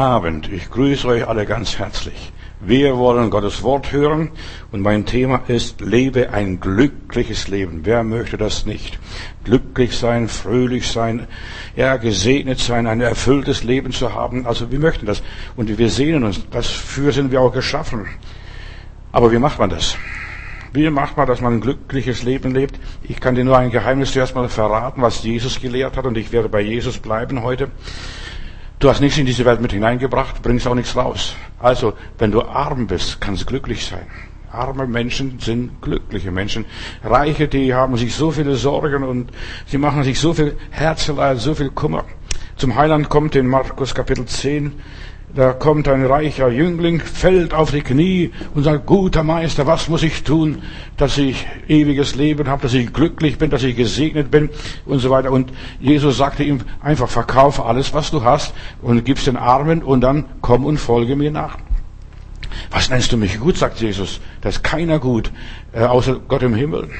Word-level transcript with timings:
Abend. 0.00 0.50
Ich 0.50 0.70
grüße 0.70 1.06
euch 1.06 1.28
alle 1.28 1.44
ganz 1.44 1.78
herzlich. 1.78 2.32
Wir 2.58 2.96
wollen 2.96 3.28
Gottes 3.28 3.62
Wort 3.62 3.92
hören 3.92 4.30
und 4.72 4.80
mein 4.80 5.04
Thema 5.04 5.42
ist, 5.46 5.82
lebe 5.82 6.32
ein 6.32 6.58
glückliches 6.58 7.48
Leben. 7.48 7.80
Wer 7.84 8.02
möchte 8.02 8.38
das 8.38 8.64
nicht? 8.64 8.98
Glücklich 9.44 9.98
sein, 9.98 10.28
fröhlich 10.28 10.90
sein, 10.90 11.26
ja, 11.76 11.98
gesegnet 11.98 12.60
sein, 12.60 12.86
ein 12.86 13.02
erfülltes 13.02 13.62
Leben 13.62 13.92
zu 13.92 14.14
haben. 14.14 14.46
Also 14.46 14.72
wir 14.72 14.78
möchten 14.78 15.04
das 15.04 15.22
und 15.54 15.76
wir 15.76 15.90
sehnen 15.90 16.24
uns. 16.24 16.48
Dafür 16.48 17.12
sind 17.12 17.30
wir 17.30 17.42
auch 17.42 17.52
geschaffen. 17.52 18.06
Aber 19.12 19.30
wie 19.32 19.38
macht 19.38 19.58
man 19.58 19.68
das? 19.68 19.96
Wie 20.72 20.88
macht 20.88 21.18
man, 21.18 21.26
dass 21.26 21.42
man 21.42 21.56
ein 21.56 21.60
glückliches 21.60 22.22
Leben 22.22 22.54
lebt? 22.54 22.80
Ich 23.02 23.20
kann 23.20 23.34
dir 23.34 23.44
nur 23.44 23.58
ein 23.58 23.70
Geheimnis 23.70 24.12
zuerst 24.12 24.34
mal 24.34 24.48
verraten, 24.48 25.02
was 25.02 25.22
Jesus 25.22 25.60
gelehrt 25.60 25.98
hat 25.98 26.06
und 26.06 26.16
ich 26.16 26.32
werde 26.32 26.48
bei 26.48 26.62
Jesus 26.62 26.96
bleiben 26.96 27.42
heute. 27.42 27.70
Du 28.80 28.88
hast 28.88 29.02
nichts 29.02 29.18
in 29.18 29.26
diese 29.26 29.44
Welt 29.44 29.60
mit 29.60 29.72
hineingebracht, 29.72 30.40
bringst 30.40 30.66
auch 30.66 30.74
nichts 30.74 30.96
raus. 30.96 31.36
Also, 31.58 31.92
wenn 32.16 32.30
du 32.30 32.40
arm 32.40 32.86
bist, 32.86 33.20
kannst 33.20 33.42
du 33.42 33.46
glücklich 33.46 33.84
sein. 33.84 34.06
Arme 34.50 34.86
Menschen 34.86 35.38
sind 35.38 35.82
glückliche 35.82 36.30
Menschen. 36.30 36.64
Reiche, 37.04 37.46
die 37.46 37.74
haben 37.74 37.98
sich 37.98 38.14
so 38.14 38.30
viele 38.30 38.56
Sorgen 38.56 39.04
und 39.04 39.32
sie 39.66 39.76
machen 39.76 40.02
sich 40.02 40.18
so 40.18 40.32
viel 40.32 40.56
Herzeleid, 40.70 41.40
so 41.40 41.54
viel 41.54 41.68
Kummer. 41.68 42.06
Zum 42.56 42.74
Heiland 42.74 43.10
kommt 43.10 43.36
in 43.36 43.46
Markus 43.46 43.94
Kapitel 43.94 44.24
10 44.24 44.72
da 45.34 45.52
kommt 45.52 45.86
ein 45.88 46.04
reicher 46.04 46.48
Jüngling, 46.48 47.00
fällt 47.00 47.54
auf 47.54 47.70
die 47.70 47.82
Knie 47.82 48.32
und 48.54 48.64
sagt, 48.64 48.86
guter 48.86 49.22
Meister, 49.22 49.66
was 49.66 49.88
muss 49.88 50.02
ich 50.02 50.24
tun, 50.24 50.62
dass 50.96 51.18
ich 51.18 51.46
ewiges 51.68 52.16
Leben 52.16 52.48
habe, 52.48 52.62
dass 52.62 52.74
ich 52.74 52.92
glücklich 52.92 53.38
bin, 53.38 53.50
dass 53.50 53.62
ich 53.62 53.76
gesegnet 53.76 54.30
bin 54.30 54.50
und 54.86 54.98
so 54.98 55.10
weiter. 55.10 55.30
Und 55.30 55.52
Jesus 55.78 56.16
sagte 56.16 56.42
ihm 56.42 56.60
einfach, 56.80 57.08
verkaufe 57.08 57.64
alles, 57.64 57.94
was 57.94 58.10
du 58.10 58.24
hast 58.24 58.54
und 58.82 59.04
gib's 59.04 59.24
den 59.24 59.36
Armen 59.36 59.82
und 59.82 60.00
dann 60.00 60.24
komm 60.40 60.64
und 60.64 60.78
folge 60.78 61.14
mir 61.16 61.30
nach. 61.30 61.58
Was 62.70 62.90
nennst 62.90 63.12
du 63.12 63.16
mich 63.16 63.38
gut, 63.38 63.56
sagt 63.56 63.80
Jesus. 63.80 64.20
Da 64.40 64.48
ist 64.48 64.64
keiner 64.64 64.98
gut, 64.98 65.30
äh, 65.72 65.82
außer 65.82 66.20
Gott 66.26 66.42
im 66.42 66.54
Himmel. 66.54 66.90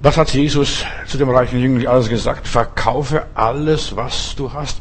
Was 0.00 0.16
hat 0.16 0.30
Jesus 0.30 0.84
zu 1.06 1.18
dem 1.18 1.28
reichen 1.28 1.60
Jüngling 1.60 1.86
alles 1.86 2.08
gesagt? 2.08 2.48
Verkaufe 2.48 3.26
alles, 3.34 3.94
was 3.96 4.34
du 4.34 4.50
hast. 4.52 4.80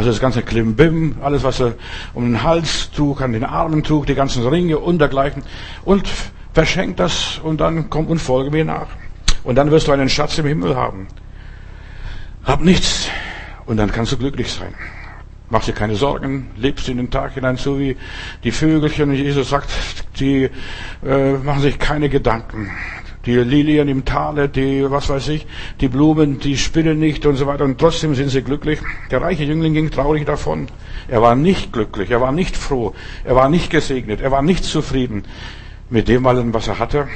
Also 0.00 0.12
das 0.12 0.20
ganze 0.20 0.40
Klimbim, 0.40 1.16
alles 1.20 1.42
was 1.42 1.60
er 1.60 1.74
um 2.14 2.24
den 2.24 2.42
Hals 2.42 2.90
trug, 2.90 3.20
an 3.20 3.34
den 3.34 3.44
Armen 3.44 3.82
trug, 3.82 4.06
die 4.06 4.14
ganzen 4.14 4.48
Ringe 4.48 4.78
und 4.78 4.98
dergleichen. 4.98 5.42
Und 5.84 6.08
verschenkt 6.54 6.98
das 7.00 7.38
und 7.44 7.60
dann 7.60 7.90
komm 7.90 8.06
und 8.06 8.18
folge 8.18 8.50
mir 8.50 8.64
nach. 8.64 8.86
Und 9.44 9.56
dann 9.56 9.70
wirst 9.70 9.88
du 9.88 9.92
einen 9.92 10.08
Schatz 10.08 10.38
im 10.38 10.46
Himmel 10.46 10.74
haben. 10.74 11.06
Hab 12.44 12.62
nichts 12.62 13.10
und 13.66 13.76
dann 13.76 13.92
kannst 13.92 14.12
du 14.12 14.16
glücklich 14.16 14.50
sein. 14.50 14.72
Mach 15.50 15.64
dir 15.64 15.74
keine 15.74 15.96
Sorgen, 15.96 16.46
lebst 16.56 16.88
in 16.88 16.96
den 16.96 17.10
Tag 17.10 17.34
hinein, 17.34 17.58
so 17.58 17.78
wie 17.78 17.98
die 18.42 18.52
Vögelchen. 18.52 19.12
Jesus 19.12 19.50
sagt, 19.50 19.68
die 20.18 20.48
äh, 21.04 21.32
machen 21.32 21.60
sich 21.60 21.78
keine 21.78 22.08
Gedanken 22.08 22.70
die 23.26 23.36
Lilien 23.36 23.88
im 23.88 24.04
Tale, 24.04 24.48
die, 24.48 24.90
was 24.90 25.08
weiß 25.08 25.28
ich, 25.28 25.46
die 25.80 25.88
Blumen, 25.88 26.38
die 26.40 26.56
spinnen 26.56 26.98
nicht 26.98 27.26
und 27.26 27.36
so 27.36 27.46
weiter 27.46 27.64
und 27.64 27.78
trotzdem 27.78 28.14
sind 28.14 28.30
sie 28.30 28.42
glücklich. 28.42 28.80
Der 29.10 29.20
reiche 29.20 29.44
Jüngling 29.44 29.74
ging 29.74 29.90
traurig 29.90 30.24
davon. 30.24 30.68
Er 31.08 31.20
war 31.20 31.34
nicht 31.34 31.72
glücklich, 31.72 32.10
er 32.10 32.20
war 32.20 32.32
nicht 32.32 32.56
froh, 32.56 32.94
er 33.24 33.36
war 33.36 33.48
nicht 33.48 33.70
gesegnet, 33.70 34.20
er 34.20 34.30
war 34.30 34.42
nicht 34.42 34.64
zufrieden 34.64 35.24
mit 35.90 36.08
dem 36.08 36.24
was 36.24 36.68
er 36.68 36.78
hatte. 36.78 37.08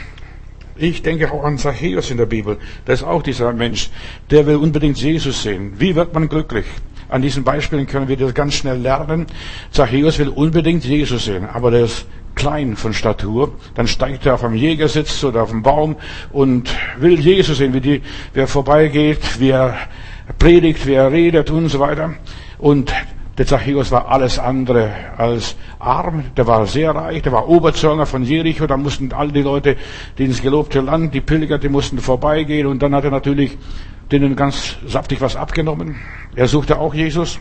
Ich 0.76 1.02
denke 1.02 1.32
auch 1.32 1.44
an 1.44 1.56
Zachäus 1.56 2.10
in 2.10 2.16
der 2.16 2.26
Bibel. 2.26 2.58
Das 2.84 3.00
ist 3.00 3.06
auch 3.06 3.22
dieser 3.22 3.52
Mensch, 3.52 3.90
der 4.30 4.46
will 4.46 4.56
unbedingt 4.56 4.98
Jesus 4.98 5.44
sehen. 5.44 5.74
Wie 5.78 5.94
wird 5.94 6.12
man 6.12 6.28
glücklich? 6.28 6.66
An 7.08 7.22
diesen 7.22 7.44
Beispielen 7.44 7.86
können 7.86 8.08
wir 8.08 8.16
das 8.16 8.34
ganz 8.34 8.54
schnell 8.54 8.78
lernen. 8.78 9.26
Zachäus 9.70 10.18
will 10.18 10.30
unbedingt 10.30 10.84
Jesus 10.84 11.26
sehen, 11.26 11.46
aber 11.46 11.70
der 11.70 11.84
ist 11.84 12.06
klein 12.34 12.76
von 12.76 12.92
Statur, 12.92 13.52
dann 13.74 13.86
steigt 13.86 14.26
er 14.26 14.34
auf 14.34 14.44
einem 14.44 14.54
Jägersitz 14.54 15.22
oder 15.24 15.42
auf 15.42 15.50
einem 15.50 15.62
Baum 15.62 15.96
und 16.32 16.74
will 16.98 17.18
Jesus 17.18 17.58
sehen, 17.58 17.74
wie 17.74 17.80
die, 17.80 18.02
wer 18.32 18.46
vorbeigeht, 18.46 19.40
wie 19.40 19.50
er 19.50 19.76
predigt, 20.38 20.86
wie 20.86 20.94
er 20.94 21.12
redet 21.12 21.50
und 21.50 21.68
so 21.68 21.80
weiter. 21.80 22.14
Und 22.58 22.92
der 23.36 23.46
Zachäus 23.46 23.90
war 23.90 24.08
alles 24.08 24.38
andere 24.38 24.92
als 25.16 25.56
arm, 25.80 26.24
der 26.36 26.46
war 26.46 26.66
sehr 26.66 26.94
reich, 26.94 27.22
der 27.22 27.32
war 27.32 27.48
Oberzörner 27.48 28.06
von 28.06 28.22
Jericho, 28.22 28.66
da 28.66 28.76
mussten 28.76 29.12
all 29.12 29.32
die 29.32 29.42
Leute, 29.42 29.76
die 30.18 30.24
ins 30.24 30.40
gelobte 30.40 30.80
Land, 30.80 31.14
die 31.14 31.20
Pilger, 31.20 31.58
die 31.58 31.68
mussten 31.68 31.98
vorbeigehen 31.98 32.66
und 32.66 32.80
dann 32.82 32.94
hat 32.94 33.04
er 33.04 33.10
natürlich 33.10 33.58
denen 34.12 34.36
ganz 34.36 34.76
saftig 34.86 35.20
was 35.20 35.34
abgenommen. 35.34 35.96
Er 36.36 36.46
suchte 36.46 36.78
auch 36.78 36.94
Jesus 36.94 37.40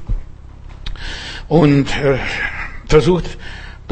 und 1.47 1.85
äh, 2.03 2.17
versucht 2.87 3.37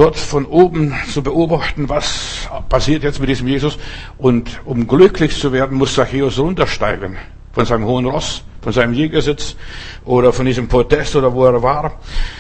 dort 0.02 0.18
von 0.18 0.46
oben 0.48 0.96
zu 1.14 1.22
beobachten, 1.22 1.88
was 1.88 2.50
passiert 2.70 3.04
jetzt 3.04 3.20
mit 3.20 3.30
diesem 3.30 3.48
Jesus. 3.48 3.78
Und 4.18 4.60
um 4.66 4.88
glücklich 4.88 5.38
zu 5.38 5.54
werden, 5.54 5.78
muss 5.78 5.94
Zachäus 5.94 6.40
runtersteigen 6.40 7.18
von 7.52 7.66
seinem 7.66 7.86
hohen 7.86 8.08
Ross, 8.08 8.44
von 8.62 8.74
seinem 8.74 8.96
Jägersitz 8.96 9.56
oder 10.04 10.34
von 10.34 10.48
diesem 10.48 10.68
Podest 10.68 11.16
oder 11.16 11.32
wo 11.36 11.46
er 11.46 11.62
war. 11.62 12.00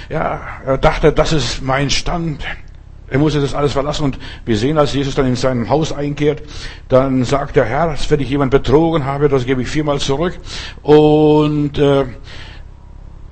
Ja, 0.09 0.41
er 0.65 0.79
dachte, 0.79 1.11
das 1.11 1.33
ist 1.33 1.61
mein 1.61 1.91
Stand. 1.91 2.43
Er 3.07 3.19
musste 3.19 3.39
das 3.39 3.53
alles 3.53 3.73
verlassen 3.73 4.05
und 4.05 4.17
wir 4.43 4.57
sehen, 4.57 4.79
als 4.79 4.93
Jesus 4.95 5.13
dann 5.13 5.27
in 5.27 5.35
seinem 5.35 5.69
Haus 5.69 5.93
einkehrt, 5.93 6.41
dann 6.89 7.25
sagt 7.25 7.57
der 7.57 7.65
Herr, 7.65 7.95
wenn 8.09 8.21
ich 8.21 8.29
jemand 8.29 8.49
betrogen 8.49 9.05
habe, 9.05 9.29
das 9.29 9.45
gebe 9.45 9.61
ich 9.61 9.67
viermal 9.67 9.99
zurück 9.99 10.33
und 10.81 11.77
äh, 11.77 12.05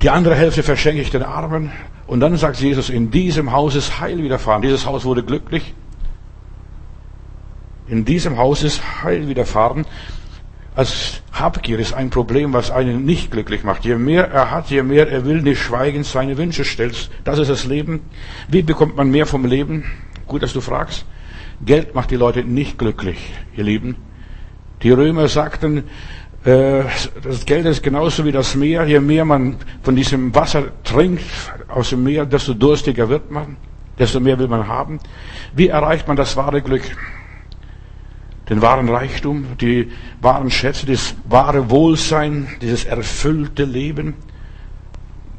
die 0.02 0.10
andere 0.10 0.36
Hälfte 0.36 0.62
verschenke 0.62 1.02
ich 1.02 1.10
den 1.10 1.24
Armen. 1.24 1.72
Und 2.10 2.18
dann 2.18 2.36
sagt 2.36 2.58
Jesus, 2.58 2.90
in 2.90 3.12
diesem 3.12 3.52
Haus 3.52 3.76
ist 3.76 4.00
Heil 4.00 4.20
widerfahren. 4.20 4.62
Dieses 4.62 4.84
Haus 4.84 5.04
wurde 5.04 5.22
glücklich. 5.22 5.74
In 7.86 8.04
diesem 8.04 8.36
Haus 8.36 8.64
ist 8.64 9.04
Heil 9.04 9.28
widerfahren. 9.28 9.86
Als 10.74 11.22
Habgier 11.30 11.78
ist 11.78 11.92
ein 11.92 12.10
Problem, 12.10 12.52
was 12.52 12.72
einen 12.72 13.04
nicht 13.04 13.30
glücklich 13.30 13.62
macht. 13.62 13.84
Je 13.84 13.94
mehr 13.94 14.28
er 14.28 14.50
hat, 14.50 14.70
je 14.70 14.82
mehr 14.82 15.08
er 15.08 15.24
will, 15.24 15.40
nicht 15.40 15.60
schweigend 15.60 16.04
seine 16.04 16.36
Wünsche 16.36 16.64
stellt. 16.64 17.10
Das 17.22 17.38
ist 17.38 17.48
das 17.48 17.64
Leben. 17.64 18.00
Wie 18.48 18.62
bekommt 18.62 18.96
man 18.96 19.08
mehr 19.12 19.26
vom 19.26 19.44
Leben? 19.44 19.84
Gut, 20.26 20.42
dass 20.42 20.52
du 20.52 20.60
fragst. 20.60 21.06
Geld 21.64 21.94
macht 21.94 22.10
die 22.10 22.16
Leute 22.16 22.42
nicht 22.42 22.76
glücklich, 22.76 23.18
ihr 23.56 23.62
Lieben. 23.62 23.94
Die 24.82 24.90
Römer 24.90 25.28
sagten, 25.28 25.84
das 26.42 27.44
Geld 27.44 27.66
ist 27.66 27.82
genauso 27.82 28.24
wie 28.24 28.32
das 28.32 28.54
Meer. 28.54 28.86
Je 28.86 29.00
mehr 29.00 29.24
man 29.24 29.56
von 29.82 29.94
diesem 29.94 30.34
Wasser 30.34 30.72
trinkt 30.84 31.24
aus 31.68 31.90
dem 31.90 32.02
Meer, 32.02 32.24
desto 32.24 32.54
durstiger 32.54 33.08
wird 33.08 33.30
man, 33.30 33.56
desto 33.98 34.20
mehr 34.20 34.38
will 34.38 34.48
man 34.48 34.66
haben. 34.66 35.00
Wie 35.54 35.68
erreicht 35.68 36.08
man 36.08 36.16
das 36.16 36.36
wahre 36.36 36.62
Glück? 36.62 36.82
Den 38.48 38.62
wahren 38.62 38.88
Reichtum, 38.88 39.44
die 39.60 39.92
wahren 40.20 40.50
Schätze, 40.50 40.86
das 40.86 41.14
wahre 41.28 41.70
Wohlsein, 41.70 42.48
dieses 42.62 42.84
erfüllte 42.84 43.64
Leben. 43.64 44.14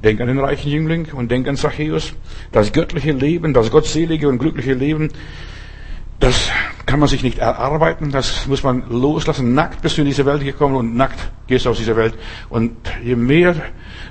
Denk 0.03 0.22
an 0.22 0.28
den 0.28 0.40
reichen 0.40 0.69
Jüngling 0.72 1.07
und 1.13 1.29
denk 1.29 1.47
an 1.47 1.57
Zachäus. 1.57 2.13
Das 2.51 2.72
göttliche 2.72 3.11
Leben, 3.11 3.53
das 3.53 3.69
gottselige 3.72 4.29
und 4.29 4.38
glückliche 4.38 4.73
Leben 4.73 5.09
das 6.21 6.51
kann 6.85 6.99
man 6.99 7.09
sich 7.09 7.23
nicht 7.23 7.39
erarbeiten, 7.39 8.11
das 8.11 8.45
muss 8.45 8.63
man 8.63 8.83
loslassen. 8.89 9.55
Nackt 9.55 9.81
bist 9.81 9.97
du 9.97 10.01
in 10.01 10.07
diese 10.07 10.25
Welt 10.25 10.43
gekommen 10.43 10.75
und 10.75 10.95
nackt 10.95 11.31
gehst 11.47 11.65
du 11.65 11.71
aus 11.71 11.77
dieser 11.77 11.95
Welt. 11.95 12.13
Und 12.49 12.77
je 13.03 13.15
mehr 13.15 13.55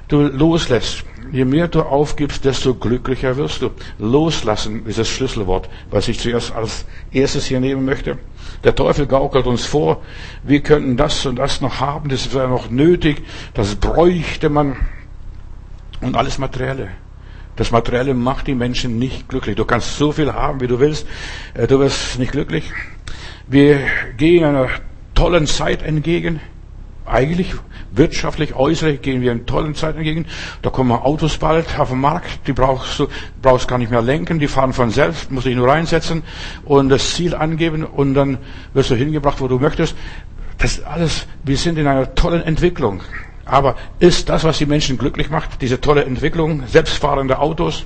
du 0.08 0.22
loslässt, 0.22 1.04
je 1.30 1.44
mehr 1.44 1.68
du 1.68 1.82
aufgibst, 1.82 2.44
desto 2.44 2.74
glücklicher 2.74 3.36
wirst 3.36 3.62
du. 3.62 3.70
Loslassen 3.98 4.86
ist 4.86 4.98
das 4.98 5.08
Schlüsselwort, 5.08 5.70
was 5.90 6.08
ich 6.08 6.18
zuerst 6.18 6.52
als 6.52 6.84
erstes 7.12 7.46
hier 7.46 7.60
nehmen 7.60 7.84
möchte. 7.84 8.18
Der 8.64 8.74
Teufel 8.74 9.06
gaukelt 9.06 9.46
uns 9.46 9.64
vor, 9.64 10.02
wir 10.42 10.60
könnten 10.62 10.96
das 10.96 11.24
und 11.26 11.36
das 11.36 11.60
noch 11.60 11.80
haben, 11.80 12.08
das 12.08 12.34
wäre 12.34 12.48
noch 12.48 12.70
nötig, 12.70 13.22
das 13.54 13.76
bräuchte 13.76 14.50
man 14.50 14.76
und 16.00 16.16
alles 16.16 16.38
Materielle. 16.38 16.88
Das 17.60 17.72
Materielle 17.72 18.14
macht 18.14 18.46
die 18.46 18.54
Menschen 18.54 18.98
nicht 18.98 19.28
glücklich. 19.28 19.54
Du 19.54 19.66
kannst 19.66 19.98
so 19.98 20.12
viel 20.12 20.32
haben, 20.32 20.62
wie 20.62 20.66
du 20.66 20.80
willst. 20.80 21.06
Äh, 21.52 21.66
du 21.66 21.78
wirst 21.78 22.18
nicht 22.18 22.32
glücklich. 22.32 22.72
Wir 23.48 23.80
gehen 24.16 24.44
einer 24.44 24.68
tollen 25.14 25.46
Zeit 25.46 25.82
entgegen. 25.82 26.40
Eigentlich 27.04 27.52
wirtschaftlich, 27.90 28.54
äußerlich 28.54 29.02
gehen 29.02 29.20
wir 29.20 29.32
einer 29.32 29.44
tollen 29.44 29.74
Zeit 29.74 29.96
entgegen. 29.96 30.24
Da 30.62 30.70
kommen 30.70 30.90
Autos 30.92 31.36
bald 31.36 31.78
auf 31.78 31.90
den 31.90 32.00
Markt, 32.00 32.46
die 32.46 32.54
brauchst 32.54 32.98
du 32.98 33.08
brauchst 33.42 33.68
gar 33.68 33.76
nicht 33.76 33.90
mehr 33.90 34.00
lenken, 34.00 34.38
die 34.38 34.48
fahren 34.48 34.72
von 34.72 34.88
selbst, 34.88 35.30
musst 35.30 35.46
dich 35.46 35.54
nur 35.54 35.68
reinsetzen 35.68 36.22
und 36.64 36.88
das 36.88 37.14
Ziel 37.14 37.34
angeben 37.34 37.84
und 37.84 38.14
dann 38.14 38.38
wirst 38.72 38.88
du 38.88 38.94
hingebracht, 38.94 39.38
wo 39.38 39.48
du 39.48 39.58
möchtest. 39.58 39.94
Das 40.56 40.82
alles, 40.82 41.26
wir 41.44 41.58
sind 41.58 41.76
in 41.76 41.86
einer 41.86 42.14
tollen 42.14 42.40
Entwicklung. 42.40 43.02
Aber 43.50 43.74
ist 43.98 44.28
das, 44.28 44.44
was 44.44 44.58
die 44.58 44.66
Menschen 44.66 44.96
glücklich 44.96 45.28
macht, 45.28 45.60
diese 45.60 45.80
tolle 45.80 46.04
Entwicklung, 46.04 46.68
selbstfahrende 46.68 47.40
Autos, 47.40 47.84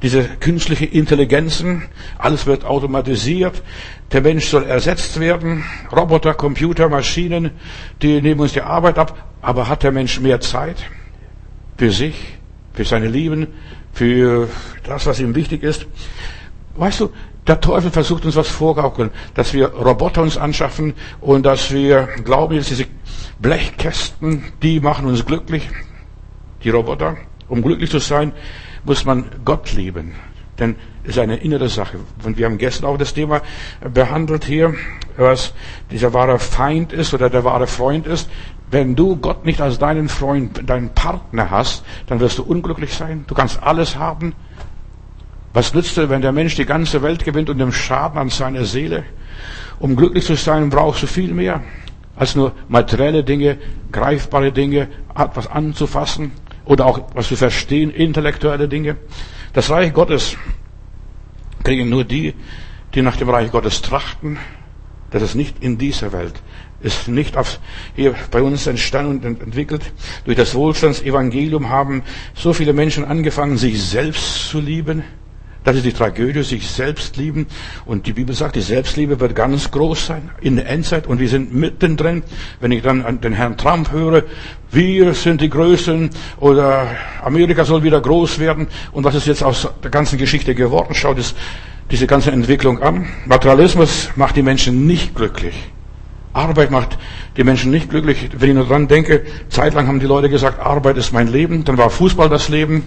diese 0.00 0.24
künstliche 0.24 0.86
Intelligenzen, 0.86 1.82
alles 2.16 2.46
wird 2.46 2.64
automatisiert, 2.64 3.62
der 4.12 4.22
Mensch 4.22 4.46
soll 4.46 4.64
ersetzt 4.64 5.20
werden, 5.20 5.62
Roboter, 5.94 6.32
Computer, 6.32 6.88
Maschinen, 6.88 7.50
die 8.00 8.22
nehmen 8.22 8.40
uns 8.40 8.54
die 8.54 8.62
Arbeit 8.62 8.98
ab, 8.98 9.28
aber 9.42 9.68
hat 9.68 9.82
der 9.82 9.92
Mensch 9.92 10.18
mehr 10.20 10.40
Zeit 10.40 10.76
für 11.76 11.90
sich, 11.90 12.38
für 12.72 12.84
seine 12.84 13.08
Lieben, 13.08 13.48
für 13.92 14.48
das, 14.84 15.04
was 15.04 15.20
ihm 15.20 15.34
wichtig 15.34 15.62
ist. 15.62 15.86
Weißt 16.76 17.00
du, 17.00 17.10
der 17.46 17.60
Teufel 17.60 17.90
versucht 17.90 18.24
uns 18.24 18.36
was 18.36 18.48
vorgaukeln, 18.48 19.10
dass 19.34 19.52
wir 19.52 19.68
Roboter 19.68 20.22
uns 20.22 20.38
anschaffen 20.38 20.94
und 21.20 21.44
dass 21.44 21.70
wir 21.72 22.08
glauben, 22.24 22.56
dass 22.56 22.68
diese 22.68 22.86
Blechkästen, 23.42 24.44
die 24.62 24.78
machen 24.78 25.06
uns 25.06 25.26
glücklich, 25.26 25.68
die 26.62 26.70
Roboter. 26.70 27.16
Um 27.48 27.60
glücklich 27.60 27.90
zu 27.90 27.98
sein, 27.98 28.32
muss 28.84 29.04
man 29.04 29.24
Gott 29.44 29.72
lieben. 29.72 30.14
Denn 30.60 30.76
es 31.02 31.10
ist 31.10 31.18
eine 31.18 31.36
innere 31.38 31.68
Sache. 31.68 31.98
Und 32.22 32.38
wir 32.38 32.46
haben 32.46 32.56
gestern 32.56 32.86
auch 32.86 32.96
das 32.96 33.14
Thema 33.14 33.42
behandelt 33.92 34.44
hier, 34.44 34.74
was 35.16 35.54
dieser 35.90 36.12
wahre 36.14 36.38
Feind 36.38 36.92
ist 36.92 37.14
oder 37.14 37.28
der 37.30 37.42
wahre 37.42 37.66
Freund 37.66 38.06
ist. 38.06 38.30
Wenn 38.70 38.94
du 38.94 39.16
Gott 39.16 39.44
nicht 39.44 39.60
als 39.60 39.78
deinen 39.78 40.08
Freund, 40.08 40.62
deinen 40.70 40.90
Partner 40.90 41.50
hast, 41.50 41.84
dann 42.06 42.20
wirst 42.20 42.38
du 42.38 42.44
unglücklich 42.44 42.94
sein. 42.94 43.24
Du 43.26 43.34
kannst 43.34 43.60
alles 43.60 43.96
haben. 43.96 44.34
Was 45.52 45.74
nützt 45.74 45.96
dir, 45.96 46.08
wenn 46.08 46.22
der 46.22 46.32
Mensch 46.32 46.54
die 46.54 46.64
ganze 46.64 47.02
Welt 47.02 47.24
gewinnt 47.24 47.50
und 47.50 47.58
dem 47.58 47.72
Schaden 47.72 48.18
an 48.18 48.28
seiner 48.28 48.64
Seele? 48.64 49.02
Um 49.80 49.96
glücklich 49.96 50.24
zu 50.24 50.36
sein, 50.36 50.70
brauchst 50.70 51.02
du 51.02 51.08
viel 51.08 51.34
mehr 51.34 51.60
als 52.16 52.34
nur 52.34 52.52
materielle 52.68 53.24
Dinge, 53.24 53.58
greifbare 53.90 54.52
Dinge, 54.52 54.88
etwas 55.16 55.46
anzufassen 55.46 56.32
oder 56.64 56.86
auch 56.86 57.00
was 57.14 57.28
zu 57.28 57.36
verstehen, 57.36 57.90
intellektuelle 57.90 58.68
Dinge. 58.68 58.96
Das 59.52 59.70
Reich 59.70 59.92
Gottes 59.92 60.36
kriegen 61.64 61.88
nur 61.88 62.04
die, 62.04 62.34
die 62.94 63.02
nach 63.02 63.16
dem 63.16 63.28
Reich 63.28 63.50
Gottes 63.50 63.82
trachten. 63.82 64.38
Das 65.10 65.22
ist 65.22 65.34
nicht 65.34 65.62
in 65.62 65.78
dieser 65.78 66.12
Welt. 66.12 66.34
Ist 66.80 67.06
nicht 67.06 67.36
auf, 67.36 67.60
hier 67.94 68.14
bei 68.30 68.42
uns 68.42 68.66
entstanden 68.66 69.24
und 69.24 69.42
entwickelt. 69.42 69.92
Durch 70.24 70.36
das 70.36 70.54
Wohlstandsevangelium 70.54 71.68
haben 71.68 72.02
so 72.34 72.52
viele 72.52 72.72
Menschen 72.72 73.04
angefangen, 73.04 73.56
sich 73.56 73.82
selbst 73.82 74.48
zu 74.48 74.58
lieben 74.58 75.04
das 75.64 75.76
ist 75.76 75.84
die 75.84 75.92
Tragödie, 75.92 76.42
sich 76.42 76.68
selbst 76.68 77.16
lieben. 77.16 77.46
Und 77.86 78.06
die 78.06 78.12
Bibel 78.12 78.34
sagt, 78.34 78.56
die 78.56 78.60
Selbstliebe 78.60 79.20
wird 79.20 79.34
ganz 79.34 79.70
groß 79.70 80.06
sein 80.06 80.30
in 80.40 80.56
der 80.56 80.68
Endzeit. 80.68 81.06
Und 81.06 81.20
wir 81.20 81.28
sind 81.28 81.54
mittendrin. 81.54 82.22
Wenn 82.60 82.72
ich 82.72 82.82
dann 82.82 83.04
an 83.04 83.20
den 83.20 83.32
Herrn 83.32 83.56
Trump 83.56 83.92
höre, 83.92 84.24
wir 84.70 85.14
sind 85.14 85.40
die 85.40 85.50
Größten 85.50 86.10
oder 86.40 86.86
Amerika 87.22 87.64
soll 87.64 87.82
wieder 87.82 88.00
groß 88.00 88.38
werden. 88.38 88.66
Und 88.92 89.04
was 89.04 89.14
ist 89.14 89.26
jetzt 89.26 89.42
aus 89.42 89.68
der 89.82 89.90
ganzen 89.90 90.18
Geschichte 90.18 90.54
geworden? 90.54 90.94
Schaut 90.94 91.18
es 91.18 91.34
diese 91.90 92.06
ganze 92.06 92.32
Entwicklung 92.32 92.82
an. 92.82 93.06
Materialismus 93.26 94.10
macht 94.16 94.36
die 94.36 94.42
Menschen 94.42 94.86
nicht 94.86 95.14
glücklich. 95.14 95.71
Arbeit 96.32 96.70
macht 96.70 96.98
die 97.36 97.44
Menschen 97.44 97.70
nicht 97.70 97.90
glücklich. 97.90 98.30
Wenn 98.36 98.50
ich 98.50 98.54
nur 98.54 98.66
dran 98.66 98.88
denke, 98.88 99.22
zeitlang 99.48 99.86
haben 99.86 100.00
die 100.00 100.06
Leute 100.06 100.28
gesagt, 100.28 100.60
Arbeit 100.60 100.96
ist 100.96 101.12
mein 101.12 101.28
Leben, 101.28 101.64
dann 101.64 101.76
war 101.76 101.90
Fußball 101.90 102.28
das 102.28 102.48
Leben. 102.48 102.84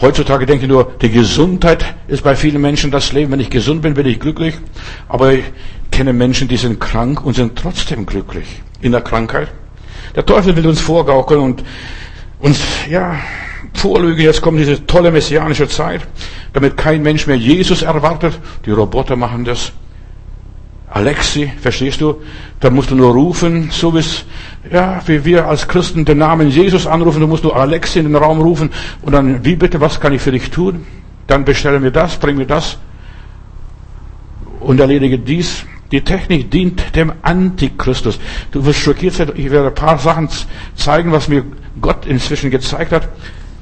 Heutzutage 0.00 0.46
denke 0.46 0.64
ich 0.64 0.70
nur, 0.70 0.92
die 1.00 1.10
Gesundheit 1.10 1.94
ist 2.08 2.24
bei 2.24 2.34
vielen 2.34 2.60
Menschen 2.60 2.90
das 2.90 3.12
Leben. 3.12 3.32
Wenn 3.32 3.40
ich 3.40 3.50
gesund 3.50 3.82
bin, 3.82 3.94
bin 3.94 4.06
ich 4.06 4.18
glücklich. 4.18 4.56
Aber 5.08 5.32
ich 5.32 5.44
kenne 5.90 6.12
Menschen, 6.12 6.48
die 6.48 6.56
sind 6.56 6.80
krank 6.80 7.24
und 7.24 7.34
sind 7.34 7.56
trotzdem 7.56 8.06
glücklich 8.06 8.62
in 8.80 8.92
der 8.92 9.02
Krankheit. 9.02 9.48
Der 10.16 10.26
Teufel 10.26 10.56
will 10.56 10.66
uns 10.66 10.80
vorgaukeln 10.80 11.40
und 11.40 11.64
uns, 12.40 12.58
ja, 12.88 13.16
vorlügen, 13.74 14.22
jetzt 14.22 14.40
kommt 14.42 14.58
diese 14.58 14.84
tolle 14.86 15.10
messianische 15.10 15.68
Zeit, 15.68 16.00
damit 16.52 16.76
kein 16.76 17.02
Mensch 17.02 17.26
mehr 17.26 17.36
Jesus 17.36 17.82
erwartet. 17.82 18.38
Die 18.66 18.70
Roboter 18.70 19.16
machen 19.16 19.44
das. 19.44 19.72
Alexi, 20.90 21.52
verstehst 21.60 22.00
du? 22.00 22.16
Da 22.58 22.68
musst 22.68 22.90
du 22.90 22.96
nur 22.96 23.12
rufen, 23.12 23.70
so 23.70 23.94
wie 23.94 24.02
ja, 24.72 25.00
wie 25.06 25.24
wir 25.24 25.46
als 25.46 25.68
Christen 25.68 26.04
den 26.04 26.18
Namen 26.18 26.50
Jesus 26.50 26.86
anrufen, 26.86 27.20
du 27.20 27.26
musst 27.28 27.44
nur 27.44 27.56
Alexi 27.56 28.00
in 28.00 28.06
den 28.06 28.16
Raum 28.16 28.40
rufen 28.40 28.70
und 29.02 29.12
dann, 29.12 29.44
wie 29.44 29.56
bitte, 29.56 29.80
was 29.80 30.00
kann 30.00 30.12
ich 30.12 30.20
für 30.20 30.32
dich 30.32 30.50
tun? 30.50 30.84
Dann 31.28 31.44
bestellen 31.44 31.82
wir 31.82 31.92
das, 31.92 32.16
bringen 32.16 32.40
wir 32.40 32.46
das 32.46 32.76
und 34.58 34.80
erledige 34.80 35.18
dies. 35.18 35.64
Die 35.92 36.02
Technik 36.02 36.50
dient 36.50 36.94
dem 36.94 37.12
Antichristus. 37.22 38.20
Du 38.52 38.64
wirst 38.64 38.80
schockiert 38.80 39.14
sein, 39.14 39.32
ich 39.34 39.50
werde 39.50 39.68
ein 39.68 39.74
paar 39.74 39.98
Sachen 39.98 40.28
zeigen, 40.76 41.10
was 41.10 41.28
mir 41.28 41.44
Gott 41.80 42.06
inzwischen 42.06 42.50
gezeigt 42.50 42.92
hat. 42.92 43.08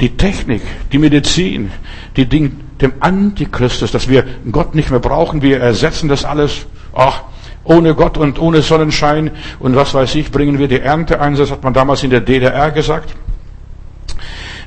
Die 0.01 0.17
Technik, 0.17 0.63
die 0.93 0.99
Medizin, 0.99 1.71
die 2.17 2.27
dient 2.27 2.83
dem 2.83 2.95
Antichristus, 3.01 3.93
dass 3.93 4.09
wir 4.09 4.25
Gott 4.51 4.75
nicht 4.75 4.91
mehr 4.91 5.01
brauchen, 5.01 5.43
wir 5.43 5.61
ersetzen 5.61 6.09
das 6.09 6.25
alles 6.25 6.67
Ach, 6.99 7.23
ohne 7.63 7.95
Gott 7.95 8.19
und 8.19 8.41
ohne 8.41 8.61
Sonnenschein 8.61 9.31
und 9.61 9.77
was 9.77 9.95
weiß 9.95 10.17
ich, 10.17 10.33
bringen 10.33 10.59
wir 10.59 10.67
die 10.67 10.81
Ernte 10.81 11.21
ein. 11.21 11.37
Das 11.37 11.53
hat 11.53 11.63
man 11.63 11.73
damals 11.73 12.03
in 12.03 12.11
der 12.11 12.21
DDR 12.21 12.73
gesagt. 12.73 13.15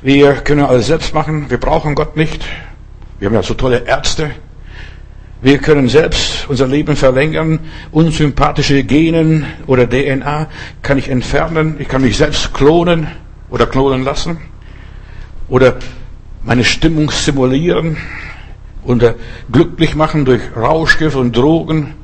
Wir 0.00 0.32
können 0.36 0.64
alles 0.64 0.86
selbst 0.86 1.12
machen. 1.12 1.50
Wir 1.50 1.60
brauchen 1.60 1.94
Gott 1.94 2.16
nicht. 2.16 2.42
Wir 3.18 3.28
haben 3.28 3.34
ja 3.34 3.42
so 3.42 3.52
tolle 3.52 3.84
Ärzte. 3.84 4.30
Wir 5.42 5.58
können 5.58 5.88
selbst 5.88 6.48
unser 6.48 6.66
Leben 6.66 6.96
verlängern. 6.96 7.58
Unsympathische 7.90 8.82
Genen 8.82 9.44
oder 9.66 9.86
DNA 9.86 10.48
kann 10.80 10.96
ich 10.96 11.10
entfernen. 11.10 11.76
Ich 11.80 11.88
kann 11.88 12.00
mich 12.00 12.16
selbst 12.16 12.54
klonen 12.54 13.08
oder 13.50 13.66
klonen 13.66 14.04
lassen. 14.04 14.38
Oder 15.50 15.74
meine 16.42 16.64
Stimmung 16.64 17.10
simulieren 17.10 17.98
oder 18.84 19.16
glücklich 19.50 19.94
machen 19.94 20.24
durch 20.24 20.40
Rauschgift 20.56 21.14
und 21.16 21.36
Drogen. 21.36 21.94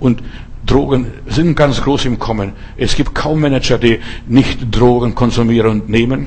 Und 0.00 0.22
Drogen 0.66 1.12
sind 1.26 1.56
ganz 1.56 1.80
groß 1.82 2.06
im 2.06 2.18
Kommen. 2.18 2.52
Es 2.76 2.94
gibt 2.94 3.14
kaum 3.14 3.40
Manager, 3.40 3.78
die 3.78 4.00
nicht 4.26 4.70
Drogen 4.70 5.14
konsumieren 5.14 5.70
und 5.70 5.88
nehmen. 5.88 6.26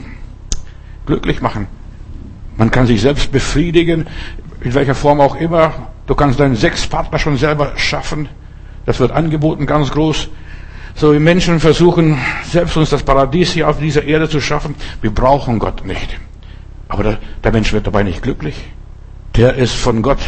Glücklich 1.06 1.42
machen. 1.42 1.68
Man 2.56 2.72
kann 2.72 2.88
sich 2.88 3.02
selbst 3.02 3.31
befriedigen, 3.31 4.06
in 4.62 4.74
welcher 4.74 4.96
Form 4.96 5.20
auch 5.20 5.36
immer. 5.36 5.74
Du 6.08 6.16
kannst 6.16 6.40
deinen 6.40 6.56
Sexpartner 6.56 7.20
schon 7.20 7.38
selber 7.38 7.74
schaffen. 7.75 8.30
Das 8.86 9.00
wird 9.00 9.12
angeboten 9.12 9.66
ganz 9.66 9.92
groß. 9.92 10.30
So 10.96 11.14
wie 11.14 11.20
Menschen 11.20 11.60
versuchen, 11.60 12.20
selbst 12.44 12.78
uns 12.78 12.92
das 12.92 13.04
Paradies 13.04 13.52
hier 13.52 13.68
auf 13.68 13.80
dieser 13.80 14.04
Erde 14.04 14.30
zu 14.30 14.40
schaffen. 14.40 14.75
Wir 15.02 15.12
brauchen 15.12 15.58
Gott 15.58 15.86
nicht. 15.86 16.20
Aber 16.88 17.18
der, 17.44 17.52
Mensch 17.52 17.74
wird 17.74 17.88
dabei 17.88 18.04
nicht 18.04 18.22
glücklich. 18.22 18.56
Der 19.35 19.56
ist 19.56 19.74
von 19.74 20.03
Gott 20.03 20.19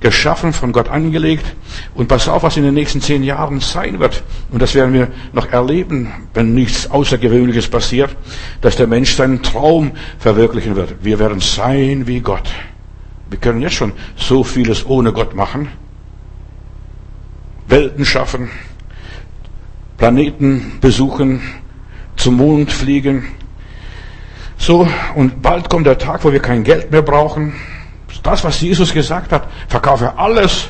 geschaffen, 0.00 0.52
von 0.52 0.72
Gott 0.72 0.88
angelegt. 0.88 1.46
Und 1.94 2.08
pass 2.08 2.28
auf, 2.28 2.42
was 2.42 2.58
in 2.58 2.62
den 2.62 2.74
nächsten 2.74 3.00
zehn 3.00 3.22
Jahren 3.22 3.60
sein 3.60 4.00
wird. 4.00 4.22
Und 4.50 4.60
das 4.60 4.74
werden 4.74 4.92
wir 4.92 5.08
noch 5.32 5.50
erleben, 5.50 6.12
wenn 6.34 6.52
nichts 6.54 6.90
Außergewöhnliches 6.90 7.68
passiert, 7.68 8.14
dass 8.60 8.76
der 8.76 8.86
Mensch 8.86 9.14
seinen 9.14 9.42
Traum 9.42 9.92
verwirklichen 10.18 10.76
wird. 10.76 10.96
Wir 11.02 11.18
werden 11.18 11.40
sein 11.40 12.06
wie 12.06 12.20
Gott. 12.20 12.50
Wir 13.30 13.38
können 13.38 13.62
jetzt 13.62 13.76
schon 13.76 13.92
so 14.16 14.44
vieles 14.44 14.84
ohne 14.84 15.12
Gott 15.12 15.34
machen. 15.34 15.68
Welten 17.66 18.04
schaffen, 18.04 18.50
Planeten 19.96 20.78
besuchen, 20.80 21.40
zum 22.16 22.36
Mond 22.36 22.72
fliegen. 22.72 23.28
So, 24.58 24.86
und 25.14 25.40
bald 25.40 25.70
kommt 25.70 25.86
der 25.86 25.96
Tag, 25.96 26.24
wo 26.24 26.32
wir 26.32 26.40
kein 26.40 26.64
Geld 26.64 26.90
mehr 26.90 27.02
brauchen 27.02 27.54
das, 28.22 28.44
was 28.44 28.60
Jesus 28.60 28.92
gesagt 28.92 29.32
hat, 29.32 29.48
verkaufe 29.68 30.18
alles 30.18 30.68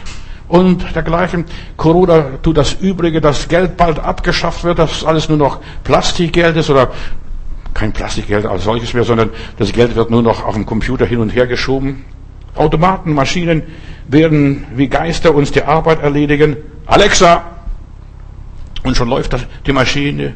und 0.49 0.95
dergleichen. 0.95 1.45
Corona 1.77 2.39
tut 2.43 2.57
das 2.57 2.75
Übrige, 2.75 3.21
dass 3.21 3.49
Geld 3.49 3.77
bald 3.77 3.99
abgeschafft 3.99 4.65
wird, 4.65 4.79
dass 4.79 5.05
alles 5.05 5.29
nur 5.29 5.39
noch 5.39 5.61
Plastikgeld 5.85 6.57
ist 6.57 6.71
oder 6.71 6.91
kein 7.73 7.93
Plastikgeld 7.93 8.47
als 8.47 8.65
solches 8.65 8.93
mehr, 8.95 9.05
sondern 9.05 9.31
das 9.59 9.73
Geld 9.73 9.95
wird 9.95 10.11
nur 10.11 10.23
noch 10.23 10.45
auf 10.45 10.55
dem 10.55 10.67
Computer 10.67 11.07
hin 11.07 11.21
und 11.21 11.31
her 11.31 11.47
geschoben. 11.47 12.05
Automaten, 12.57 13.15
Maschinen 13.15 13.63
werden 14.09 14.67
wie 14.75 14.89
Geister 14.89 15.35
uns 15.35 15.53
die 15.53 15.63
Arbeit 15.63 16.03
erledigen. 16.03 16.57
Alexa! 16.87 17.45
Und 18.83 18.97
schon 18.97 19.09
läuft 19.09 19.37
die 19.67 19.73
Maschine 19.73 20.35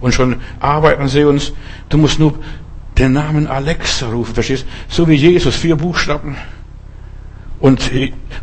und 0.00 0.14
schon 0.14 0.36
arbeiten 0.60 1.08
sie 1.08 1.24
uns. 1.24 1.52
Du 1.88 1.98
musst 1.98 2.20
nur 2.20 2.34
den 2.98 3.12
Namen 3.12 3.46
Alexa 3.46 4.08
rufen, 4.08 4.34
verstehst? 4.34 4.66
So 4.88 5.08
wie 5.08 5.14
Jesus, 5.14 5.56
vier 5.56 5.76
Buchstaben. 5.76 6.36
Und, 7.60 7.90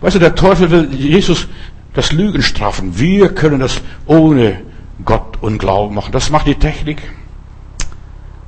weißt 0.01 0.15
du, 0.15 0.19
der 0.19 0.35
Teufel 0.35 0.71
will 0.71 0.93
Jesus 0.93 1.47
das 1.93 2.11
Lügen 2.11 2.41
strafen. 2.41 2.97
Wir 2.99 3.29
können 3.29 3.59
das 3.59 3.81
ohne 4.05 4.61
Gott 5.03 5.41
und 5.41 5.57
Glauben 5.57 5.95
machen. 5.95 6.11
Das 6.11 6.29
macht 6.29 6.47
die 6.47 6.55
Technik. 6.55 7.01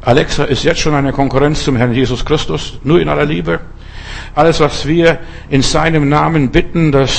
Alexa 0.02 0.46
ist 0.46 0.64
jetzt 0.64 0.80
schon 0.80 0.94
eine 0.94 1.12
Konkurrenz 1.12 1.64
zum 1.64 1.76
Herrn 1.76 1.94
Jesus 1.94 2.24
Christus, 2.24 2.80
nur 2.84 3.02
in 3.02 3.10
aller 3.10 3.26
Liebe. 3.26 3.60
Alles, 4.36 4.60
was 4.60 4.86
wir 4.86 5.20
in 5.50 5.62
seinem 5.62 6.08
Namen 6.08 6.52
bitten, 6.52 6.92
das 6.92 7.12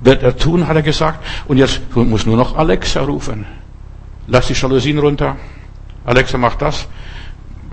wird 0.00 0.22
er 0.22 0.36
tun, 0.36 0.66
hat 0.66 0.76
er 0.76 0.82
gesagt. 0.82 1.24
Und 1.48 1.58
jetzt 1.58 1.80
muss 1.94 2.26
nur 2.26 2.36
noch 2.36 2.56
Alexa 2.56 3.02
rufen. 3.02 3.46
Lass 4.26 4.46
die 4.46 4.54
Jalousien 4.54 4.98
runter. 4.98 5.36
Alexa 6.04 6.38
macht 6.38 6.62
das. 6.62 6.86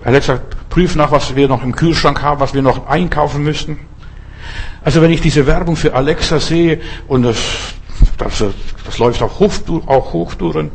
Alexa, 0.03 0.41
prüf 0.69 0.95
nach, 0.95 1.11
was 1.11 1.35
wir 1.35 1.47
noch 1.47 1.63
im 1.63 1.75
Kühlschrank 1.75 2.21
haben, 2.21 2.39
was 2.39 2.53
wir 2.53 2.61
noch 2.61 2.87
einkaufen 2.87 3.43
müssten. 3.43 3.79
Also 4.83 5.01
wenn 5.01 5.11
ich 5.11 5.21
diese 5.21 5.45
Werbung 5.45 5.75
für 5.75 5.93
Alexa 5.93 6.39
sehe 6.39 6.81
und 7.07 7.23
das, 7.23 7.37
das, 8.17 8.43
das 8.85 8.97
läuft 8.97 9.21
auf, 9.21 9.39
Hochtouren, 9.39 9.87
auch 9.87 10.13
Hochtouren, 10.13 10.71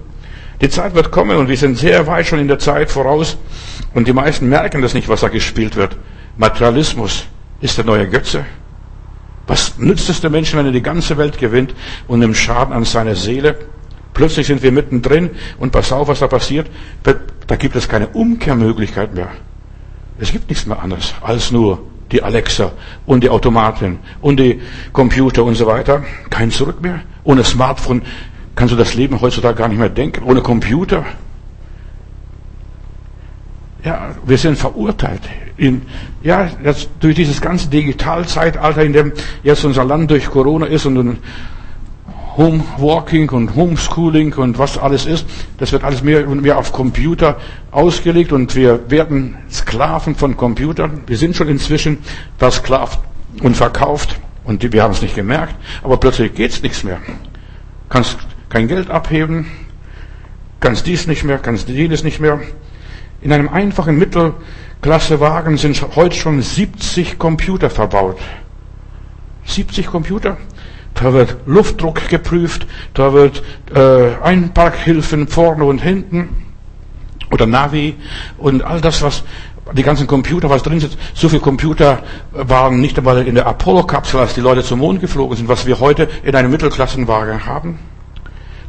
Die 0.61 0.71
Zeit 0.71 0.95
wird 0.95 1.11
kommen 1.11 1.37
und 1.37 1.49
wir 1.49 1.57
sind 1.57 1.77
sehr 1.77 2.07
weit 2.07 2.27
schon 2.27 2.39
in 2.39 2.49
der 2.49 2.59
Zeit 2.59 2.91
voraus 2.91 3.37
und 3.93 4.09
die 4.09 4.15
meisten 4.15 4.49
merken 4.49 4.81
das 4.81 4.95
nicht, 4.95 5.09
was 5.09 5.21
da 5.21 5.29
gespielt 5.29 5.77
wird. 5.77 5.97
Materialismus 6.39 7.27
ist 7.61 7.77
der 7.77 7.85
neue 7.85 8.09
Götze. 8.09 8.45
Was 9.47 9.77
nützt 9.79 10.09
es 10.09 10.21
dem 10.23 10.33
Menschen, 10.33 10.59
wenn 10.59 10.67
er 10.67 10.73
die 10.73 10.83
ganze 10.83 11.19
Welt 11.19 11.39
gewinnt 11.39 11.75
und 12.09 12.21
nimmt 12.21 12.37
Schaden 12.37 12.73
an 12.73 12.85
seiner 12.85 13.15
Seele? 13.15 13.57
Plötzlich 14.15 14.47
sind 14.47 14.63
wir 14.63 14.73
mittendrin 14.73 15.31
und 15.59 15.73
pass 15.73 15.93
auf, 15.93 16.09
was 16.09 16.21
da 16.21 16.27
passiert. 16.27 16.69
Da 17.47 17.57
gibt 17.57 17.77
es 17.77 17.89
keine 17.89 18.09
Umkehrmöglichkeit 18.09 19.15
mehr. 19.15 19.29
Es 20.19 20.33
gibt 20.33 20.49
nichts 20.49 20.67
mehr 20.67 20.83
anderes 20.83 21.15
als 21.21 21.53
nur 21.53 21.83
die 22.13 22.23
Alexa 22.23 22.73
und 23.05 23.25
die 23.25 23.31
Automaten 23.31 23.99
und 24.21 24.39
die 24.39 24.61
Computer 24.93 25.45
und 25.45 25.55
so 25.55 25.67
weiter. 25.67 26.05
Kein 26.31 26.51
Zurück 26.51 26.81
mehr. 26.81 27.01
Ohne 27.25 27.45
Smartphone 27.45 28.03
kannst 28.55 28.73
du 28.73 28.77
das 28.77 28.95
Leben 28.95 29.21
heutzutage 29.21 29.57
gar 29.57 29.69
nicht 29.69 29.79
mehr 29.79 29.89
denken. 29.89 30.25
Ohne 30.25 30.41
Computer. 30.41 31.05
Ja, 33.85 34.15
wir 34.25 34.39
sind 34.39 34.57
verurteilt. 34.59 35.23
In, 35.57 35.83
ja, 36.23 36.51
jetzt 36.65 36.91
durch 37.01 37.15
dieses 37.15 37.41
ganze 37.41 37.69
Digitalzeitalter, 37.69 38.83
in 38.83 38.93
dem 38.93 39.13
jetzt 39.43 39.65
unser 39.65 39.85
Land 39.85 40.11
durch 40.11 40.27
Corona 40.29 40.67
ist 40.67 40.87
und 40.87 41.19
Homeworking 42.37 43.31
und 43.31 43.55
Homeschooling 43.55 44.35
und 44.35 44.59
was 44.59 44.77
alles 44.77 45.07
ist, 45.07 45.27
das 45.59 45.73
wird 45.73 45.85
alles 45.85 46.03
mehr 46.03 46.29
und 46.29 46.43
mehr 46.43 46.59
auf 46.59 46.73
Computer 46.73 47.39
ausgelegt 47.71 48.33
und 48.33 48.55
wir 48.55 48.91
werden 48.91 49.37
Sklaven 49.51 50.15
von 50.15 50.37
Computern. 50.37 51.03
Wir 51.07 51.17
sind 51.17 51.35
schon 51.35 51.49
inzwischen 51.49 51.99
versklavt 52.39 53.01
und 53.43 53.57
verkauft 53.57 54.21
und 54.45 54.71
wir 54.73 54.83
haben 54.83 54.93
es 54.93 55.03
nicht 55.03 55.15
gemerkt, 55.15 55.55
aber 55.83 55.97
plötzlich 55.97 56.35
geht's 56.35 56.63
nichts 56.63 56.85
mehr. 56.85 56.99
Kannst 57.89 58.19
kein 58.49 58.69
Geld 58.69 58.91
abheben, 58.91 59.47
kannst 60.61 60.87
dies 60.87 61.07
nicht 61.07 61.25
mehr, 61.25 61.39
kannst 61.39 61.69
jenes 61.69 62.05
nicht 62.05 62.21
mehr. 62.21 62.41
In 63.23 63.33
einem 63.33 63.49
einfachen 63.49 63.99
Mittelklassewagen 63.99 65.57
sind 65.57 65.83
heute 65.97 66.17
schon 66.17 66.43
70 66.43 67.19
Computer 67.19 67.71
verbaut. 67.71 68.19
70 69.47 69.87
Computer? 69.87 70.37
Da 70.97 71.13
wird 71.13 71.37
Luftdruck 71.47 72.09
geprüft, 72.09 72.67
da 72.95 73.13
wird 73.13 73.43
äh, 73.75 74.15
Einparkhilfen 74.23 75.29
vorne 75.29 75.65
und 75.65 75.79
hinten 75.79 76.29
oder 77.31 77.47
Navi 77.47 77.95
und 78.39 78.63
all 78.63 78.81
das, 78.81 79.03
was 79.03 79.23
die 79.73 79.83
ganzen 79.83 80.07
Computer, 80.07 80.49
was 80.49 80.63
drin 80.63 80.79
ist. 80.79 80.97
So 81.15 81.29
viele 81.29 81.43
Computer 81.43 81.99
waren 82.33 82.81
nicht 82.81 82.97
einmal 82.99 83.27
in 83.27 83.35
der 83.35 83.47
Apollo-Kapsel, 83.47 84.21
als 84.21 84.35
die 84.35 84.41
Leute 84.41 84.63
zum 84.63 84.79
Mond 84.79 85.01
geflogen 85.01 85.37
sind, 85.37 85.49
was 85.49 85.67
wir 85.67 85.81
heute 85.81 86.09
in 86.23 86.35
einem 86.35 86.51
Mittelklassenwagen 86.51 87.45
haben. 87.45 87.79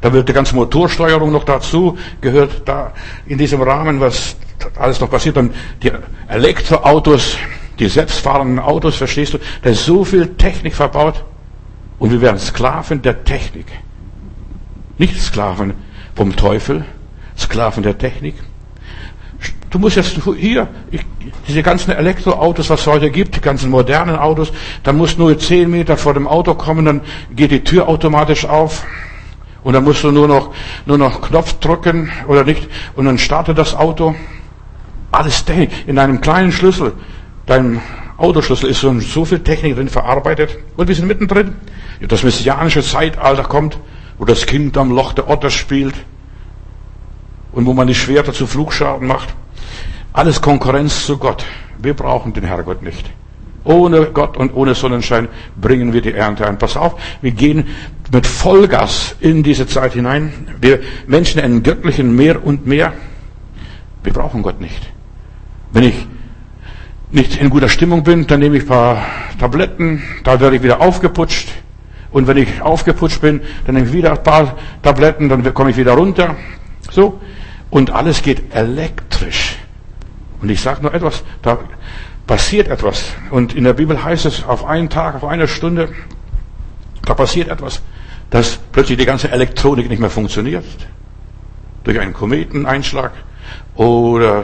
Da 0.01 0.11
wird 0.11 0.27
die 0.27 0.33
ganze 0.33 0.55
Motorsteuerung 0.55 1.31
noch 1.31 1.43
dazu, 1.43 1.97
gehört 2.21 2.63
da 2.65 2.93
in 3.25 3.37
diesem 3.37 3.61
Rahmen, 3.61 3.99
was 3.99 4.35
alles 4.77 4.99
noch 4.99 5.09
passiert. 5.09 5.37
Dann 5.37 5.53
die 5.81 5.91
Elektroautos, 6.27 7.37
die 7.79 7.87
selbstfahrenden 7.87 8.59
Autos, 8.59 8.95
verstehst 8.97 9.33
du? 9.33 9.37
Da 9.61 9.69
ist 9.69 9.85
so 9.85 10.03
viel 10.03 10.35
Technik 10.35 10.75
verbaut. 10.75 11.23
Und 11.99 12.11
wir 12.11 12.21
werden 12.21 12.39
Sklaven 12.39 13.01
der 13.01 13.23
Technik. 13.23 13.65
Nicht 14.97 15.19
Sklaven 15.21 15.73
vom 16.15 16.35
Teufel, 16.35 16.85
Sklaven 17.37 17.83
der 17.83 17.97
Technik. 17.97 18.35
Du 19.69 19.79
musst 19.79 19.97
jetzt 19.97 20.17
hier, 20.37 20.67
ich, 20.91 21.01
diese 21.47 21.61
ganzen 21.61 21.91
Elektroautos, 21.91 22.69
was 22.69 22.81
es 22.81 22.87
heute 22.87 23.11
gibt, 23.11 23.35
die 23.35 23.41
ganzen 23.41 23.69
modernen 23.69 24.15
Autos, 24.15 24.53
da 24.83 24.93
musst 24.93 25.17
du 25.17 25.23
nur 25.23 25.37
zehn 25.37 25.69
Meter 25.69 25.97
vor 25.97 26.13
dem 26.13 26.27
Auto 26.27 26.55
kommen, 26.55 26.85
dann 26.85 27.01
geht 27.35 27.51
die 27.51 27.63
Tür 27.63 27.87
automatisch 27.87 28.45
auf. 28.45 28.85
Und 29.63 29.73
dann 29.73 29.83
musst 29.83 30.03
du 30.03 30.11
nur 30.11 30.27
noch, 30.27 30.53
nur 30.85 30.97
noch 30.97 31.21
Knopf 31.21 31.59
drücken 31.59 32.09
oder 32.27 32.45
nicht. 32.45 32.69
Und 32.95 33.05
dann 33.05 33.17
startet 33.17 33.57
das 33.57 33.75
Auto. 33.75 34.15
Alles 35.11 35.43
Technik. 35.43 35.71
In 35.87 35.99
einem 35.99 36.21
kleinen 36.21 36.53
Schlüssel. 36.53 36.93
Dein 37.45 37.81
Autoschlüssel 38.17 38.69
ist 38.69 38.81
so, 38.81 38.99
so 38.99 39.25
viel 39.25 39.39
Technik 39.39 39.75
drin 39.75 39.89
verarbeitet. 39.89 40.57
Und 40.75 40.87
wir 40.87 40.95
sind 40.95 41.07
mittendrin. 41.07 41.55
Das 42.07 42.23
messianische 42.23 42.81
Zeitalter 42.81 43.43
kommt, 43.43 43.79
wo 44.17 44.25
das 44.25 44.45
Kind 44.45 44.77
am 44.77 44.91
Loch 44.91 45.13
der 45.13 45.29
Otter 45.29 45.51
spielt. 45.51 45.95
Und 47.51 47.65
wo 47.65 47.73
man 47.73 47.87
die 47.87 47.95
Schwerter 47.95 48.33
zu 48.33 48.47
Flugschaden 48.47 49.07
macht. 49.07 49.29
Alles 50.13 50.41
Konkurrenz 50.41 51.05
zu 51.05 51.17
Gott. 51.17 51.45
Wir 51.79 51.93
brauchen 51.93 52.33
den 52.33 52.43
Herrgott 52.43 52.81
nicht. 52.81 53.09
Ohne 53.63 54.05
Gott 54.07 54.37
und 54.37 54.55
ohne 54.55 54.73
Sonnenschein 54.75 55.27
bringen 55.59 55.93
wir 55.93 56.01
die 56.01 56.13
Ernte 56.13 56.47
ein. 56.47 56.57
Pass 56.57 56.77
auf, 56.77 56.95
wir 57.21 57.31
gehen 57.31 57.67
mit 58.11 58.25
Vollgas 58.25 59.15
in 59.19 59.43
diese 59.43 59.67
Zeit 59.67 59.93
hinein. 59.93 60.31
Wir 60.61 60.79
Menschen 61.05 61.41
entgöttlichen 61.41 62.15
mehr 62.15 62.43
und 62.43 62.65
mehr. 62.65 62.93
Wir 64.03 64.13
brauchen 64.13 64.41
Gott 64.41 64.61
nicht. 64.61 64.89
Wenn 65.73 65.83
ich 65.83 66.07
nicht 67.11 67.37
in 67.37 67.49
guter 67.49 67.69
Stimmung 67.69 68.03
bin, 68.03 68.27
dann 68.27 68.39
nehme 68.39 68.57
ich 68.57 68.63
ein 68.63 68.67
paar 68.67 69.05
Tabletten, 69.39 70.03
da 70.23 70.39
werde 70.39 70.57
ich 70.57 70.63
wieder 70.63 70.81
aufgeputscht. 70.81 71.49
Und 72.11 72.27
wenn 72.27 72.37
ich 72.37 72.61
aufgeputscht 72.61 73.21
bin, 73.21 73.41
dann 73.65 73.75
nehme 73.75 73.87
ich 73.87 73.93
wieder 73.93 74.11
ein 74.11 74.23
paar 74.23 74.55
Tabletten, 74.81 75.29
dann 75.29 75.53
komme 75.53 75.69
ich 75.71 75.77
wieder 75.77 75.93
runter. 75.93 76.35
So. 76.91 77.19
Und 77.69 77.91
alles 77.91 78.21
geht 78.21 78.53
elektrisch. 78.55 79.57
Und 80.41 80.49
ich 80.49 80.61
sage 80.61 80.81
nur 80.81 80.93
etwas, 80.93 81.23
da 81.41 81.59
passiert 82.25 82.67
etwas. 82.67 83.05
Und 83.29 83.55
in 83.55 83.63
der 83.63 83.73
Bibel 83.73 84.03
heißt 84.03 84.25
es, 84.25 84.43
auf 84.43 84.65
einen 84.65 84.89
Tag, 84.89 85.15
auf 85.15 85.25
eine 85.25 85.47
Stunde, 85.47 85.89
da 87.03 87.13
passiert 87.13 87.49
etwas, 87.49 87.81
dass 88.29 88.59
plötzlich 88.71 88.97
die 88.97 89.05
ganze 89.05 89.31
Elektronik 89.31 89.89
nicht 89.89 89.99
mehr 89.99 90.09
funktioniert. 90.09 90.65
Durch 91.83 91.99
einen 91.99 92.13
Kometeneinschlag 92.13 93.11
oder 93.75 94.43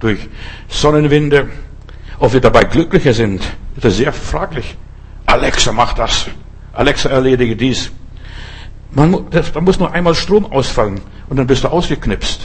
durch 0.00 0.28
Sonnenwinde. 0.68 1.48
Ob 2.18 2.32
wir 2.32 2.40
dabei 2.40 2.64
glücklicher 2.64 3.12
sind, 3.12 3.42
ist 3.76 3.96
sehr 3.96 4.12
fraglich. 4.12 4.76
Alexa 5.26 5.72
macht 5.72 5.98
das. 5.98 6.26
Alexa 6.72 7.08
erledige 7.08 7.56
dies. 7.56 7.90
Man, 8.90 9.26
da 9.30 9.60
muss 9.60 9.78
nur 9.78 9.92
einmal 9.92 10.14
Strom 10.14 10.50
ausfallen 10.52 11.00
und 11.28 11.36
dann 11.36 11.46
bist 11.46 11.64
du 11.64 11.68
ausgeknipst. 11.68 12.42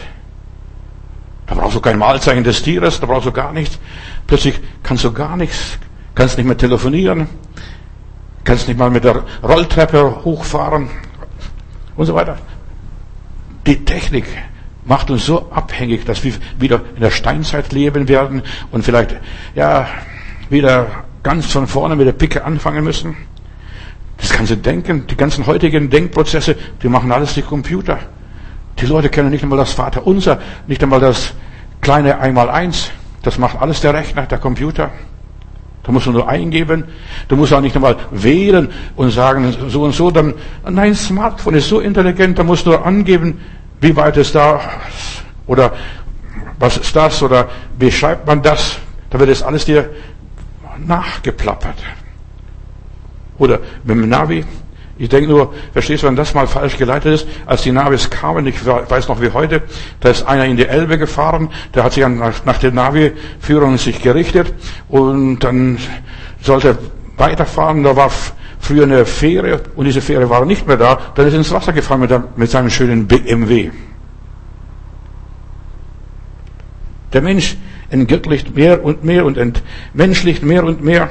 Da 1.45 1.55
brauchst 1.55 1.75
du 1.75 1.81
kein 1.81 1.97
Malzeichen 1.97 2.43
des 2.43 2.61
Tieres, 2.61 2.99
da 2.99 3.05
brauchst 3.05 3.25
du 3.25 3.31
gar 3.31 3.53
nichts. 3.53 3.79
Plötzlich 4.27 4.59
kannst 4.83 5.03
du 5.03 5.11
gar 5.11 5.37
nichts, 5.37 5.77
kannst 6.15 6.37
nicht 6.37 6.45
mehr 6.45 6.57
telefonieren, 6.57 7.27
kannst 8.43 8.67
nicht 8.67 8.77
mal 8.77 8.89
mit 8.89 9.03
der 9.03 9.23
Rolltreppe 9.43 10.23
hochfahren 10.23 10.89
und 11.95 12.05
so 12.05 12.15
weiter. 12.15 12.37
Die 13.65 13.83
Technik 13.83 14.25
macht 14.87 15.11
uns 15.11 15.25
so 15.25 15.51
abhängig, 15.51 16.05
dass 16.05 16.23
wir 16.23 16.33
wieder 16.57 16.81
in 16.95 17.01
der 17.01 17.11
Steinzeit 17.11 17.71
leben 17.73 18.07
werden 18.07 18.41
und 18.71 18.83
vielleicht, 18.83 19.17
ja, 19.53 19.87
wieder 20.49 20.87
ganz 21.23 21.45
von 21.47 21.67
vorne 21.67 21.95
mit 21.95 22.07
der 22.07 22.13
Picke 22.13 22.43
anfangen 22.43 22.83
müssen. 22.83 23.15
Das 24.17 24.31
ganze 24.31 24.57
Denken, 24.57 25.05
die 25.05 25.17
ganzen 25.17 25.45
heutigen 25.45 25.89
Denkprozesse, 25.89 26.55
die 26.81 26.89
machen 26.89 27.11
alles 27.11 27.33
die 27.33 27.41
Computer. 27.41 27.99
Die 28.79 28.85
Leute 28.85 29.09
kennen 29.09 29.29
nicht 29.29 29.43
einmal 29.43 29.59
das 29.59 29.73
Vaterunser, 29.73 30.39
nicht 30.67 30.81
einmal 30.81 30.99
das 30.99 31.33
kleine 31.81 32.19
Einmaleins. 32.19 32.91
Das 33.23 33.37
macht 33.37 33.59
alles 33.59 33.81
der 33.81 33.93
Rechner, 33.93 34.25
der 34.25 34.37
Computer. 34.37 34.91
Da 35.83 35.91
musst 35.91 36.05
du 36.05 36.11
nur 36.11 36.27
eingeben. 36.27 36.85
Du 37.27 37.35
musst 37.35 37.53
auch 37.53 37.61
nicht 37.61 37.75
einmal 37.75 37.95
wählen 38.11 38.69
und 38.95 39.11
sagen 39.11 39.55
so 39.69 39.83
und 39.83 39.93
so. 39.93 40.11
Dann, 40.11 40.33
nein, 40.69 40.95
Smartphone 40.95 41.55
ist 41.55 41.69
so 41.69 41.79
intelligent, 41.79 42.39
da 42.39 42.43
musst 42.43 42.65
du 42.65 42.71
nur 42.71 42.85
angeben, 42.85 43.39
wie 43.81 43.95
weit 43.95 44.17
ist 44.17 44.35
da 44.35 44.59
oder 45.45 45.73
was 46.59 46.77
ist 46.77 46.95
das 46.95 47.21
oder 47.21 47.49
wie 47.77 47.91
schreibt 47.91 48.25
man 48.27 48.41
das. 48.41 48.77
Da 49.09 49.19
wird 49.19 49.29
es 49.29 49.43
alles 49.43 49.65
dir 49.65 49.89
nachgeplappert. 50.77 51.77
Oder 53.37 53.59
mit 53.83 53.95
dem 53.95 54.09
Navi, 54.09 54.43
ich 54.97 55.09
denke 55.09 55.29
nur, 55.29 55.53
verstehst 55.73 56.03
du, 56.03 56.07
wenn 56.07 56.15
das 56.15 56.33
mal 56.33 56.47
falsch 56.47 56.77
geleitet 56.77 57.13
ist, 57.13 57.27
als 57.45 57.61
die 57.61 57.71
Navis 57.71 58.09
kamen, 58.09 58.47
ich 58.47 58.65
weiß 58.65 59.07
noch 59.07 59.21
wie 59.21 59.29
heute, 59.29 59.61
da 59.99 60.09
ist 60.09 60.23
einer 60.23 60.45
in 60.45 60.57
die 60.57 60.65
Elbe 60.65 60.97
gefahren, 60.97 61.49
der 61.75 61.83
hat 61.83 61.93
sich 61.93 62.05
nach, 62.07 62.45
nach 62.45 62.57
der 62.57 62.71
Navi-Führung 62.71 63.77
sich 63.77 64.01
gerichtet 64.01 64.53
und 64.89 65.39
dann 65.39 65.77
sollte 66.41 66.69
er 66.69 66.77
weiterfahren, 67.17 67.83
da 67.83 67.95
war 67.95 68.11
früher 68.59 68.83
eine 68.83 69.05
Fähre 69.05 69.61
und 69.75 69.85
diese 69.85 70.01
Fähre 70.01 70.29
war 70.29 70.45
nicht 70.45 70.67
mehr 70.67 70.77
da, 70.77 70.99
dann 71.15 71.27
ist 71.27 71.33
er 71.33 71.39
ins 71.39 71.51
Wasser 71.51 71.73
gefahren 71.73 72.01
mit, 72.01 72.37
mit 72.37 72.49
seinem 72.49 72.69
schönen 72.69 73.07
BMW. 73.07 73.71
Der 77.13 77.21
Mensch 77.21 77.57
entgöttlicht 77.89 78.55
mehr 78.55 78.83
und 78.83 79.03
mehr 79.03 79.25
und 79.25 79.37
entmenschlicht 79.37 80.43
mehr 80.43 80.63
und 80.63 80.83
mehr 80.83 81.09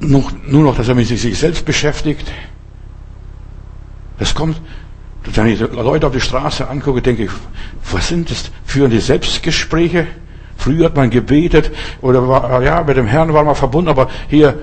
noch, 0.00 0.30
nur 0.46 0.62
noch, 0.62 0.76
dass 0.76 0.88
er 0.88 0.94
mit 0.94 1.06
sich 1.06 1.38
selbst 1.38 1.64
beschäftigt. 1.64 2.30
Das 4.18 4.34
kommt, 4.34 4.60
wenn 5.24 5.46
ich 5.46 5.60
Leute 5.60 6.06
auf 6.06 6.12
die 6.12 6.20
Straße 6.20 6.68
angucke, 6.68 7.02
denke 7.02 7.24
ich, 7.24 7.30
was 7.90 8.08
sind 8.08 8.30
das 8.30 8.50
für 8.64 8.88
die 8.88 9.00
Selbstgespräche? 9.00 10.06
Früher 10.56 10.86
hat 10.86 10.96
man 10.96 11.10
gebetet 11.10 11.70
oder 12.00 12.26
war, 12.28 12.62
ja, 12.62 12.82
mit 12.82 12.96
dem 12.96 13.06
Herrn 13.06 13.32
war 13.32 13.44
man 13.44 13.54
verbunden, 13.54 13.90
aber 13.90 14.08
hier 14.28 14.58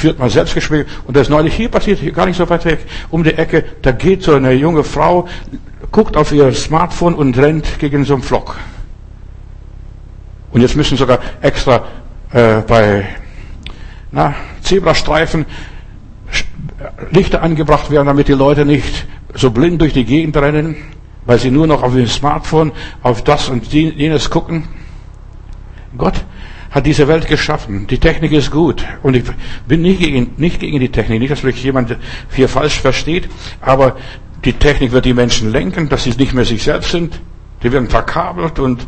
führt 0.00 0.18
mal 0.18 0.30
Selbstgespräche. 0.30 0.86
Und 1.06 1.16
das 1.16 1.22
ist 1.22 1.30
neulich 1.30 1.54
hier 1.54 1.68
passiert, 1.68 1.98
hier 1.98 2.12
gar 2.12 2.26
nicht 2.26 2.36
so 2.36 2.48
weit 2.48 2.64
weg, 2.64 2.80
um 3.10 3.22
die 3.22 3.34
Ecke. 3.34 3.64
Da 3.82 3.92
geht 3.92 4.22
so 4.22 4.34
eine 4.34 4.52
junge 4.52 4.82
Frau, 4.82 5.28
guckt 5.92 6.16
auf 6.16 6.32
ihr 6.32 6.52
Smartphone 6.52 7.14
und 7.14 7.36
rennt 7.38 7.78
gegen 7.78 8.04
so 8.04 8.14
einen 8.14 8.22
Flock. 8.22 8.56
Und 10.52 10.62
jetzt 10.62 10.74
müssen 10.74 10.96
sogar 10.96 11.20
extra 11.42 11.84
äh, 12.32 12.62
bei 12.66 13.06
na, 14.10 14.34
Zebrastreifen 14.62 15.46
Lichter 17.10 17.42
angebracht 17.42 17.90
werden, 17.90 18.06
damit 18.06 18.28
die 18.28 18.32
Leute 18.32 18.64
nicht 18.64 19.06
so 19.34 19.50
blind 19.50 19.80
durch 19.80 19.92
die 19.92 20.04
Gegend 20.04 20.36
rennen, 20.36 20.76
weil 21.26 21.38
sie 21.38 21.50
nur 21.50 21.66
noch 21.66 21.82
auf 21.82 21.92
dem 21.92 22.06
Smartphone 22.06 22.72
auf 23.02 23.22
das 23.22 23.48
und 23.48 23.72
jenes 23.72 24.30
gucken. 24.30 24.68
Gott 25.96 26.24
hat 26.70 26.86
diese 26.86 27.08
Welt 27.08 27.26
geschaffen. 27.26 27.86
Die 27.88 27.98
Technik 27.98 28.32
ist 28.32 28.50
gut. 28.50 28.84
Und 29.02 29.16
ich 29.16 29.24
bin 29.66 29.82
nicht 29.82 30.00
gegen, 30.00 30.34
nicht 30.36 30.60
gegen 30.60 30.78
die 30.78 30.90
Technik. 30.90 31.20
Nicht, 31.20 31.32
dass 31.32 31.42
mich 31.42 31.62
jemand 31.62 31.96
hier 32.34 32.48
falsch 32.48 32.80
versteht. 32.80 33.28
Aber 33.60 33.96
die 34.44 34.52
Technik 34.52 34.92
wird 34.92 35.04
die 35.04 35.14
Menschen 35.14 35.50
lenken, 35.50 35.88
dass 35.88 36.04
sie 36.04 36.10
nicht 36.10 36.32
mehr 36.32 36.44
sich 36.44 36.62
selbst 36.62 36.92
sind. 36.92 37.20
Die 37.62 37.72
werden 37.72 37.88
verkabelt 37.88 38.58
und 38.58 38.86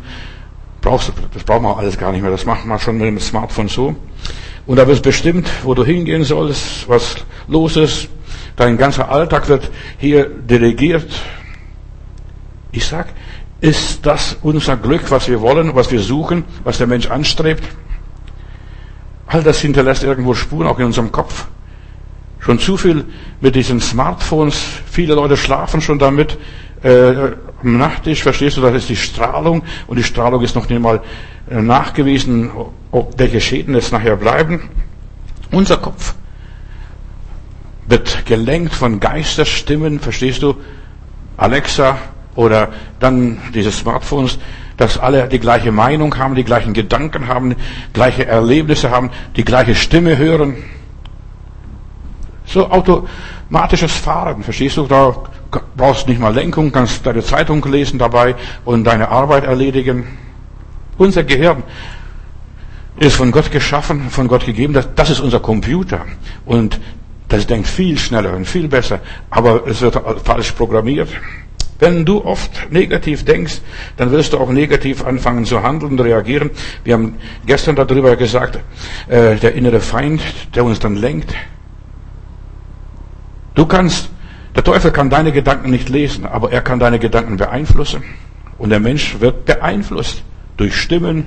brauchst, 0.80 1.12
das 1.34 1.44
braucht 1.44 1.62
man 1.62 1.76
alles 1.76 1.98
gar 1.98 2.12
nicht 2.12 2.22
mehr. 2.22 2.30
Das 2.30 2.46
macht 2.46 2.64
man 2.64 2.78
schon 2.78 2.98
mit 2.98 3.06
dem 3.06 3.18
Smartphone 3.18 3.68
so. 3.68 3.96
Und 4.66 4.76
da 4.76 4.86
wird 4.86 5.02
bestimmt, 5.02 5.48
wo 5.64 5.74
du 5.74 5.84
hingehen 5.84 6.22
sollst, 6.22 6.88
was 6.88 7.16
los 7.48 7.76
ist. 7.76 8.08
Dein 8.54 8.76
ganzer 8.76 9.10
Alltag 9.10 9.48
wird 9.48 9.70
hier 9.98 10.28
delegiert. 10.28 11.10
Ich 12.70 12.86
sag, 12.86 13.08
ist 13.62 14.04
das 14.04 14.36
unser 14.42 14.76
Glück, 14.76 15.10
was 15.12 15.28
wir 15.28 15.40
wollen, 15.40 15.74
was 15.76 15.92
wir 15.92 16.00
suchen, 16.00 16.44
was 16.64 16.78
der 16.78 16.88
Mensch 16.88 17.08
anstrebt? 17.08 17.62
All 19.28 19.42
das 19.44 19.60
hinterlässt 19.60 20.02
irgendwo 20.02 20.34
Spuren, 20.34 20.66
auch 20.66 20.80
in 20.80 20.86
unserem 20.86 21.12
Kopf. 21.12 21.46
Schon 22.40 22.58
zu 22.58 22.76
viel 22.76 23.04
mit 23.40 23.54
diesen 23.54 23.80
Smartphones. 23.80 24.60
Viele 24.90 25.14
Leute 25.14 25.36
schlafen 25.36 25.80
schon 25.80 26.00
damit. 26.00 26.36
Äh, 26.82 27.34
am 27.62 27.78
Nachttisch, 27.78 28.24
verstehst 28.24 28.56
du, 28.56 28.62
das 28.62 28.74
ist 28.74 28.88
die 28.88 28.96
Strahlung. 28.96 29.62
Und 29.86 29.96
die 29.96 30.02
Strahlung 30.02 30.42
ist 30.42 30.56
noch 30.56 30.68
nicht 30.68 30.82
mal 30.82 31.00
äh, 31.48 31.62
nachgewiesen, 31.62 32.50
ob 32.90 33.16
welche 33.16 33.40
Schäden 33.40 33.76
es 33.76 33.92
nachher 33.92 34.16
bleiben. 34.16 34.70
Unser 35.52 35.76
Kopf 35.76 36.14
wird 37.86 38.26
gelenkt 38.26 38.74
von 38.74 38.98
Geisterstimmen, 38.98 40.00
verstehst 40.00 40.42
du? 40.42 40.56
Alexa, 41.36 41.96
oder 42.34 42.68
dann 42.98 43.38
diese 43.54 43.70
Smartphones, 43.70 44.38
dass 44.76 44.98
alle 44.98 45.28
die 45.28 45.38
gleiche 45.38 45.72
Meinung 45.72 46.16
haben, 46.16 46.34
die 46.34 46.44
gleichen 46.44 46.72
Gedanken 46.72 47.28
haben, 47.28 47.54
gleiche 47.92 48.26
Erlebnisse 48.26 48.90
haben, 48.90 49.10
die 49.36 49.44
gleiche 49.44 49.74
Stimme 49.74 50.16
hören. 50.16 50.56
So 52.44 52.70
automatisches 52.70 53.92
Fahren, 53.92 54.42
verstehst 54.42 54.76
du? 54.76 54.86
Da 54.86 55.14
brauchst 55.76 56.08
nicht 56.08 56.20
mal 56.20 56.34
Lenkung, 56.34 56.72
kannst 56.72 57.06
deine 57.06 57.22
Zeitung 57.22 57.64
lesen 57.64 57.98
dabei 57.98 58.34
und 58.64 58.84
deine 58.84 59.08
Arbeit 59.08 59.44
erledigen. 59.44 60.06
Unser 60.98 61.24
Gehirn 61.24 61.62
ist 62.98 63.16
von 63.16 63.30
Gott 63.30 63.50
geschaffen, 63.50 64.10
von 64.10 64.28
Gott 64.28 64.44
gegeben. 64.44 64.72
Das, 64.72 64.88
das 64.94 65.10
ist 65.10 65.20
unser 65.20 65.40
Computer. 65.40 66.04
Und 66.44 66.80
das 67.28 67.46
denkt 67.46 67.66
viel 67.66 67.98
schneller 67.98 68.34
und 68.34 68.46
viel 68.46 68.68
besser. 68.68 69.00
Aber 69.30 69.66
es 69.66 69.80
wird 69.80 69.98
falsch 70.24 70.52
programmiert. 70.52 71.08
Wenn 71.82 72.04
du 72.04 72.24
oft 72.24 72.70
negativ 72.70 73.24
denkst, 73.24 73.60
dann 73.96 74.12
wirst 74.12 74.32
du 74.32 74.38
auch 74.38 74.50
negativ 74.50 75.04
anfangen 75.04 75.44
zu 75.44 75.64
handeln 75.64 75.90
und 75.90 76.00
reagieren. 76.00 76.50
Wir 76.84 76.94
haben 76.94 77.16
gestern 77.44 77.74
darüber 77.74 78.14
gesagt, 78.14 78.60
äh, 79.08 79.34
der 79.34 79.56
innere 79.56 79.80
Feind, 79.80 80.22
der 80.54 80.64
uns 80.64 80.78
dann 80.78 80.94
lenkt. 80.94 81.34
Du 83.56 83.66
kannst, 83.66 84.10
der 84.54 84.62
Teufel 84.62 84.92
kann 84.92 85.10
deine 85.10 85.32
Gedanken 85.32 85.70
nicht 85.70 85.88
lesen, 85.88 86.24
aber 86.24 86.52
er 86.52 86.60
kann 86.60 86.78
deine 86.78 87.00
Gedanken 87.00 87.36
beeinflussen. 87.36 88.04
Und 88.58 88.70
der 88.70 88.78
Mensch 88.78 89.18
wird 89.18 89.44
beeinflusst 89.44 90.22
durch 90.58 90.76
Stimmen. 90.76 91.26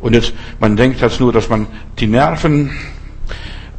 Und 0.00 0.14
jetzt, 0.14 0.32
man 0.58 0.78
denkt 0.78 1.02
jetzt 1.02 1.20
nur, 1.20 1.34
dass 1.34 1.50
man 1.50 1.66
die 1.98 2.06
Nerven 2.06 2.70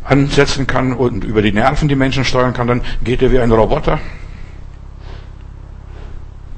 ansetzen 0.04 0.68
kann 0.68 0.94
und 0.94 1.24
über 1.24 1.42
die 1.42 1.54
Nerven 1.54 1.88
die 1.88 1.96
Menschen 1.96 2.24
steuern 2.24 2.54
kann, 2.54 2.68
dann 2.68 2.82
geht 3.04 3.24
er 3.24 3.32
wie 3.32 3.40
ein 3.40 3.52
Roboter. 3.52 4.00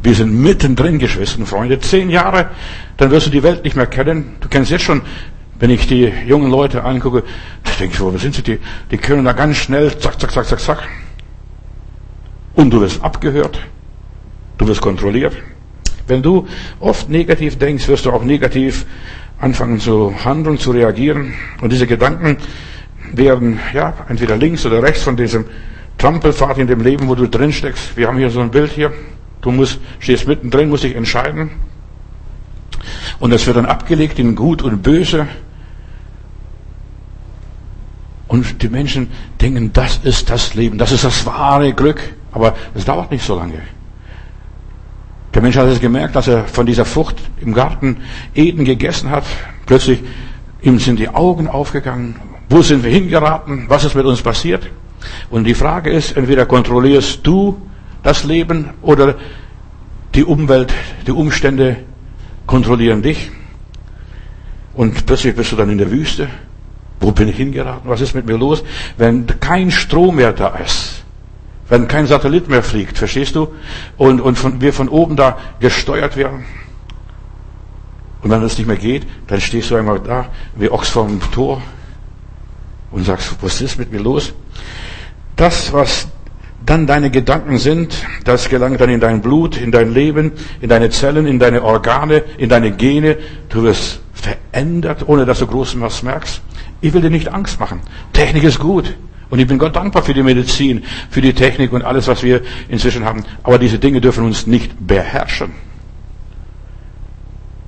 Wir 0.01 0.15
sind 0.15 0.33
mittendrin, 0.33 0.97
Geschwister 0.97 1.45
Freunde. 1.45 1.79
Zehn 1.79 2.09
Jahre, 2.09 2.51
dann 2.97 3.11
wirst 3.11 3.27
du 3.27 3.31
die 3.31 3.43
Welt 3.43 3.63
nicht 3.63 3.75
mehr 3.75 3.87
kennen. 3.87 4.35
Du 4.39 4.47
kennst 4.47 4.71
jetzt 4.71 4.83
schon, 4.83 5.01
wenn 5.59 5.69
ich 5.69 5.87
die 5.87 6.11
jungen 6.25 6.49
Leute 6.49 6.83
angucke, 6.83 7.23
da 7.63 7.71
denke 7.79 7.95
ich, 7.95 7.99
wo 7.99 8.17
sind 8.17 8.33
sie? 8.33 8.41
Die, 8.41 8.59
die 8.91 8.97
können 8.97 9.25
da 9.25 9.33
ganz 9.33 9.57
schnell, 9.57 9.97
zack, 9.97 10.19
zack, 10.19 10.31
zack, 10.31 10.45
zack, 10.45 10.59
zack. 10.59 10.83
Und 12.55 12.71
du 12.71 12.81
wirst 12.81 13.03
abgehört. 13.03 13.59
Du 14.57 14.67
wirst 14.67 14.81
kontrolliert. 14.81 15.33
Wenn 16.07 16.21
du 16.21 16.47
oft 16.79 17.09
negativ 17.09 17.57
denkst, 17.57 17.87
wirst 17.87 18.05
du 18.05 18.11
auch 18.11 18.23
negativ 18.23 18.85
anfangen 19.39 19.79
zu 19.79 20.13
handeln, 20.23 20.57
zu 20.57 20.71
reagieren. 20.71 21.33
Und 21.61 21.71
diese 21.71 21.87
Gedanken 21.87 22.37
werden, 23.13 23.59
ja, 23.73 23.93
entweder 24.07 24.37
links 24.37 24.65
oder 24.65 24.81
rechts 24.81 25.03
von 25.03 25.17
diesem 25.17 25.45
Trampelpfad 25.97 26.57
in 26.57 26.67
dem 26.67 26.81
Leben, 26.81 27.07
wo 27.09 27.15
du 27.15 27.27
drin 27.27 27.51
steckst. 27.51 27.95
Wir 27.97 28.07
haben 28.07 28.17
hier 28.17 28.29
so 28.29 28.39
ein 28.39 28.51
Bild 28.51 28.71
hier. 28.71 28.91
Du 29.41 29.51
musst, 29.51 29.79
stehst 29.99 30.27
mittendrin, 30.27 30.69
musst 30.69 30.83
dich 30.83 30.95
entscheiden. 30.95 31.51
Und 33.19 33.31
das 33.31 33.45
wird 33.45 33.57
dann 33.57 33.65
abgelegt 33.65 34.19
in 34.19 34.35
Gut 34.35 34.61
und 34.61 34.81
Böse. 34.81 35.27
Und 38.27 38.61
die 38.61 38.69
Menschen 38.69 39.09
denken, 39.41 39.73
das 39.73 39.99
ist 40.03 40.29
das 40.29 40.53
Leben, 40.53 40.77
das 40.77 40.91
ist 40.91 41.03
das 41.03 41.25
wahre 41.25 41.73
Glück. 41.73 42.01
Aber 42.31 42.55
es 42.75 42.85
dauert 42.85 43.11
nicht 43.11 43.25
so 43.25 43.35
lange. 43.35 43.61
Der 45.33 45.41
Mensch 45.41 45.57
hat 45.57 45.67
es 45.67 45.79
gemerkt, 45.79 46.15
dass 46.15 46.27
er 46.27 46.45
von 46.45 46.65
dieser 46.65 46.85
Frucht 46.85 47.15
im 47.41 47.53
Garten 47.53 47.97
Eden 48.35 48.65
gegessen 48.65 49.09
hat. 49.09 49.23
Plötzlich 49.65 49.99
ihm 50.61 50.79
sind 50.79 50.99
die 50.99 51.09
Augen 51.09 51.47
aufgegangen. 51.47 52.15
Wo 52.49 52.61
sind 52.61 52.83
wir 52.83 52.91
hingeraten? 52.91 53.65
Was 53.67 53.83
ist 53.83 53.95
mit 53.95 54.05
uns 54.05 54.21
passiert? 54.21 54.69
Und 55.29 55.45
die 55.45 55.53
Frage 55.53 55.91
ist, 55.91 56.17
entweder 56.17 56.45
kontrollierst 56.45 57.25
du 57.25 57.61
das 58.03 58.23
Leben 58.23 58.71
oder 58.81 59.15
die 60.15 60.23
Umwelt, 60.23 60.73
die 61.05 61.11
Umstände 61.11 61.77
kontrollieren 62.45 63.01
dich. 63.01 63.31
Und 64.73 65.05
plötzlich 65.05 65.35
bist 65.35 65.51
du 65.51 65.55
dann 65.55 65.69
in 65.69 65.77
der 65.77 65.91
Wüste. 65.91 66.29
Wo 66.99 67.11
bin 67.11 67.27
ich 67.27 67.37
hingeraten? 67.37 67.89
Was 67.89 68.01
ist 68.01 68.13
mit 68.13 68.25
mir 68.25 68.37
los? 68.37 68.63
Wenn 68.97 69.27
kein 69.39 69.71
Strom 69.71 70.15
mehr 70.17 70.33
da 70.33 70.49
ist, 70.57 71.03
wenn 71.69 71.87
kein 71.87 72.07
Satellit 72.07 72.49
mehr 72.49 72.63
fliegt, 72.63 72.97
verstehst 72.97 73.35
du? 73.35 73.49
Und, 73.97 74.19
und 74.19 74.37
von, 74.37 74.59
wir 74.59 74.73
von 74.73 74.89
oben 74.89 75.15
da 75.15 75.37
gesteuert 75.59 76.17
werden. 76.17 76.45
Und 78.21 78.31
wenn 78.31 78.43
es 78.43 78.57
nicht 78.57 78.67
mehr 78.67 78.75
geht, 78.75 79.07
dann 79.27 79.39
stehst 79.39 79.71
du 79.71 79.75
einmal 79.75 79.99
da, 79.99 80.27
wie 80.55 80.69
Ochs 80.69 80.89
vom 80.89 81.21
Tor, 81.31 81.61
und 82.91 83.05
sagst, 83.05 83.35
was 83.41 83.61
ist 83.61 83.77
mit 83.77 83.91
mir 83.91 84.01
los? 84.01 84.33
Das, 85.35 85.71
was 85.71 86.07
dann 86.69 86.85
deine 86.85 87.09
Gedanken 87.09 87.57
sind, 87.57 88.05
das 88.25 88.47
gelangt 88.47 88.79
dann 88.79 88.91
in 88.91 88.99
dein 88.99 89.21
Blut, 89.21 89.57
in 89.57 89.71
dein 89.71 89.91
Leben, 89.91 90.33
in 90.61 90.69
deine 90.69 90.91
Zellen, 90.91 91.25
in 91.25 91.39
deine 91.39 91.63
Organe, 91.63 92.23
in 92.37 92.47
deine 92.47 92.71
Gene. 92.71 93.17
Du 93.49 93.63
wirst 93.63 94.01
verändert, 94.13 95.07
ohne 95.07 95.25
dass 95.25 95.39
du 95.39 95.47
groß 95.47 95.81
was 95.81 96.03
merkst. 96.03 96.41
Ich 96.81 96.93
will 96.93 97.01
dir 97.01 97.09
nicht 97.09 97.33
Angst 97.33 97.59
machen. 97.59 97.81
Technik 98.13 98.43
ist 98.43 98.59
gut. 98.59 98.95
Und 99.31 99.39
ich 99.39 99.47
bin 99.47 99.57
Gott 99.57 99.75
dankbar 99.75 100.03
für 100.03 100.13
die 100.13 100.21
Medizin, 100.21 100.83
für 101.09 101.21
die 101.21 101.33
Technik 101.33 101.71
und 101.73 101.83
alles, 101.83 102.07
was 102.07 102.21
wir 102.21 102.41
inzwischen 102.67 103.03
haben. 103.03 103.23
Aber 103.43 103.57
diese 103.57 103.79
Dinge 103.79 103.99
dürfen 103.99 104.23
uns 104.23 104.45
nicht 104.45 104.71
beherrschen. 104.79 105.51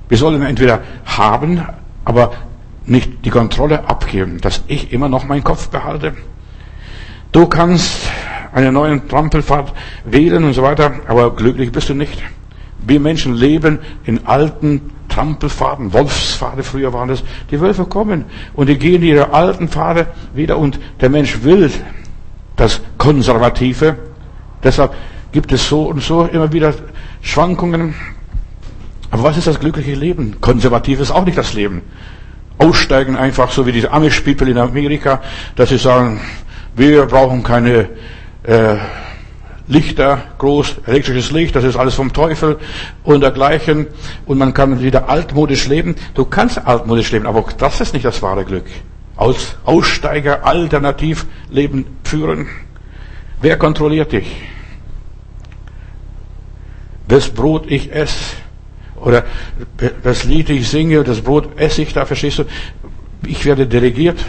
Wir 0.08 0.18
sollen 0.18 0.42
entweder 0.42 0.82
haben, 1.06 1.62
aber 2.04 2.32
nicht 2.86 3.24
die 3.24 3.30
Kontrolle 3.30 3.88
abgeben, 3.88 4.40
dass 4.40 4.62
ich 4.68 4.92
immer 4.92 5.08
noch 5.08 5.24
meinen 5.24 5.44
Kopf 5.44 5.68
behalte. 5.68 6.14
Du 7.32 7.46
kannst 7.46 8.10
einen 8.52 8.74
neuen 8.74 9.08
Trampelpfad 9.08 9.72
wählen 10.04 10.44
und 10.44 10.52
so 10.52 10.62
weiter, 10.62 10.92
aber 11.08 11.34
glücklich 11.34 11.72
bist 11.72 11.88
du 11.88 11.94
nicht. 11.94 12.22
Wir 12.86 13.00
Menschen 13.00 13.34
leben 13.34 13.78
in 14.04 14.26
alten 14.26 14.92
Trampelfaden, 15.08 15.92
Wolfspfade 15.92 16.62
früher 16.62 16.92
waren 16.92 17.08
das. 17.08 17.22
Die 17.50 17.60
Wölfe 17.60 17.84
kommen 17.84 18.26
und 18.54 18.68
die 18.68 18.78
gehen 18.78 19.02
ihre 19.02 19.32
alten 19.32 19.68
Pfade 19.68 20.08
wieder 20.34 20.58
und 20.58 20.78
der 21.00 21.08
Mensch 21.08 21.42
will 21.42 21.70
das 22.56 22.80
Konservative. 22.98 23.96
Deshalb 24.62 24.94
gibt 25.32 25.52
es 25.52 25.66
so 25.66 25.84
und 25.84 26.02
so 26.02 26.24
immer 26.24 26.52
wieder 26.52 26.74
Schwankungen. 27.22 27.94
Aber 29.10 29.22
was 29.24 29.38
ist 29.38 29.46
das 29.46 29.58
glückliche 29.58 29.94
Leben? 29.94 30.36
Konservativ 30.40 31.00
ist 31.00 31.10
auch 31.10 31.24
nicht 31.24 31.38
das 31.38 31.54
Leben. 31.54 31.82
Aussteigen 32.58 33.16
einfach 33.16 33.50
so 33.50 33.66
wie 33.66 33.72
diese 33.72 33.90
Amish-People 33.90 34.50
in 34.50 34.58
Amerika, 34.58 35.20
dass 35.56 35.70
sie 35.70 35.78
sagen, 35.78 36.20
wir 36.74 37.06
brauchen 37.06 37.42
keine 37.42 37.88
äh, 38.42 38.76
Lichter, 39.68 40.22
groß, 40.38 40.76
elektrisches 40.86 41.30
Licht, 41.30 41.54
das 41.54 41.64
ist 41.64 41.76
alles 41.76 41.94
vom 41.94 42.12
Teufel 42.12 42.58
und 43.04 43.20
dergleichen. 43.20 43.86
Und 44.26 44.38
man 44.38 44.52
kann 44.54 44.80
wieder 44.82 45.08
altmodisch 45.08 45.68
leben. 45.68 45.94
Du 46.14 46.24
kannst 46.24 46.66
altmodisch 46.66 47.12
leben, 47.12 47.26
aber 47.26 47.44
das 47.56 47.80
ist 47.80 47.94
nicht 47.94 48.04
das 48.04 48.20
wahre 48.22 48.44
Glück. 48.44 48.64
als 49.16 49.56
Aussteiger 49.64 50.44
Alternativleben 50.44 51.86
führen? 52.04 52.48
Wer 53.40 53.56
kontrolliert 53.56 54.12
dich? 54.12 54.26
Das 57.08 57.28
Brot 57.28 57.70
ich 57.70 57.92
esse 57.92 58.36
oder 58.96 59.24
das 60.02 60.24
Lied 60.24 60.48
ich 60.50 60.68
singe, 60.68 61.02
das 61.04 61.20
Brot 61.20 61.58
esse 61.58 61.82
ich, 61.82 61.92
da 61.92 62.06
verstehst 62.06 62.38
du, 62.38 62.44
ich 63.26 63.44
werde 63.44 63.66
delegiert 63.66 64.24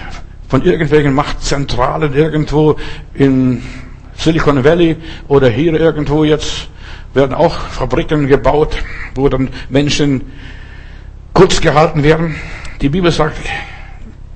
von 0.54 0.64
irgendwelchen 0.64 1.16
Machtzentralen 1.16 2.14
irgendwo 2.14 2.76
in 3.16 3.64
Silicon 4.14 4.64
Valley 4.64 4.98
oder 5.28 5.50
hier 5.50 5.74
irgendwo 5.74 6.24
jetzt 6.24 6.68
werden 7.16 7.34
auch 7.34 7.56
Fabriken 7.56 8.28
gebaut, 8.28 8.78
wo 9.16 9.28
dann 9.30 9.50
Menschen 9.70 10.22
kurz 11.34 11.60
gehalten 11.60 12.04
werden. 12.04 12.36
Die 12.82 12.90
Bibel 12.90 13.12
sagt, 13.12 13.36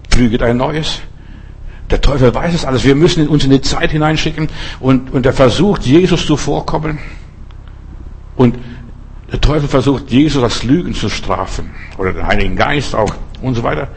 flüget 0.10 0.41
ein 0.41 0.58
neues. 0.58 1.01
Der 1.91 2.01
Teufel 2.01 2.34
weiß 2.34 2.56
es 2.56 2.65
alles. 2.65 2.84
Wir 2.84 2.95
müssen 2.95 3.27
uns 3.27 3.43
in 3.43 3.51
die 3.51 3.62
Zeit 3.62 3.91
hineinschicken 3.91 4.49
und, 4.80 5.13
und 5.13 5.23
er 5.23 5.34
versucht, 5.34 5.84
Jesus 5.84 6.25
zu 6.25 6.36
vorkommen. 6.36 6.97
Und 8.36 8.58
der 9.32 9.39
Teufel 9.39 9.69
versucht, 9.69 10.10
Jesus 10.10 10.41
als 10.41 10.63
Lügen 10.63 10.95
zu 10.95 11.10
strafen. 11.10 11.69
Oder 11.99 12.13
den 12.13 12.25
Heiligen 12.25 12.56
Geist 12.56 12.95
auch 12.95 13.13
und 13.43 13.53
so 13.53 13.62
weiter. 13.62 13.89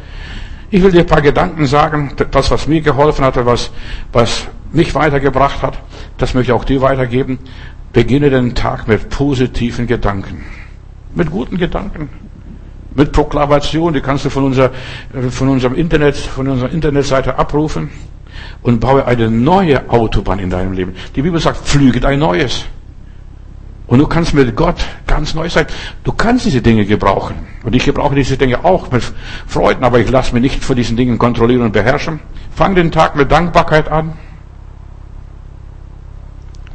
Ich 0.72 0.82
will 0.82 0.92
dir 0.92 1.00
ein 1.00 1.06
paar 1.06 1.20
Gedanken 1.20 1.66
sagen, 1.66 2.12
das, 2.30 2.50
was 2.50 2.68
mir 2.68 2.80
geholfen 2.80 3.24
hat, 3.24 3.44
was, 3.44 3.72
was 4.12 4.46
mich 4.72 4.94
weitergebracht 4.94 5.62
hat, 5.62 5.80
das 6.16 6.34
möchte 6.34 6.52
ich 6.52 6.56
auch 6.56 6.64
dir 6.64 6.80
weitergeben. 6.80 7.40
Beginne 7.92 8.30
den 8.30 8.54
Tag 8.54 8.86
mit 8.86 9.10
positiven 9.10 9.88
Gedanken. 9.88 10.44
Mit 11.12 11.30
guten 11.30 11.58
Gedanken. 11.58 12.08
Mit 12.94 13.10
Proklamation, 13.10 13.92
die 13.92 14.00
kannst 14.00 14.24
du 14.24 14.30
von, 14.30 14.44
unser, 14.44 14.70
von 15.30 15.48
unserem 15.48 15.74
Internet, 15.74 16.16
von 16.16 16.46
unserer 16.46 16.70
Internetseite 16.70 17.36
abrufen 17.36 17.90
und 18.62 18.78
baue 18.78 19.06
eine 19.06 19.28
neue 19.28 19.90
Autobahn 19.90 20.38
in 20.38 20.50
deinem 20.50 20.72
Leben. 20.72 20.94
Die 21.16 21.22
Bibel 21.22 21.40
sagt, 21.40 21.66
flüget 21.66 22.04
ein 22.04 22.20
neues. 22.20 22.64
Und 23.90 23.98
du 23.98 24.06
kannst 24.06 24.34
mit 24.34 24.54
Gott 24.54 24.76
ganz 25.08 25.34
neu 25.34 25.48
sein. 25.48 25.66
Du 26.04 26.12
kannst 26.12 26.46
diese 26.46 26.62
Dinge 26.62 26.86
gebrauchen. 26.86 27.34
Und 27.64 27.74
ich 27.74 27.84
gebrauche 27.84 28.14
diese 28.14 28.36
Dinge 28.36 28.64
auch 28.64 28.88
mit 28.92 29.02
Freuden, 29.48 29.82
aber 29.82 29.98
ich 29.98 30.08
lasse 30.08 30.32
mich 30.32 30.42
nicht 30.42 30.64
von 30.64 30.76
diesen 30.76 30.96
Dingen 30.96 31.18
kontrollieren 31.18 31.62
und 31.62 31.72
beherrschen. 31.72 32.20
Fang 32.54 32.76
den 32.76 32.92
Tag 32.92 33.16
mit 33.16 33.32
Dankbarkeit 33.32 33.88
an. 33.88 34.12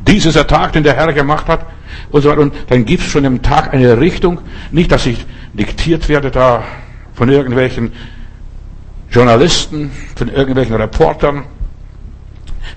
Dies 0.05 0.25
ist 0.25 0.35
der 0.35 0.45
Tag, 0.45 0.73
den 0.73 0.83
der 0.83 0.95
Herr 0.97 1.13
gemacht 1.13 1.47
hat. 1.47 1.65
Und 2.11 2.21
so 2.21 2.29
weiter. 2.29 2.41
Und 2.41 2.53
dann 2.67 2.83
gibt 2.83 3.03
es 3.03 3.09
schon 3.09 3.23
im 3.23 3.41
Tag 3.41 3.73
eine 3.73 3.97
Richtung. 3.97 4.41
Nicht, 4.71 4.91
dass 4.91 5.05
ich 5.05 5.25
diktiert 5.53 6.09
werde 6.09 6.31
da 6.31 6.63
von 7.13 7.29
irgendwelchen 7.29 7.93
Journalisten, 9.09 9.89
von 10.17 10.27
irgendwelchen 10.27 10.75
Reportern, 10.75 11.45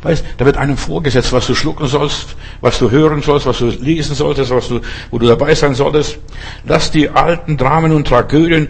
Weißt, 0.03 0.25
da 0.37 0.45
wird 0.45 0.57
einem 0.57 0.77
vorgesetzt, 0.77 1.33
was 1.33 1.49
du 1.49 1.57
schlucken 1.57 1.89
sollst, 1.89 2.37
was 2.61 2.79
du 2.79 2.91
hören 2.91 3.21
sollst, 3.21 3.47
was 3.47 3.59
du 3.59 3.67
lesen 3.67 4.15
solltest, 4.15 4.51
was 4.53 4.69
du, 4.69 4.81
wo 5.11 5.19
du 5.19 5.27
dabei 5.27 5.57
sein 5.57 5.75
solltest. 5.75 6.19
Lass 6.65 6.93
die 6.93 7.09
alten 7.09 7.57
Dramen 7.57 7.91
und 7.91 8.07
Tragödien, 8.07 8.69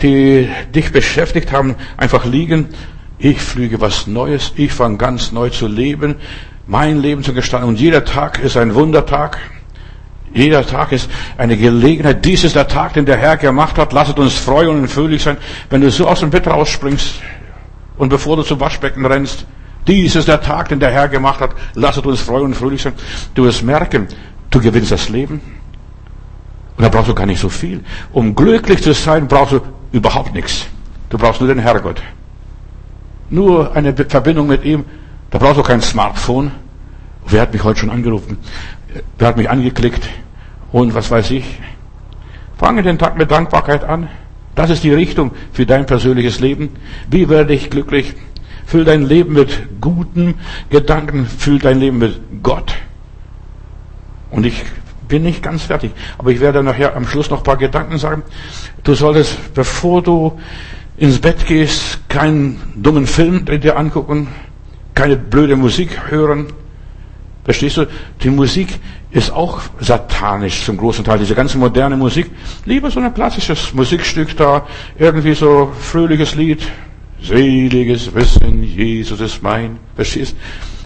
die 0.00 0.48
dich 0.72 0.92
beschäftigt 0.92 1.50
haben, 1.50 1.74
einfach 1.96 2.24
liegen. 2.24 2.68
Ich 3.18 3.40
flüge 3.40 3.80
was 3.80 4.06
Neues. 4.06 4.52
Ich 4.54 4.72
fange 4.72 4.98
ganz 4.98 5.32
neu 5.32 5.50
zu 5.50 5.66
leben, 5.66 6.14
mein 6.68 7.02
Leben 7.02 7.24
zu 7.24 7.34
gestalten. 7.34 7.66
Und 7.66 7.80
jeder 7.80 8.04
Tag 8.04 8.38
ist 8.38 8.56
ein 8.56 8.76
Wundertag. 8.76 9.38
Jeder 10.32 10.64
Tag 10.64 10.92
ist 10.92 11.10
eine 11.38 11.56
Gelegenheit. 11.56 12.24
Dies 12.24 12.44
ist 12.44 12.54
der 12.54 12.68
Tag, 12.68 12.92
den 12.92 13.06
der 13.06 13.16
Herr 13.16 13.36
gemacht 13.36 13.78
hat. 13.78 13.92
Lasset 13.92 14.20
uns 14.20 14.34
freuen 14.34 14.68
und 14.68 14.88
fröhlich 14.88 15.24
sein. 15.24 15.38
Wenn 15.70 15.80
du 15.80 15.90
so 15.90 16.06
aus 16.06 16.20
dem 16.20 16.30
Bett 16.30 16.46
rausspringst 16.46 17.14
und 17.96 18.10
bevor 18.10 18.36
du 18.36 18.42
zum 18.44 18.60
Waschbecken 18.60 19.04
rennst, 19.04 19.44
dies 19.88 20.14
ist 20.14 20.28
der 20.28 20.40
Tag, 20.40 20.68
den 20.68 20.80
der 20.80 20.90
Herr 20.90 21.08
gemacht 21.08 21.40
hat. 21.40 21.50
Lasset 21.74 22.06
uns 22.06 22.20
freuen 22.20 22.44
und 22.44 22.54
fröhlich 22.54 22.82
sein. 22.82 22.92
Du 23.34 23.44
wirst 23.44 23.62
merken, 23.62 24.06
du 24.50 24.60
gewinnst 24.60 24.92
das 24.92 25.08
Leben. 25.08 25.40
Und 26.76 26.84
da 26.84 26.88
brauchst 26.88 27.08
du 27.08 27.14
gar 27.14 27.26
nicht 27.26 27.40
so 27.40 27.48
viel. 27.48 27.80
Um 28.12 28.34
glücklich 28.34 28.82
zu 28.82 28.92
sein, 28.92 29.26
brauchst 29.26 29.52
du 29.52 29.60
überhaupt 29.90 30.34
nichts. 30.34 30.66
Du 31.08 31.18
brauchst 31.18 31.40
nur 31.40 31.48
den 31.48 31.58
Herrgott. 31.58 32.02
Nur 33.30 33.74
eine 33.74 33.94
Verbindung 33.94 34.46
mit 34.46 34.64
ihm. 34.64 34.84
Da 35.30 35.38
brauchst 35.38 35.58
du 35.58 35.62
kein 35.62 35.80
Smartphone. 35.80 36.52
Wer 37.26 37.42
hat 37.42 37.52
mich 37.52 37.64
heute 37.64 37.80
schon 37.80 37.90
angerufen? 37.90 38.38
Wer 39.18 39.28
hat 39.28 39.36
mich 39.36 39.50
angeklickt? 39.50 40.08
Und 40.70 40.94
was 40.94 41.10
weiß 41.10 41.30
ich? 41.32 41.44
Fange 42.58 42.82
den 42.82 42.98
Tag 42.98 43.16
mit 43.16 43.30
Dankbarkeit 43.30 43.84
an. 43.84 44.08
Das 44.54 44.70
ist 44.70 44.82
die 44.82 44.92
Richtung 44.92 45.30
für 45.52 45.66
dein 45.66 45.86
persönliches 45.86 46.40
Leben. 46.40 46.70
Wie 47.10 47.28
werde 47.28 47.54
ich 47.54 47.70
glücklich? 47.70 48.14
Füll 48.68 48.84
dein 48.84 49.02
Leben 49.02 49.32
mit 49.32 49.80
guten 49.80 50.34
Gedanken. 50.68 51.24
Füll 51.24 51.58
dein 51.58 51.80
Leben 51.80 51.96
mit 51.96 52.20
Gott. 52.42 52.74
Und 54.30 54.44
ich 54.44 54.62
bin 55.08 55.22
nicht 55.22 55.42
ganz 55.42 55.62
fertig. 55.62 55.92
Aber 56.18 56.32
ich 56.32 56.40
werde 56.40 56.62
nachher 56.62 56.94
am 56.94 57.06
Schluss 57.06 57.30
noch 57.30 57.38
ein 57.38 57.44
paar 57.44 57.56
Gedanken 57.56 57.96
sagen. 57.96 58.24
Du 58.84 58.92
solltest, 58.92 59.54
bevor 59.54 60.02
du 60.02 60.38
ins 60.98 61.18
Bett 61.18 61.46
gehst, 61.46 62.10
keinen 62.10 62.60
dummen 62.76 63.06
Film 63.06 63.46
dir 63.46 63.78
angucken, 63.78 64.28
keine 64.94 65.16
blöde 65.16 65.56
Musik 65.56 66.10
hören. 66.10 66.48
Verstehst 67.44 67.78
du? 67.78 67.86
Die 68.22 68.28
Musik 68.28 68.78
ist 69.10 69.30
auch 69.30 69.62
satanisch 69.80 70.66
zum 70.66 70.76
großen 70.76 71.04
Teil. 71.04 71.18
Diese 71.18 71.34
ganze 71.34 71.56
moderne 71.56 71.96
Musik. 71.96 72.30
Lieber 72.66 72.90
so 72.90 73.00
ein 73.00 73.14
klassisches 73.14 73.72
Musikstück 73.72 74.36
da, 74.36 74.66
irgendwie 74.98 75.32
so 75.32 75.72
fröhliches 75.80 76.34
Lied, 76.34 76.68
Seliges 77.22 78.14
Wissen, 78.14 78.62
Jesus 78.62 79.20
ist 79.20 79.42
mein. 79.42 79.78
Verstehst? 79.96 80.36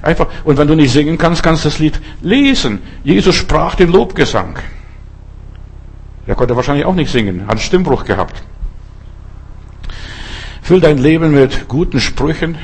Einfach. 0.02 0.28
Und 0.44 0.58
wenn 0.58 0.66
du 0.66 0.74
nicht 0.74 0.92
singen 0.92 1.18
kannst, 1.18 1.42
kannst 1.42 1.64
du 1.64 1.68
das 1.68 1.78
Lied 1.78 2.00
lesen. 2.22 2.80
Jesus 3.04 3.34
sprach 3.34 3.74
den 3.74 3.92
Lobgesang. 3.92 4.58
Er 6.26 6.34
konnte 6.34 6.56
wahrscheinlich 6.56 6.84
auch 6.84 6.94
nicht 6.94 7.10
singen, 7.10 7.42
hat 7.42 7.50
einen 7.50 7.60
Stimmbruch 7.60 8.04
gehabt. 8.04 8.42
Füll 10.62 10.80
dein 10.80 10.98
Leben 10.98 11.32
mit 11.32 11.66
guten 11.68 12.00
Sprüchen, 12.00 12.56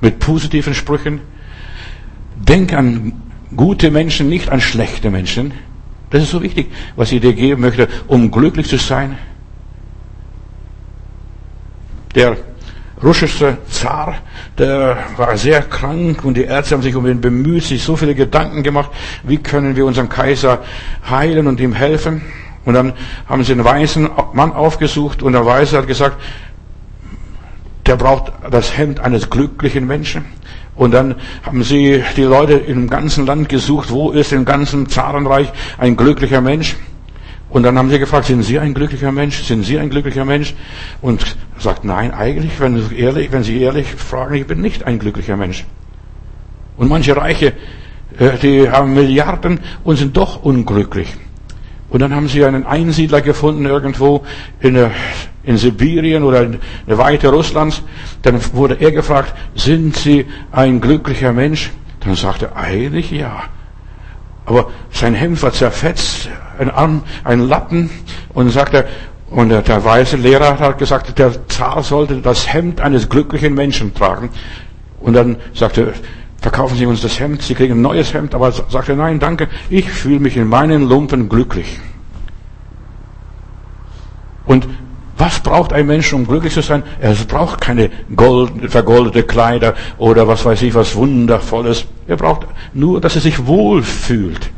mit 0.00 0.18
positiven 0.18 0.74
Sprüchen. 0.74 1.20
Denk 2.36 2.72
an 2.72 3.12
gute 3.54 3.90
Menschen, 3.90 4.28
nicht 4.28 4.48
an 4.48 4.60
schlechte 4.60 5.10
Menschen. 5.10 5.52
Das 6.10 6.22
ist 6.22 6.30
so 6.30 6.42
wichtig, 6.42 6.70
was 6.96 7.12
ich 7.12 7.20
dir 7.20 7.32
geben 7.32 7.62
möchte, 7.62 7.88
um 8.08 8.30
glücklich 8.30 8.66
zu 8.66 8.76
sein. 8.76 9.16
Der 12.14 12.36
russische 13.02 13.58
Zar, 13.68 14.16
der 14.58 14.98
war 15.16 15.36
sehr 15.36 15.62
krank 15.62 16.24
und 16.24 16.36
die 16.36 16.44
Ärzte 16.44 16.74
haben 16.74 16.82
sich 16.82 16.94
um 16.94 17.06
ihn 17.06 17.20
bemüht, 17.20 17.64
sich 17.64 17.82
so 17.82 17.96
viele 17.96 18.14
Gedanken 18.14 18.62
gemacht, 18.62 18.90
wie 19.22 19.38
können 19.38 19.76
wir 19.76 19.86
unseren 19.86 20.08
Kaiser 20.08 20.60
heilen 21.08 21.46
und 21.46 21.58
ihm 21.58 21.72
helfen. 21.72 22.22
Und 22.64 22.74
dann 22.74 22.92
haben 23.28 23.42
sie 23.42 23.52
einen 23.52 23.64
weißen 23.64 24.08
Mann 24.34 24.52
aufgesucht 24.52 25.22
und 25.22 25.32
der 25.32 25.46
Weise 25.46 25.78
hat 25.78 25.86
gesagt, 25.86 26.16
der 27.86 27.96
braucht 27.96 28.32
das 28.50 28.76
Hemd 28.76 29.00
eines 29.00 29.30
glücklichen 29.30 29.86
Menschen. 29.86 30.24
Und 30.74 30.92
dann 30.92 31.16
haben 31.42 31.64
sie 31.64 32.02
die 32.16 32.22
Leute 32.22 32.54
im 32.54 32.88
ganzen 32.88 33.26
Land 33.26 33.48
gesucht, 33.48 33.90
wo 33.90 34.10
ist 34.10 34.32
im 34.32 34.44
ganzen 34.44 34.88
Zarenreich 34.88 35.52
ein 35.78 35.96
glücklicher 35.96 36.40
Mensch. 36.40 36.76
Und 37.52 37.64
dann 37.64 37.76
haben 37.76 37.90
sie 37.90 37.98
gefragt, 37.98 38.26
sind 38.26 38.42
Sie 38.42 38.58
ein 38.58 38.72
glücklicher 38.72 39.12
Mensch? 39.12 39.42
Sind 39.42 39.64
Sie 39.64 39.78
ein 39.78 39.90
glücklicher 39.90 40.24
Mensch? 40.24 40.54
Und 41.02 41.36
sagt, 41.58 41.84
nein, 41.84 42.12
eigentlich, 42.12 42.58
wenn, 42.60 42.82
Sie 42.82 42.98
ehrlich, 42.98 43.30
wenn 43.30 43.42
Sie 43.42 43.60
ehrlich 43.60 43.88
fragen, 43.88 44.34
ich 44.34 44.46
bin 44.46 44.62
nicht 44.62 44.84
ein 44.84 44.98
glücklicher 44.98 45.36
Mensch. 45.36 45.66
Und 46.78 46.88
manche 46.88 47.14
Reiche, 47.14 47.52
äh, 48.18 48.38
die 48.40 48.70
haben 48.70 48.94
Milliarden 48.94 49.60
und 49.84 49.96
sind 49.96 50.16
doch 50.16 50.42
unglücklich. 50.42 51.14
Und 51.90 52.00
dann 52.00 52.14
haben 52.14 52.26
sie 52.26 52.42
einen 52.42 52.64
Einsiedler 52.64 53.20
gefunden 53.20 53.66
irgendwo 53.66 54.22
in, 54.60 54.76
äh, 54.76 54.88
in 55.44 55.58
Sibirien 55.58 56.22
oder 56.22 56.44
in 56.44 56.58
der 56.88 56.96
Weite 56.96 57.28
Russlands. 57.28 57.82
Dann 58.22 58.40
wurde 58.54 58.78
er 58.80 58.92
gefragt, 58.92 59.34
sind 59.54 59.94
Sie 59.94 60.24
ein 60.52 60.80
glücklicher 60.80 61.34
Mensch? 61.34 61.70
Dann 62.00 62.14
sagte 62.14 62.46
er, 62.46 62.56
eigentlich 62.56 63.10
ja. 63.10 63.42
Aber 64.52 64.68
sein 64.90 65.14
Hemd 65.14 65.42
war 65.42 65.54
zerfetzt, 65.54 66.28
ein 66.58 66.70
Arm, 66.70 67.04
ein 67.24 67.48
Lappen, 67.48 67.88
und 68.34 68.50
sagte, 68.50 68.86
und 69.30 69.48
der, 69.48 69.62
der 69.62 69.82
weise 69.82 70.18
Lehrer 70.18 70.58
hat 70.58 70.76
gesagt, 70.76 71.18
der 71.18 71.48
Zar 71.48 71.82
sollte 71.82 72.16
das 72.16 72.52
Hemd 72.52 72.82
eines 72.82 73.08
glücklichen 73.08 73.54
Menschen 73.54 73.94
tragen. 73.94 74.28
Und 75.00 75.14
dann 75.14 75.36
sagte, 75.54 75.94
verkaufen 76.36 76.76
Sie 76.76 76.84
uns 76.84 77.00
das 77.00 77.18
Hemd, 77.18 77.40
Sie 77.40 77.54
kriegen 77.54 77.76
ein 77.76 77.80
neues 77.80 78.12
Hemd, 78.12 78.34
aber 78.34 78.52
sagte, 78.52 78.94
nein, 78.94 79.18
danke, 79.18 79.48
ich 79.70 79.90
fühle 79.90 80.20
mich 80.20 80.36
in 80.36 80.48
meinen 80.48 80.86
Lumpen 80.86 81.30
glücklich. 81.30 81.80
Und 84.44 84.68
was 85.22 85.38
braucht 85.38 85.72
ein 85.72 85.86
Mensch, 85.86 86.12
um 86.12 86.26
glücklich 86.26 86.52
zu 86.52 86.62
sein? 86.62 86.82
Er 87.00 87.14
braucht 87.14 87.60
keine 87.60 87.90
gold, 88.16 88.50
vergoldete 88.68 89.22
Kleider 89.22 89.74
oder 89.96 90.26
was 90.26 90.44
weiß 90.44 90.62
ich, 90.62 90.74
was 90.74 90.96
Wundervolles. 90.96 91.84
Er 92.08 92.16
braucht 92.16 92.48
nur, 92.74 93.00
dass 93.00 93.14
er 93.14 93.20
sich 93.20 93.46
wohlfühlt. 93.46 94.50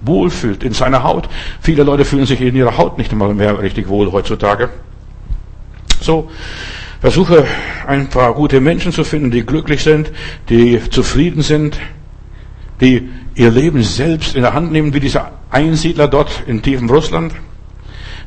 Wohlfühlt 0.00 0.64
in 0.64 0.72
seiner 0.72 1.04
Haut. 1.04 1.28
Viele 1.60 1.84
Leute 1.84 2.04
fühlen 2.04 2.26
sich 2.26 2.40
in 2.40 2.56
ihrer 2.56 2.76
Haut 2.76 2.98
nicht 2.98 3.12
einmal 3.12 3.34
mehr 3.34 3.62
richtig 3.62 3.86
wohl 3.86 4.10
heutzutage. 4.10 4.70
So, 6.00 6.28
Versuche 7.00 7.46
ein 7.86 8.08
paar 8.08 8.34
gute 8.34 8.60
Menschen 8.60 8.92
zu 8.92 9.04
finden, 9.04 9.30
die 9.30 9.46
glücklich 9.46 9.82
sind, 9.84 10.10
die 10.48 10.80
zufrieden 10.90 11.42
sind, 11.42 11.78
die 12.80 13.08
ihr 13.36 13.50
Leben 13.50 13.82
selbst 13.84 14.34
in 14.34 14.42
der 14.42 14.54
Hand 14.54 14.72
nehmen, 14.72 14.92
wie 14.92 15.00
dieser 15.00 15.30
Einsiedler 15.50 16.08
dort 16.08 16.42
in 16.48 16.62
tiefem 16.62 16.90
Russland. 16.90 17.32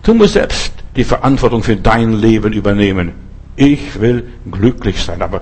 Du 0.01 0.13
musst 0.13 0.33
selbst 0.33 0.72
die 0.95 1.03
Verantwortung 1.03 1.63
für 1.63 1.75
dein 1.75 2.13
Leben 2.13 2.53
übernehmen. 2.53 3.11
Ich 3.55 3.99
will 3.99 4.27
glücklich 4.51 5.03
sein, 5.03 5.21
aber 5.21 5.41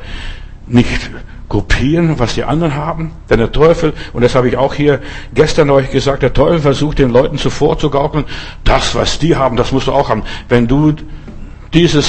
nicht 0.68 1.10
kopieren, 1.48 2.18
was 2.18 2.36
die 2.36 2.46
anderen 2.46 2.76
haben. 2.76 3.12
Denn 3.30 3.40
der 3.40 3.52
Teufel, 3.52 3.94
und 4.14 4.22
das 4.24 4.36
habe 4.36 4.48
ich 4.48 4.56
auch 4.56 4.74
hier 4.74 5.02
gestern 5.34 5.70
euch 5.70 5.92
gesagt, 5.92 6.24
der 6.24 6.34
Teufel 6.34 6.60
versucht 6.60 7.00
den 7.00 7.10
Leuten 7.10 7.38
zuvor 7.38 7.78
zu 7.78 7.90
gaukeln, 7.90 8.24
das, 8.64 8.96
was 8.96 9.20
die 9.20 9.36
haben, 9.36 9.58
das 9.58 9.74
musst 9.74 9.88
du 9.88 9.92
auch 9.92 10.10
haben. 10.10 10.24
Wenn 10.48 10.68
du 10.68 10.94
dieses 11.74 12.08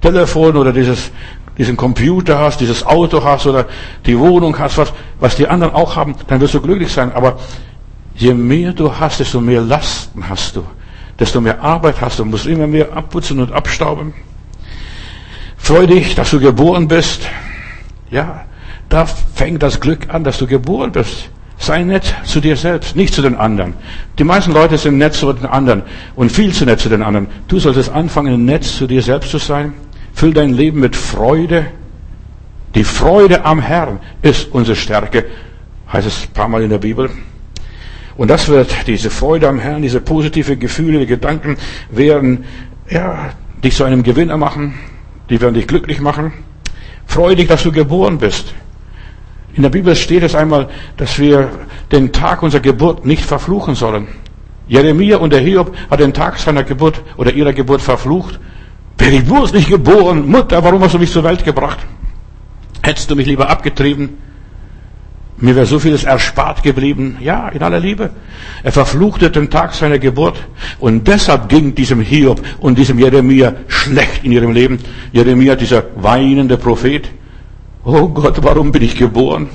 Telefon 0.00 0.56
oder 0.56 0.72
dieses, 0.72 1.10
diesen 1.56 1.76
Computer 1.76 2.38
hast, 2.38 2.60
dieses 2.60 2.86
Auto 2.86 3.24
hast 3.24 3.46
oder 3.48 3.66
die 4.06 4.16
Wohnung 4.16 4.56
hast, 4.58 4.78
was, 4.78 4.92
was 5.18 5.34
die 5.34 5.48
anderen 5.48 5.74
auch 5.74 5.96
haben, 5.96 6.14
dann 6.28 6.40
wirst 6.40 6.54
du 6.54 6.60
glücklich 6.60 6.92
sein. 6.92 7.10
Aber 7.12 7.38
je 8.14 8.32
mehr 8.32 8.72
du 8.72 8.96
hast, 8.96 9.18
desto 9.18 9.40
mehr 9.40 9.60
Lasten 9.60 10.28
hast 10.28 10.54
du. 10.54 10.64
Desto 11.18 11.40
mehr 11.40 11.60
Arbeit 11.60 12.00
hast 12.00 12.18
du, 12.18 12.24
musst 12.24 12.46
immer 12.46 12.66
mehr 12.66 12.92
abputzen 12.92 13.40
und 13.40 13.52
abstauben. 13.52 14.14
Freu 15.56 15.86
dich, 15.86 16.14
dass 16.14 16.30
du 16.30 16.40
geboren 16.40 16.88
bist. 16.88 17.28
Ja, 18.10 18.44
da 18.88 19.04
fängt 19.06 19.62
das 19.62 19.80
Glück 19.80 20.12
an, 20.14 20.24
dass 20.24 20.38
du 20.38 20.46
geboren 20.46 20.92
bist. 20.92 21.30
Sei 21.58 21.82
nett 21.82 22.14
zu 22.24 22.40
dir 22.40 22.56
selbst, 22.56 22.94
nicht 22.94 23.12
zu 23.12 23.20
den 23.20 23.34
anderen. 23.34 23.74
Die 24.18 24.24
meisten 24.24 24.52
Leute 24.52 24.78
sind 24.78 24.96
nett 24.96 25.14
zu 25.14 25.32
den 25.32 25.46
anderen 25.46 25.82
und 26.14 26.30
viel 26.30 26.52
zu 26.52 26.64
nett 26.64 26.78
zu 26.78 26.88
den 26.88 27.02
anderen. 27.02 27.26
Du 27.48 27.58
solltest 27.58 27.90
anfangen, 27.90 28.44
nett 28.44 28.62
zu 28.62 28.86
dir 28.86 29.02
selbst 29.02 29.30
zu 29.30 29.38
sein. 29.38 29.74
Füll 30.14 30.32
dein 30.32 30.54
Leben 30.54 30.80
mit 30.80 30.94
Freude. 30.94 31.66
Die 32.76 32.84
Freude 32.84 33.44
am 33.44 33.60
Herrn 33.60 33.98
ist 34.22 34.52
unsere 34.52 34.76
Stärke, 34.76 35.24
heißt 35.92 36.06
es 36.06 36.24
ein 36.24 36.32
paar 36.32 36.48
Mal 36.48 36.62
in 36.62 36.70
der 36.70 36.78
Bibel. 36.78 37.10
Und 38.18 38.28
das 38.28 38.48
wird, 38.48 38.88
diese 38.88 39.10
Freude 39.10 39.48
am 39.48 39.60
Herrn, 39.60 39.80
diese 39.80 40.00
positive 40.00 40.56
Gefühle, 40.56 40.98
die 40.98 41.06
Gedanken 41.06 41.56
werden, 41.88 42.44
ja, 42.90 43.30
dich 43.62 43.76
zu 43.76 43.84
einem 43.84 44.02
Gewinner 44.02 44.36
machen. 44.36 44.74
Die 45.30 45.40
werden 45.40 45.54
dich 45.54 45.68
glücklich 45.68 46.00
machen. 46.00 46.32
Freu 47.06 47.36
dich, 47.36 47.46
dass 47.46 47.62
du 47.62 47.70
geboren 47.70 48.18
bist. 48.18 48.54
In 49.54 49.62
der 49.62 49.70
Bibel 49.70 49.94
steht 49.94 50.24
es 50.24 50.34
einmal, 50.34 50.68
dass 50.96 51.18
wir 51.20 51.48
den 51.92 52.12
Tag 52.12 52.42
unserer 52.42 52.60
Geburt 52.60 53.06
nicht 53.06 53.24
verfluchen 53.24 53.76
sollen. 53.76 54.08
Jeremia 54.66 55.18
und 55.18 55.32
der 55.32 55.40
Hiob 55.40 55.74
hat 55.88 56.00
den 56.00 56.12
Tag 56.12 56.38
seiner 56.38 56.64
Geburt 56.64 57.00
oder 57.16 57.32
ihrer 57.32 57.52
Geburt 57.52 57.80
verflucht. 57.80 58.40
Wäre 58.98 59.12
ich 59.12 59.24
bloß 59.24 59.52
nicht 59.52 59.68
geboren, 59.68 60.28
Mutter, 60.28 60.62
warum 60.64 60.82
hast 60.82 60.94
du 60.94 60.98
mich 60.98 61.12
zur 61.12 61.22
Welt 61.22 61.44
gebracht? 61.44 61.78
Hättest 62.82 63.10
du 63.10 63.14
mich 63.14 63.26
lieber 63.26 63.48
abgetrieben? 63.48 64.18
Mir 65.40 65.54
wäre 65.54 65.66
so 65.66 65.78
vieles 65.78 66.04
erspart 66.04 66.62
geblieben. 66.62 67.16
Ja, 67.20 67.48
in 67.48 67.62
aller 67.62 67.78
Liebe. 67.78 68.10
Er 68.62 68.72
verfluchte 68.72 69.30
den 69.30 69.50
Tag 69.50 69.72
seiner 69.72 69.98
Geburt. 69.98 70.36
Und 70.80 71.06
deshalb 71.06 71.48
ging 71.48 71.74
diesem 71.74 72.00
Hiob 72.00 72.42
und 72.58 72.76
diesem 72.76 72.98
Jeremia 72.98 73.54
schlecht 73.68 74.24
in 74.24 74.32
ihrem 74.32 74.52
Leben. 74.52 74.78
Jeremia, 75.12 75.54
dieser 75.54 75.84
weinende 75.96 76.56
Prophet, 76.56 77.08
Oh 77.84 78.08
Gott, 78.08 78.42
warum 78.42 78.70
bin 78.70 78.82
ich 78.82 78.96
geboren? 78.96 79.48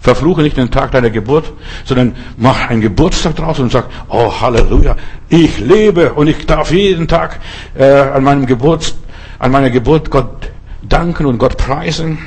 Verfluche 0.00 0.42
nicht 0.42 0.56
den 0.56 0.70
Tag 0.70 0.92
deiner 0.92 1.10
Geburt, 1.10 1.52
sondern 1.84 2.16
mach 2.36 2.68
einen 2.68 2.80
Geburtstag 2.80 3.36
draus 3.36 3.60
und 3.60 3.70
sag, 3.70 3.86
oh 4.08 4.32
Halleluja, 4.40 4.96
ich 5.28 5.58
lebe 5.58 6.14
und 6.14 6.26
ich 6.28 6.46
darf 6.46 6.72
jeden 6.72 7.06
Tag 7.06 7.38
äh, 7.76 7.84
an 7.84 8.24
meinem 8.24 8.46
Geburt, 8.46 8.94
an 9.38 9.52
meiner 9.52 9.70
Geburt 9.70 10.10
Gott 10.10 10.50
danken 10.82 11.26
und 11.26 11.38
Gott 11.38 11.56
preisen. 11.56 12.18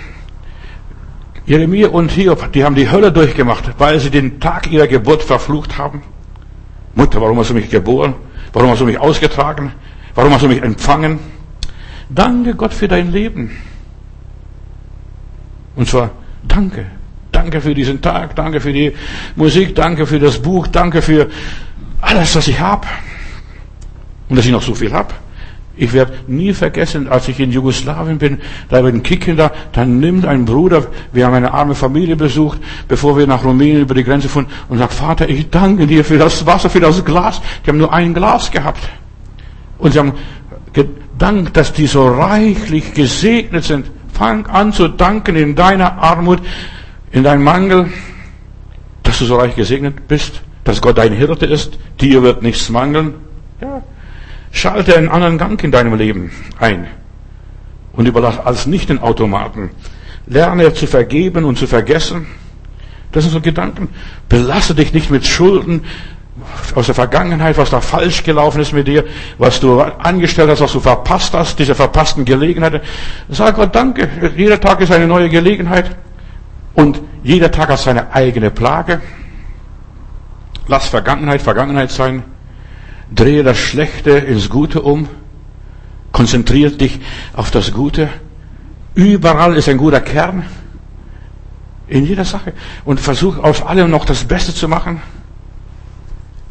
Jeremia 1.46 1.90
und 1.90 2.12
Hiob, 2.12 2.52
die 2.52 2.64
haben 2.64 2.76
die 2.76 2.90
Hölle 2.90 3.12
durchgemacht, 3.12 3.72
weil 3.78 4.00
sie 4.00 4.10
den 4.12 4.40
Tag 4.40 4.72
ihrer 4.72 4.88
Geburt 4.88 5.24
verflucht 5.24 5.78
haben. 5.78 6.04
Mutter, 6.94 7.22
warum 7.22 7.40
hast 7.40 7.50
du 7.50 7.54
mich 7.54 7.70
geboren? 7.70 8.14
Warum 8.54 8.70
hast 8.70 8.82
du 8.82 8.86
mich 8.86 9.00
ausgetragen? 9.00 9.72
Warum 10.14 10.34
hast 10.34 10.44
du 10.44 10.48
mich 10.48 10.62
empfangen? 10.62 11.20
Danke 12.10 12.56
Gott 12.56 12.74
für 12.74 12.88
dein 12.88 13.12
Leben. 13.12 13.52
Und 15.76 15.88
zwar 15.88 16.12
danke. 16.44 16.86
Danke 17.32 17.62
für 17.62 17.74
diesen 17.74 18.02
Tag, 18.02 18.36
danke 18.36 18.60
für 18.60 18.74
die 18.74 18.94
Musik, 19.38 19.74
danke 19.74 20.06
für 20.06 20.20
das 20.20 20.42
Buch, 20.42 20.68
danke 20.68 21.02
für 21.02 21.30
alles, 22.02 22.36
was 22.36 22.48
ich 22.48 22.60
habe. 22.60 22.86
Und 24.28 24.36
dass 24.36 24.46
ich 24.46 24.52
noch 24.52 24.62
so 24.62 24.76
viel 24.76 24.92
habe. 24.92 25.14
Ich 25.82 25.94
werde 25.94 26.14
nie 26.28 26.54
vergessen, 26.54 27.08
als 27.08 27.28
ich 27.28 27.40
in 27.40 27.52
Jugoslawien 27.52 28.20
bin, 28.20 28.38
da 28.70 28.82
bin 28.82 29.02
Kicken 29.02 29.36
da, 29.36 29.52
dann 29.72 30.00
nimmt 30.00 30.28
ein 30.28 30.46
Bruder, 30.46 30.86
wir 31.12 31.26
haben 31.26 31.34
eine 31.34 31.56
arme 31.56 31.74
Familie 31.74 32.16
besucht, 32.16 32.60
bevor 32.88 33.18
wir 33.18 33.26
nach 33.26 33.44
Rumänien 33.44 33.82
über 33.82 33.96
die 33.96 34.04
Grenze 34.04 34.30
fuhren, 34.30 34.46
und 34.70 34.78
sagt, 34.78 34.94
Vater, 34.94 35.28
ich 35.28 35.50
danke 35.50 35.88
dir 35.88 36.06
für 36.06 36.20
das 36.20 36.46
Wasser, 36.46 36.70
für 36.70 36.82
das 36.82 37.04
Glas. 37.04 37.42
Die 37.66 37.72
haben 37.72 37.80
nur 37.80 37.92
ein 37.92 38.14
Glas 38.14 38.52
gehabt. 38.52 38.88
Und 39.80 39.94
sie 39.94 39.98
haben 39.98 40.14
gedankt, 40.72 41.58
dass 41.58 41.74
die 41.74 41.88
so 41.88 42.08
reichlich 42.08 42.94
gesegnet 42.94 43.64
sind. 43.64 43.90
Fang 44.14 44.46
an 44.46 44.74
zu 44.74 44.88
danken 44.88 45.36
in 45.36 45.56
deiner 45.56 45.98
Armut, 45.98 46.42
in 47.12 47.24
deinem 47.24 47.44
Mangel, 47.44 47.90
dass 49.02 49.18
du 49.18 49.26
so 49.26 49.38
reich 49.38 49.56
gesegnet 49.56 50.08
bist, 50.08 50.44
dass 50.64 50.80
Gott 50.80 51.00
dein 51.00 51.14
Hirte 51.14 51.48
ist, 51.48 51.80
dir 52.00 52.22
wird 52.22 52.44
nichts 52.44 52.70
mangeln. 52.70 53.16
Ja. 53.60 53.82
Schalte 54.52 54.96
einen 54.96 55.10
anderen 55.10 55.38
Gang 55.38 55.64
in 55.64 55.72
deinem 55.72 55.96
Leben 55.96 56.32
ein 56.60 56.88
und 57.94 58.08
überlass 58.08 58.40
alles 58.40 58.66
nicht 58.66 58.90
den 58.90 59.00
Automaten. 59.00 59.70
Lerne 60.28 60.74
zu 60.74 60.88
vergeben 60.88 61.46
und 61.46 61.58
zu 61.58 61.68
vergessen. 61.68 62.28
Das 63.12 63.24
sind 63.24 63.34
so 63.34 63.42
Gedanken. 63.42 63.90
Belasse 64.30 64.76
dich 64.76 64.94
nicht 64.94 65.10
mit 65.10 65.26
Schulden, 65.26 65.84
aus 66.76 66.86
der 66.86 66.96
Vergangenheit, 66.96 67.58
was 67.58 67.70
da 67.70 67.82
falsch 67.82 68.24
gelaufen 68.24 68.62
ist 68.62 68.74
mit 68.74 68.88
dir, 68.88 69.04
was 69.38 69.60
du 69.60 69.82
angestellt 69.82 70.50
hast, 70.50 70.62
was 70.62 70.72
du 70.72 70.80
verpasst 70.80 71.34
hast, 71.34 71.60
diese 71.60 71.76
verpassten 71.76 72.26
Gelegenheiten. 72.26 72.82
Sag 73.30 73.56
Gott 73.56 73.76
danke. 73.76 74.10
Jeder 74.36 74.60
Tag 74.60 74.82
ist 74.82 74.92
eine 74.92 75.08
neue 75.08 75.30
Gelegenheit. 75.30 75.96
Und 76.74 77.02
jeder 77.24 77.52
Tag 77.52 77.70
hat 77.70 77.80
seine 77.80 78.14
eigene 78.14 78.50
Plage. 78.50 79.02
Lass 80.68 80.88
Vergangenheit 80.88 81.42
Vergangenheit 81.42 81.92
sein. 81.92 82.24
Drehe 83.14 83.44
das 83.44 83.58
Schlechte 83.58 84.12
ins 84.12 84.50
Gute 84.50 84.82
um. 84.82 85.08
Konzentriere 86.12 86.72
dich 86.72 87.00
auf 87.34 87.52
das 87.52 87.72
Gute. 87.72 88.10
Überall 88.96 89.56
ist 89.56 89.70
ein 89.70 89.78
guter 89.78 90.02
Kern. 90.02 90.44
In 91.88 92.06
jeder 92.06 92.26
Sache. 92.26 92.54
Und 92.86 93.00
versuch 93.00 93.38
aus 93.38 93.62
allem 93.62 93.90
noch 93.90 94.06
das 94.06 94.24
Beste 94.24 94.54
zu 94.54 94.68
machen 94.68 95.02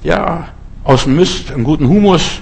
ja, 0.02 0.48
aus 0.84 1.06
Mist 1.06 1.52
einen 1.52 1.64
guten 1.64 1.88
Humus 1.88 2.40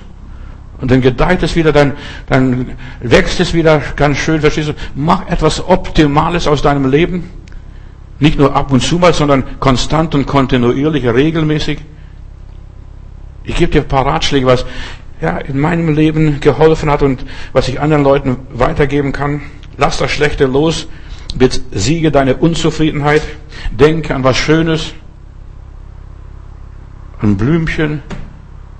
und 0.80 0.90
dann 0.90 1.00
gedeiht 1.00 1.42
es 1.42 1.56
wieder, 1.56 1.72
dann, 1.72 1.92
dann 2.26 2.76
wächst 3.00 3.40
es 3.40 3.52
wieder 3.52 3.82
ganz 3.96 4.18
schön, 4.18 4.40
verstehst 4.40 4.68
du? 4.68 4.74
Mach 4.94 5.28
etwas 5.28 5.66
Optimales 5.66 6.46
aus 6.46 6.62
deinem 6.62 6.88
Leben. 6.88 7.30
Nicht 8.20 8.38
nur 8.38 8.54
ab 8.54 8.72
und 8.72 8.82
zu 8.82 8.98
mal, 8.98 9.12
sondern 9.12 9.44
konstant 9.60 10.14
und 10.14 10.26
kontinuierlich, 10.26 11.06
regelmäßig. 11.06 11.80
Ich 13.48 13.56
gebe 13.56 13.72
dir 13.72 13.80
ein 13.80 13.88
paar 13.88 14.04
Ratschläge, 14.04 14.46
was 14.46 14.66
ja, 15.22 15.38
in 15.38 15.58
meinem 15.58 15.94
Leben 15.94 16.38
geholfen 16.38 16.90
hat 16.90 17.02
und 17.02 17.24
was 17.54 17.66
ich 17.68 17.80
anderen 17.80 18.04
Leuten 18.04 18.36
weitergeben 18.52 19.12
kann. 19.12 19.40
Lass 19.78 19.96
das 19.96 20.10
Schlechte 20.10 20.44
los, 20.44 20.86
besiege 21.34 22.10
deine 22.10 22.36
Unzufriedenheit, 22.36 23.22
denke 23.70 24.14
an 24.14 24.22
was 24.22 24.36
Schönes, 24.36 24.92
an 27.20 27.38
Blümchen, 27.38 28.02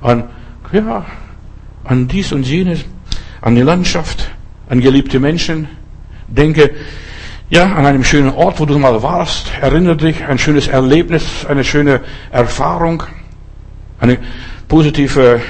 an, 0.03 0.25
ja, 0.71 1.07
an 1.85 2.07
dies 2.07 2.33
und 2.33 2.47
jenes, 2.47 2.85
an 3.41 3.55
die 3.55 3.63
Landschaft, 3.63 4.31
an 4.69 4.81
geliebte 4.83 5.19
Menschen. 5.19 5.67
Denke, 6.27 6.73
ja, 7.49 7.73
an 7.73 7.87
einem 7.87 8.05
schönen 8.05 8.35
Ort, 8.35 8.61
wo 8.61 8.67
du 8.67 8.79
mal 8.79 9.03
warst. 9.03 9.51
Erinnere 9.63 9.97
dich, 9.97 10.27
ein 10.27 10.39
schönes 10.39 10.69
Erlebnis, 10.69 11.47
eine 11.47 11.65
schöne 11.65 12.03
Erfahrung, 12.31 13.05
eine 13.99 14.19
positive 14.69 15.41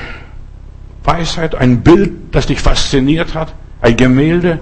Weisheit, 1.05 1.55
ein 1.55 1.83
Bild, 1.83 2.13
das 2.33 2.47
dich 2.47 2.61
fasziniert 2.61 3.35
hat, 3.35 3.53
ein 3.81 3.97
Gemälde. 3.97 4.61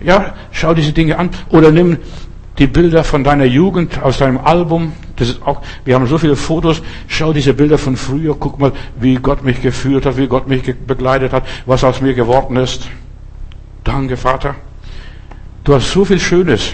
Ja, 0.00 0.34
schau 0.52 0.74
diese 0.74 0.92
Dinge 0.92 1.18
an. 1.18 1.30
Oder 1.50 1.70
nimm 1.70 1.98
die 2.58 2.66
Bilder 2.66 3.04
von 3.04 3.24
deiner 3.24 3.44
Jugend 3.44 4.02
aus 4.02 4.18
deinem 4.18 4.38
Album. 4.38 4.92
Das 5.16 5.28
ist 5.28 5.42
auch, 5.42 5.62
wir 5.84 5.94
haben 5.94 6.06
so 6.06 6.18
viele 6.18 6.36
Fotos. 6.36 6.82
Schau 7.08 7.32
diese 7.32 7.54
Bilder 7.54 7.78
von 7.78 7.96
früher. 7.96 8.36
Guck 8.38 8.58
mal, 8.58 8.72
wie 8.98 9.16
Gott 9.16 9.44
mich 9.44 9.62
geführt 9.62 10.06
hat, 10.06 10.16
wie 10.16 10.26
Gott 10.26 10.48
mich 10.48 10.62
begleitet 10.86 11.32
hat, 11.32 11.44
was 11.66 11.84
aus 11.84 12.00
mir 12.00 12.14
geworden 12.14 12.56
ist. 12.56 12.88
Danke, 13.82 14.16
Vater. 14.16 14.54
Du 15.62 15.74
hast 15.74 15.90
so 15.90 16.04
viel 16.04 16.20
Schönes. 16.20 16.72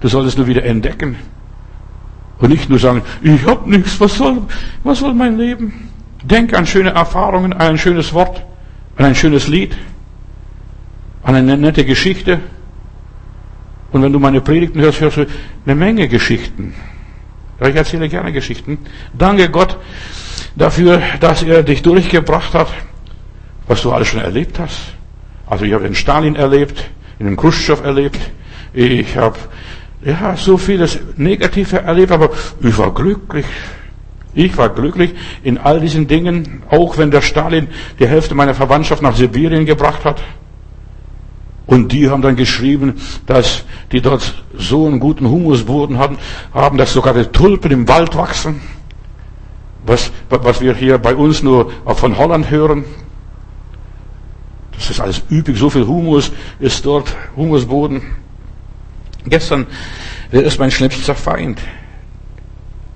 Du 0.00 0.08
solltest 0.08 0.38
nur 0.38 0.46
wieder 0.46 0.64
entdecken. 0.64 1.16
Und 2.38 2.50
nicht 2.50 2.68
nur 2.68 2.78
sagen, 2.78 3.02
ich 3.22 3.46
hab 3.46 3.66
nichts, 3.66 3.98
was 4.00 4.16
soll, 4.16 4.42
was 4.84 4.98
soll 4.98 5.14
mein 5.14 5.38
Leben? 5.38 5.90
Denk 6.22 6.54
an 6.54 6.66
schöne 6.66 6.90
Erfahrungen, 6.90 7.52
an 7.52 7.60
ein 7.60 7.78
schönes 7.78 8.12
Wort, 8.12 8.44
an 8.96 9.06
ein 9.06 9.14
schönes 9.14 9.48
Lied. 9.48 9.76
an 11.26 11.34
eine 11.34 11.56
nette 11.56 11.84
Geschichte. 11.84 12.38
Und 13.90 14.02
wenn 14.02 14.12
du 14.12 14.20
meine 14.20 14.40
Predigten 14.40 14.80
hörst, 14.80 15.00
hörst 15.00 15.16
du 15.16 15.26
eine 15.64 15.74
Menge 15.74 16.06
Geschichten. 16.08 16.74
Ich 17.60 17.74
erzähle 17.74 18.08
gerne 18.08 18.32
Geschichten. 18.32 18.78
Danke 19.12 19.48
Gott 19.48 19.76
dafür, 20.54 21.02
dass 21.18 21.42
er 21.42 21.64
dich 21.64 21.82
durchgebracht 21.82 22.54
hat, 22.54 22.68
was 23.66 23.82
du 23.82 23.90
alles 23.90 24.06
schon 24.06 24.20
erlebt 24.20 24.60
hast. 24.60 24.78
Also 25.46 25.64
ich 25.64 25.72
habe 25.72 25.82
den 25.82 25.96
Stalin 25.96 26.36
erlebt, 26.36 26.90
in 27.18 27.36
Khrushchev 27.36 27.82
erlebt. 27.82 28.20
Ich 28.72 29.16
habe 29.16 29.36
ja 30.06 30.36
so 30.36 30.56
vieles 30.56 30.98
Negative 31.16 31.78
erlebt, 31.78 32.12
aber 32.12 32.30
ich 32.60 32.78
war 32.78 32.94
glücklich. 32.94 33.46
Ich 34.34 34.56
war 34.56 34.68
glücklich 34.68 35.14
in 35.42 35.58
all 35.58 35.80
diesen 35.80 36.06
Dingen, 36.06 36.62
auch 36.70 36.98
wenn 36.98 37.10
der 37.10 37.22
Stalin 37.22 37.68
die 37.98 38.06
Hälfte 38.06 38.34
meiner 38.34 38.54
Verwandtschaft 38.54 39.02
nach 39.02 39.16
Sibirien 39.16 39.66
gebracht 39.66 40.04
hat. 40.04 40.22
Und 41.66 41.90
die 41.90 42.08
haben 42.08 42.22
dann 42.22 42.36
geschrieben, 42.36 43.00
dass 43.26 43.64
die 43.90 44.00
dort 44.00 44.44
so 44.56 44.86
einen 44.86 45.00
guten 45.00 45.28
Humusboden 45.28 45.98
hatten, 45.98 46.18
haben, 46.54 46.78
dass 46.78 46.92
sogar 46.92 47.14
die 47.14 47.24
Tulpen 47.24 47.72
im 47.72 47.88
Wald 47.88 48.14
wachsen. 48.14 48.60
Was, 49.84 50.12
was 50.28 50.60
wir 50.60 50.74
hier 50.74 50.98
bei 50.98 51.16
uns 51.16 51.42
nur 51.42 51.72
von 51.86 52.16
Holland 52.16 52.50
hören. 52.50 52.84
Das 54.72 54.90
ist 54.90 55.00
alles 55.00 55.22
üblich, 55.30 55.58
so 55.58 55.70
viel 55.70 55.86
Humus 55.86 56.30
ist 56.60 56.84
dort, 56.84 57.16
Humusboden. 57.36 58.02
Gestern, 59.26 59.66
wer 60.30 60.44
ist 60.44 60.58
mein 60.58 60.70
schlimmster 60.70 61.14
Feind? 61.14 61.60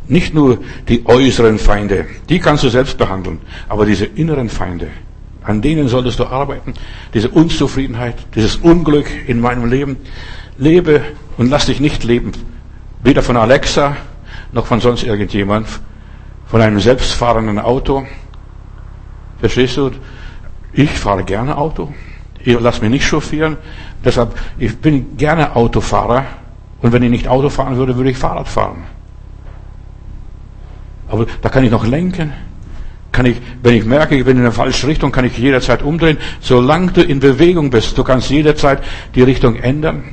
Nicht 0.06 0.34
nur 0.34 0.58
die 0.88 1.06
äußeren 1.06 1.58
Feinde, 1.58 2.06
die 2.28 2.40
kannst 2.40 2.64
du 2.64 2.68
selbst 2.68 2.98
behandeln, 2.98 3.40
aber 3.68 3.86
diese 3.86 4.06
inneren 4.06 4.48
Feinde, 4.48 4.88
an 5.42 5.62
denen 5.62 5.88
solltest 5.88 6.18
du 6.18 6.26
arbeiten. 6.26 6.74
Diese 7.14 7.28
Unzufriedenheit, 7.28 8.16
dieses 8.34 8.56
Unglück 8.56 9.06
in 9.26 9.40
meinem 9.40 9.68
Leben. 9.70 9.96
Lebe 10.58 11.02
und 11.38 11.48
lass 11.48 11.66
dich 11.66 11.80
nicht 11.80 12.04
leben. 12.04 12.32
Weder 13.02 13.22
von 13.22 13.36
Alexa, 13.36 13.96
noch 14.52 14.66
von 14.66 14.80
sonst 14.80 15.04
irgendjemand. 15.04 15.66
Von 16.46 16.60
einem 16.60 16.80
selbstfahrenden 16.80 17.58
Auto. 17.58 18.06
Verstehst 19.38 19.76
du? 19.76 19.92
Ich 20.72 20.90
fahre 20.90 21.24
gerne 21.24 21.56
Auto. 21.56 21.94
Ich 22.44 22.58
lasse 22.58 22.80
mich 22.80 22.90
nicht 22.90 23.06
chauffieren. 23.06 23.56
Deshalb, 24.04 24.34
ich 24.58 24.76
bin 24.78 25.16
gerne 25.16 25.54
Autofahrer. 25.56 26.24
Und 26.82 26.92
wenn 26.92 27.02
ich 27.02 27.10
nicht 27.10 27.28
Auto 27.28 27.50
fahren 27.50 27.76
würde, 27.76 27.96
würde 27.96 28.10
ich 28.10 28.16
Fahrrad 28.16 28.48
fahren. 28.48 28.84
Aber 31.08 31.26
da 31.42 31.48
kann 31.48 31.64
ich 31.64 31.70
noch 31.70 31.86
lenken 31.86 32.32
kann 33.12 33.26
ich, 33.26 33.40
wenn 33.62 33.74
ich 33.74 33.84
merke, 33.84 34.16
ich 34.16 34.24
bin 34.24 34.36
in 34.36 34.44
der 34.44 34.52
falschen 34.52 34.88
Richtung, 34.88 35.12
kann 35.12 35.24
ich 35.24 35.36
jederzeit 35.36 35.82
umdrehen. 35.82 36.18
Solange 36.40 36.92
du 36.92 37.02
in 37.02 37.20
Bewegung 37.20 37.70
bist, 37.70 37.98
du 37.98 38.04
kannst 38.04 38.30
jederzeit 38.30 38.82
die 39.14 39.22
Richtung 39.22 39.56
ändern. 39.56 40.04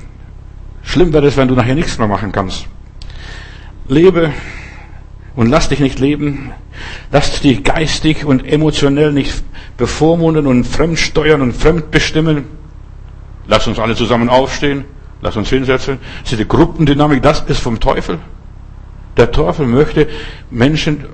Schlimm 0.84 1.14
wäre 1.14 1.28
es, 1.28 1.38
wenn 1.38 1.48
du 1.48 1.56
nachher 1.56 1.76
nichts 1.76 1.98
mehr 1.98 2.08
machen 2.08 2.32
kannst. 2.32 2.68
Lebe 3.88 4.32
und 5.38 5.50
lass 5.50 5.70
dich 5.70 5.80
nicht 5.80 6.00
leben. 6.00 6.52
Lass 7.12 7.40
dich 7.42 7.64
geistig 7.64 8.26
und 8.26 8.46
emotionell 8.46 9.14
nicht 9.14 9.44
bevormunden 9.78 10.48
und 10.48 10.66
fremdsteuern 10.66 11.42
und 11.42 11.54
fremdbestimmen. 11.54 12.46
Lass 13.46 13.68
uns 13.68 13.80
alle 13.80 13.96
zusammen 13.96 14.30
aufstehen. 14.30 14.84
Lass 15.22 15.38
uns 15.38 15.50
hinsetzen. 15.50 16.00
Das 16.24 16.38
die 16.38 16.48
Gruppendynamik, 16.48 17.22
das 17.22 17.42
ist 17.42 17.60
vom 17.60 17.80
Teufel. 17.80 18.18
Der 19.16 19.32
Teufel 19.32 19.68
möchte 19.68 20.08
Menschen 20.50 21.06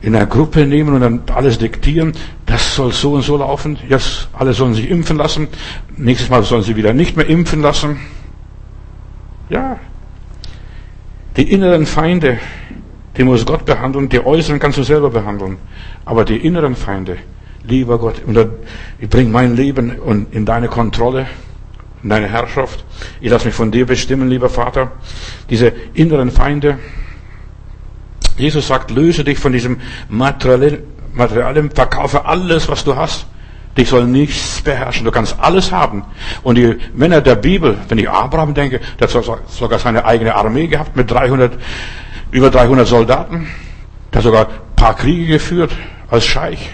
in 0.00 0.14
einer 0.14 0.26
Gruppe 0.26 0.66
nehmen 0.66 0.94
und 0.94 1.00
dann 1.00 1.22
alles 1.34 1.58
diktieren, 1.58 2.12
das 2.46 2.76
soll 2.76 2.92
so 2.92 3.14
und 3.14 3.22
so 3.22 3.38
laufen, 3.38 3.78
jetzt 3.88 4.28
alle 4.34 4.52
sollen 4.52 4.74
sich 4.74 4.90
impfen 4.90 5.16
lassen, 5.16 5.48
nächstes 5.96 6.28
Mal 6.28 6.42
sollen 6.42 6.62
sie 6.62 6.76
wieder 6.76 6.92
nicht 6.92 7.16
mehr 7.16 7.26
impfen 7.26 7.62
lassen. 7.62 8.00
Ja, 9.48 9.78
die 11.36 11.50
inneren 11.50 11.86
Feinde, 11.86 12.38
die 13.16 13.24
muss 13.24 13.46
Gott 13.46 13.64
behandeln, 13.64 14.08
die 14.08 14.24
äußeren 14.24 14.58
kannst 14.58 14.78
du 14.78 14.82
selber 14.82 15.10
behandeln, 15.10 15.58
aber 16.04 16.24
die 16.24 16.36
inneren 16.36 16.74
Feinde, 16.74 17.16
lieber 17.62 17.98
Gott, 17.98 18.22
ich 18.98 19.08
bringe 19.08 19.30
mein 19.30 19.56
Leben 19.56 20.26
in 20.32 20.44
deine 20.44 20.68
Kontrolle, 20.68 21.26
in 22.02 22.08
deine 22.10 22.28
Herrschaft, 22.28 22.84
ich 23.20 23.30
lasse 23.30 23.46
mich 23.46 23.54
von 23.54 23.70
dir 23.70 23.86
bestimmen, 23.86 24.28
lieber 24.28 24.48
Vater, 24.48 24.92
diese 25.48 25.72
inneren 25.94 26.30
Feinde, 26.30 26.78
Jesus 28.36 28.66
sagt, 28.66 28.90
löse 28.90 29.22
dich 29.24 29.38
von 29.38 29.52
diesem 29.52 29.78
Materialen, 30.08 31.70
verkaufe 31.72 32.24
alles, 32.24 32.68
was 32.68 32.84
du 32.84 32.96
hast. 32.96 33.26
Dich 33.76 33.88
soll 33.88 34.06
nichts 34.06 34.60
beherrschen. 34.60 35.04
Du 35.04 35.10
kannst 35.10 35.36
alles 35.40 35.72
haben. 35.72 36.04
Und 36.44 36.56
die 36.56 36.76
Männer 36.94 37.20
der 37.20 37.34
Bibel, 37.34 37.76
wenn 37.88 37.98
ich 37.98 38.08
Abraham 38.08 38.54
denke, 38.54 38.80
der 39.00 39.08
hat 39.08 39.42
sogar 39.48 39.78
seine 39.80 40.04
eigene 40.04 40.34
Armee 40.34 40.68
gehabt 40.68 40.96
mit 40.96 41.10
300, 41.10 41.58
über 42.34 42.50
300 42.50 42.86
Soldaten. 42.86 43.46
Der 44.12 44.20
sogar 44.20 44.46
ein 44.46 44.52
paar 44.76 44.94
Kriege 44.94 45.26
geführt 45.26 45.70
als 46.10 46.26
Scheich. 46.26 46.70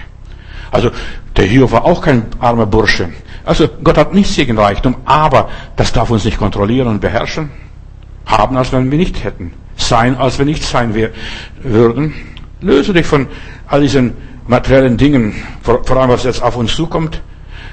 Also 0.71 0.91
der 1.37 1.45
Hiob 1.45 1.71
war 1.71 1.85
auch 1.85 2.01
kein 2.01 2.27
armer 2.39 2.67
Bursche. 2.67 3.11
Also 3.45 3.69
Gott 3.85 3.99
hat 3.99 4.15
nichts 4.15 4.37
gegen 4.37 4.59
Reichtum, 4.59 4.97
aber 5.05 5.51
das 5.77 5.93
darf 5.93 6.11
uns 6.11 6.25
nicht 6.25 6.39
kontrollieren 6.39 6.89
und 6.89 7.01
beherrschen. 7.01 7.51
Haben, 8.25 8.57
als 8.57 8.73
wenn 8.73 8.91
wir 8.91 8.99
nicht 8.99 9.23
hätten 9.23 9.53
sein, 9.77 10.17
als 10.17 10.39
wir 10.39 10.47
nicht 10.47 10.63
sein 10.63 10.95
würden. 11.63 12.15
Löse 12.61 12.93
dich 12.95 13.07
von 13.07 13.27
all 13.67 13.83
diesen 13.83 14.15
materiellen 14.47 14.97
Dingen, 14.97 15.35
vor, 15.63 15.85
vor 15.85 15.97
allem 15.97 16.11
was 16.11 16.25
jetzt 16.25 16.43
auf 16.43 16.57
uns 16.57 16.75
zukommt. 16.75 17.21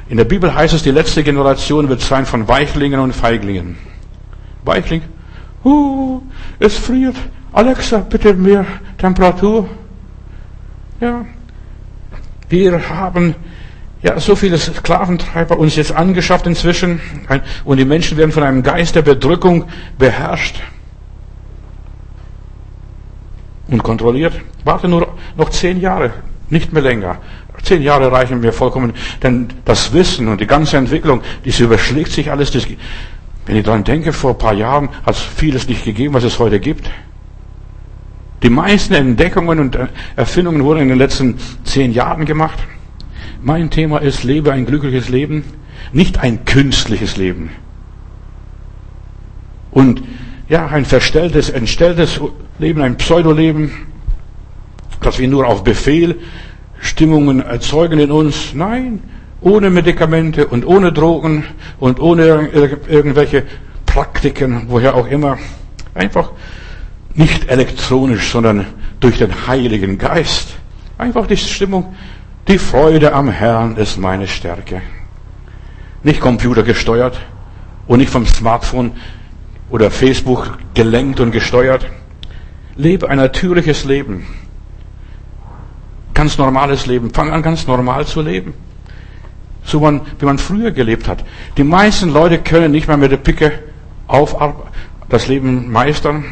In 0.10 0.18
der 0.18 0.26
Bibel 0.26 0.54
heißt 0.54 0.74
es, 0.74 0.84
die 0.84 0.92
letzte 0.92 1.24
Generation 1.24 1.90
wird 1.90 2.02
sein 2.02 2.26
von 2.26 2.48
Weichlingen 2.48 3.00
und 3.00 3.14
Feiglingen. 3.14 3.78
Weichling, 4.64 5.04
uh, 5.64 6.22
es 6.60 6.78
friert. 6.78 7.16
Alexa, 7.58 7.98
bitte 8.08 8.36
mehr 8.36 8.68
Temperatur. 9.00 9.68
Ja, 11.02 11.26
wir 12.50 12.88
haben 12.88 13.34
ja 14.04 14.20
so 14.20 14.36
viele 14.36 14.60
Sklaventreiber 14.60 15.58
uns 15.58 15.76
jetzt 15.76 15.92
angeschafft 15.92 16.46
inzwischen 16.46 17.02
und 17.66 17.78
die 17.78 17.86
Menschen 17.86 18.16
werden 18.16 18.32
von 18.32 18.44
einem 18.44 18.62
Geist 18.62 18.94
der 18.94 19.02
Bedrückung 19.02 19.66
beherrscht 19.98 20.62
und 23.70 23.82
kontrolliert. 23.82 24.34
Warte 24.64 24.88
nur 24.88 25.08
noch 25.36 25.50
zehn 25.50 25.82
Jahre, 25.82 26.12
nicht 26.52 26.74
mehr 26.74 26.84
länger. 26.84 27.18
Zehn 27.64 27.82
Jahre 27.82 28.12
reichen 28.12 28.40
mir 28.40 28.54
vollkommen, 28.54 28.94
denn 29.24 29.48
das 29.66 29.94
Wissen 29.94 30.28
und 30.28 30.42
die 30.42 30.46
ganze 30.46 30.78
Entwicklung, 30.78 31.24
das 31.44 31.60
überschlägt 31.60 32.12
sich 32.12 32.30
alles. 32.30 32.52
Das, 32.52 32.68
wenn 33.48 33.56
ich 33.56 33.64
daran 33.64 33.84
denke, 33.84 34.14
vor 34.14 34.34
ein 34.34 34.38
paar 34.38 34.54
Jahren 34.54 34.90
hat 35.08 35.16
es 35.16 35.22
vieles 35.22 35.68
nicht 35.68 35.86
gegeben, 35.86 36.14
was 36.14 36.24
es 36.24 36.38
heute 36.38 36.60
gibt. 36.60 36.88
Die 38.44 38.50
meisten 38.50 38.94
Entdeckungen 38.94 39.60
und 39.60 39.78
Erfindungen 40.16 40.64
wurden 40.64 40.82
in 40.82 40.90
den 40.90 40.98
letzten 40.98 41.38
zehn 41.64 41.92
Jahren 41.92 42.26
gemacht. 42.26 42.60
Mein 43.42 43.70
Thema 43.70 44.00
ist, 44.00 44.24
lebe 44.24 44.52
ein 44.52 44.66
glückliches 44.66 45.10
Leben, 45.10 45.44
nicht 45.92 46.20
ein 46.20 46.46
künstliches 46.46 47.18
Leben. 47.18 47.50
Und 49.72 50.04
ja, 50.50 50.68
ein 50.68 50.86
verstelltes, 50.86 51.50
entstelltes 51.50 52.20
Leben, 52.60 52.82
ein 52.82 52.98
Pseudoleben, 52.98 53.72
dass 55.02 55.20
wir 55.20 55.28
nur 55.28 55.48
auf 55.48 55.64
Befehl 55.64 56.16
Stimmungen 56.80 57.42
erzeugen 57.42 58.00
in 58.00 58.12
uns. 58.12 58.54
Nein, 58.54 59.02
ohne 59.42 59.70
Medikamente 59.70 60.48
und 60.48 60.66
ohne 60.66 60.92
Drogen 60.92 61.44
und 61.80 62.00
ohne 62.00 62.50
irgendwelche 62.88 63.44
Praktiken, 63.86 64.66
woher 64.68 64.96
auch 64.96 65.08
immer. 65.08 65.38
Einfach 65.94 66.32
nicht 67.18 67.50
elektronisch, 67.50 68.32
sondern 68.32 68.68
durch 69.00 69.18
den 69.18 69.48
Heiligen 69.48 69.98
Geist. 69.98 70.56
Einfach 70.98 71.28
die 71.28 71.36
Stimmung, 71.36 71.96
die 72.48 72.60
Freude 72.60 73.14
am 73.14 73.30
Herrn 73.30 73.76
ist 73.76 73.98
meine 73.98 74.28
Stärke. 74.28 74.82
Nicht 76.04 76.22
computergesteuert 76.22 77.20
und 77.88 78.00
nicht 78.00 78.12
vom 78.12 78.26
Smartphone 78.26 78.92
oder 79.70 79.90
Facebook 79.92 80.58
gelenkt 80.76 81.20
und 81.20 81.32
gesteuert. 81.32 81.88
Lebe 82.76 83.10
ein 83.10 83.18
natürliches 83.18 83.84
Leben. 83.84 84.28
Ganz 86.14 86.38
normales 86.38 86.86
Leben. 86.86 87.12
Fang 87.12 87.32
an, 87.32 87.42
ganz 87.42 87.66
normal 87.66 88.06
zu 88.06 88.22
leben. 88.22 88.54
So 89.64 89.80
man, 89.80 90.02
wie 90.20 90.26
man 90.26 90.38
früher 90.38 90.72
gelebt 90.72 91.08
hat. 91.08 91.26
Die 91.58 91.64
meisten 91.64 92.10
Leute 92.10 92.38
können 92.38 92.72
nicht 92.72 92.88
mehr 92.88 92.98
mit 92.98 93.12
der 93.12 93.18
Picke 93.18 93.52
auf 94.06 94.36
das 95.10 95.28
Leben 95.28 95.72
meistern. 95.72 96.24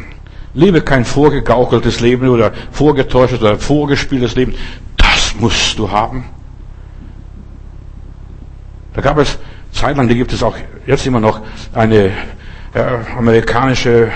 Lebe 0.56 0.80
kein 0.80 1.04
vorgegaukeltes 1.04 2.00
Leben 2.00 2.28
oder 2.28 2.50
vorgetäuschtes 2.72 3.40
oder 3.40 3.58
vorgespieltes 3.58 4.34
Leben. 4.36 4.54
Das 4.96 5.34
musst 5.38 5.78
du 5.78 5.90
haben. 5.90 6.24
Da 8.94 9.02
gab 9.02 9.18
es 9.18 9.38
zeitlang, 9.70 10.08
die 10.08 10.14
gibt 10.14 10.32
es 10.32 10.42
auch 10.42 10.56
jetzt 10.86 11.06
immer 11.06 11.20
noch, 11.20 11.42
eine 11.74 12.06
äh, 12.06 12.10
amerikanische 13.18 14.10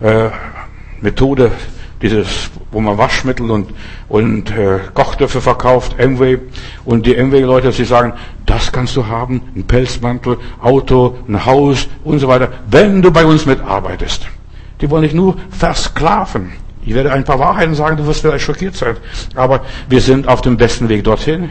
äh, 0.00 0.30
Methode, 1.00 1.52
dieses, 2.02 2.50
wo 2.72 2.80
man 2.80 2.98
Waschmittel 2.98 3.48
und, 3.48 3.72
und 4.08 4.50
äh, 4.50 4.80
Kochtöpfe 4.94 5.40
verkauft, 5.40 5.94
Amway. 6.00 6.40
Und 6.84 7.06
die 7.06 7.16
Amway-Leute, 7.16 7.70
sie 7.70 7.84
sagen, 7.84 8.14
das 8.46 8.72
kannst 8.72 8.96
du 8.96 9.06
haben, 9.06 9.42
ein 9.54 9.64
Pelzmantel, 9.64 10.38
Auto, 10.60 11.16
ein 11.28 11.46
Haus 11.46 11.86
und 12.02 12.18
so 12.18 12.26
weiter, 12.26 12.48
wenn 12.68 13.00
du 13.00 13.12
bei 13.12 13.24
uns 13.24 13.46
mitarbeitest. 13.46 14.26
Die 14.80 14.90
wollen 14.90 15.02
dich 15.02 15.14
nur 15.14 15.36
versklaven. 15.50 16.52
Ich 16.86 16.94
werde 16.94 17.12
ein 17.12 17.24
paar 17.24 17.38
Wahrheiten 17.38 17.74
sagen, 17.74 17.96
du 17.96 18.06
wirst 18.06 18.20
vielleicht 18.20 18.44
schockiert 18.44 18.74
sein. 18.74 18.96
Aber 19.34 19.62
wir 19.88 20.00
sind 20.00 20.28
auf 20.28 20.42
dem 20.42 20.56
besten 20.56 20.88
Weg 20.88 21.04
dorthin. 21.04 21.50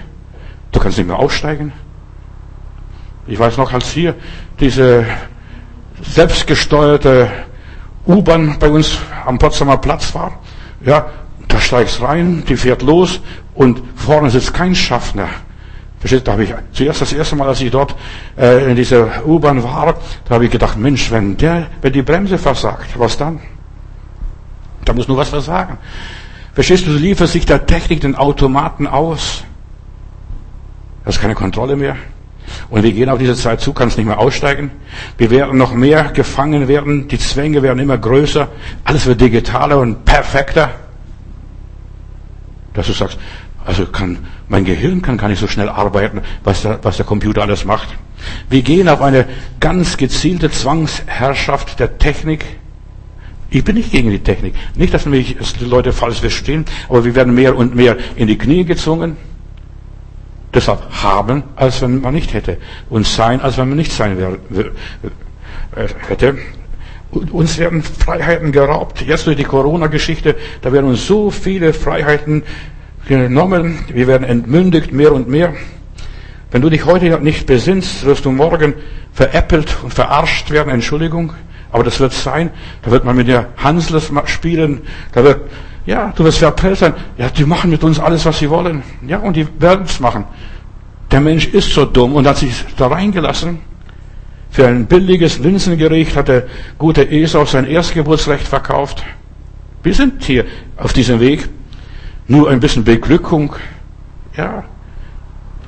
Du 0.72 0.80
kannst 0.80 0.98
nicht 0.98 1.08
mehr 1.08 1.20
aussteigen. 1.20 1.72
Ich 3.26 3.40
weiß 3.40 3.58
noch, 3.58 3.72
als 3.72 3.92
hier 3.92 4.16
diese 4.60 5.06
selbstgesteuerte 6.02 7.30
U-Bahn 8.06 8.58
bei 8.60 8.70
uns 8.70 8.98
am 9.26 9.40
Potsdamer 9.40 9.78
Platz 9.78 10.14
war, 10.14 10.40
ja, 10.86 11.10
da 11.48 11.60
steigst 11.60 12.02
rein, 12.02 12.44
die 12.48 12.58
fährt 12.58 12.82
los 12.82 13.22
und 13.54 13.82
vorne 13.96 14.30
sitzt 14.30 14.54
kein 14.54 14.76
Schaffner. 14.76 15.30
Versteht, 16.04 16.28
da 16.28 16.34
habe 16.34 16.44
ich 16.44 16.54
zuerst 16.74 17.00
das 17.00 17.14
erste 17.14 17.38
Mal, 17.38 17.48
als 17.48 17.62
ich 17.62 17.72
dort 17.72 17.96
äh, 18.38 18.70
in 18.70 18.76
dieser 18.76 19.26
U-Bahn 19.26 19.64
war, 19.64 19.96
da 20.28 20.36
habe 20.36 20.44
ich 20.44 20.52
gedacht, 20.52 20.78
Mensch, 20.78 21.10
wenn 21.12 21.38
der, 21.38 21.68
wenn 21.82 21.94
die 21.94 22.02
Bremse 22.02 22.38
versagt, 22.38 23.00
was 23.00 23.18
dann? 23.18 23.40
Da 24.84 24.92
muss 24.92 25.08
nur 25.08 25.16
was 25.16 25.30
versagen. 25.30 25.78
Verstehst 26.54 26.86
du, 26.86 26.92
du 26.92 26.98
lieferst 26.98 27.32
sich 27.32 27.46
der 27.46 27.66
Technik 27.66 28.02
den 28.02 28.16
Automaten 28.16 28.86
aus. 28.86 29.46
Da 31.06 31.10
ist 31.12 31.22
keine 31.22 31.36
Kontrolle 31.36 31.78
mehr. 31.78 31.96
Und 32.70 32.84
wir 32.84 32.92
gehen 32.92 33.08
auf 33.08 33.20
diese 33.20 33.36
Zeit 33.36 33.62
zu, 33.62 33.72
kannst 33.72 33.98
nicht 33.98 34.06
mehr 34.06 34.20
aussteigen. 34.20 34.72
Wir 35.18 35.32
werden 35.32 35.58
noch 35.58 35.74
mehr 35.74 36.12
gefangen 36.12 36.68
werden. 36.68 37.08
Die 37.08 37.18
Zwänge 37.18 37.64
werden 37.64 37.80
immer 37.80 37.98
größer. 37.98 38.50
Alles 38.84 39.06
wird 39.06 39.22
digitaler 39.22 39.80
und 39.80 40.04
perfekter. 40.04 40.70
Dass 42.74 42.88
du 42.88 42.92
sagst, 42.92 43.18
also 43.66 43.86
kann, 43.86 44.20
mein 44.48 44.66
Gehirn 44.66 45.02
kann 45.02 45.18
gar 45.18 45.30
nicht 45.30 45.40
so 45.40 45.48
schnell 45.48 45.70
arbeiten, 45.70 46.22
was 46.44 46.64
der, 46.64 46.80
was 46.84 46.98
der 46.98 47.06
Computer 47.06 47.42
alles 47.42 47.66
macht. 47.66 47.90
Wir 48.50 48.62
gehen 48.62 48.88
auf 48.90 49.02
eine 49.02 49.26
ganz 49.60 49.98
gezielte 49.98 50.50
Zwangsherrschaft 50.50 51.80
der 51.80 51.98
Technik. 51.98 52.46
Ich 53.50 53.64
bin 53.64 53.76
nicht 53.76 53.92
gegen 53.92 54.10
die 54.10 54.20
Technik. 54.20 54.56
Nicht, 54.76 54.94
dass 54.94 55.06
mich 55.06 55.38
die 55.60 55.66
Leute 55.66 55.94
falsch 55.94 56.20
verstehen, 56.20 56.66
aber 56.90 57.06
wir 57.06 57.16
werden 57.16 57.36
mehr 57.36 57.56
und 57.56 57.76
mehr 57.76 57.98
in 58.16 58.28
die 58.28 58.38
Knie 58.38 58.66
gezwungen. 58.66 59.18
Deshalb 60.54 60.82
haben, 61.02 61.44
als 61.56 61.82
wenn 61.82 62.02
man 62.02 62.14
nicht 62.14 62.34
hätte. 62.34 62.58
Und 62.90 63.08
sein, 63.08 63.42
als 63.42 63.58
wenn 63.58 63.70
man 63.70 63.78
nicht 63.78 63.92
sein 63.92 64.18
äh, 64.20 65.88
hätte. 66.08 66.38
Uns 67.32 67.58
werden 67.58 67.84
Freiheiten 67.84 68.52
geraubt. 68.52 69.02
Jetzt 69.02 69.28
durch 69.28 69.38
die 69.38 69.44
Corona-Geschichte, 69.44 70.36
da 70.62 70.72
werden 70.72 70.88
uns 70.88 71.06
so 71.06 71.30
viele 71.30 71.74
Freiheiten 71.74 72.44
genommen, 73.08 73.80
wir 73.88 74.08
werden 74.08 74.28
entmündigt 74.28 74.92
mehr 74.92 75.14
und 75.14 75.28
mehr. 75.28 75.54
Wenn 76.52 76.62
du 76.62 76.70
dich 76.70 76.86
heute 76.86 77.20
nicht 77.20 77.46
besinnst, 77.46 78.06
wirst 78.06 78.26
du 78.26 78.32
morgen 78.32 78.76
veräppelt 79.12 79.78
und 79.84 79.94
verarscht 79.94 80.52
werden, 80.52 80.72
Entschuldigung. 80.72 81.34
Aber 81.72 81.84
das 81.84 82.00
wird 82.00 82.14
sein, 82.14 82.52
da 82.84 82.92
wird 82.92 83.04
man 83.04 83.16
mit 83.16 83.28
dir 83.28 83.48
Hansles 83.58 84.12
spielen, 84.26 84.82
da 85.12 85.24
wird, 85.24 85.42
ja, 85.88 86.14
du 86.16 86.24
wirst 86.24 86.38
verprellt 86.38 86.78
sein. 86.78 86.94
Ja, 87.18 87.30
die 87.30 87.46
machen 87.46 87.72
mit 87.72 87.84
uns 87.84 88.00
alles, 88.00 88.26
was 88.26 88.38
sie 88.38 88.50
wollen. 88.50 88.84
Ja, 89.08 89.18
und 89.18 89.36
die 89.36 89.48
werden 89.60 89.86
es 89.86 90.00
machen. 90.00 90.26
Der 91.12 91.20
Mensch 91.20 91.48
ist 91.48 91.74
so 91.74 91.86
dumm 91.86 92.14
und 92.14 92.28
hat 92.28 92.38
sich 92.38 92.54
da 92.78 92.88
reingelassen. 92.88 93.60
Für 94.52 94.68
ein 94.68 94.86
billiges 94.86 95.40
Linsengericht 95.40 96.16
hat 96.16 96.28
der 96.28 96.44
gute 96.78 97.10
Esau 97.10 97.46
sein 97.46 97.66
Erstgeburtsrecht 97.66 98.48
verkauft. 98.48 99.04
Wir 99.82 99.96
sind 99.96 100.24
hier 100.24 100.46
auf 100.78 100.94
diesem 100.94 101.20
Weg 101.20 101.50
nur 102.28 102.50
ein 102.50 102.60
bisschen 102.60 102.84
Beglückung. 102.84 103.56
Ja. 104.36 104.64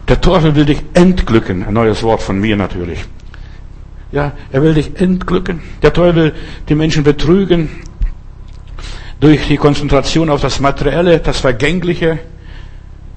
Der 0.08 0.22
Teufel 0.22 0.56
will 0.56 0.66
dich 0.66 0.82
entglücken. 0.94 1.66
Ein 1.66 1.74
neues 1.74 2.04
Wort 2.04 2.22
von 2.22 2.40
mir 2.40 2.56
natürlich. 2.56 3.04
Ja, 4.12 4.34
er 4.52 4.62
will 4.62 4.74
dich 4.74 5.00
entglücken. 5.00 5.62
Der 5.82 5.92
Teufel 5.92 6.16
will 6.16 6.34
die 6.70 6.76
Menschen 6.76 7.04
betrügen. 7.04 7.70
Durch 9.20 9.48
die 9.48 9.58
Konzentration 9.58 10.30
auf 10.30 10.42
das 10.42 10.60
Materielle, 10.60 11.20
das 11.20 11.40
Vergängliche 11.40 12.20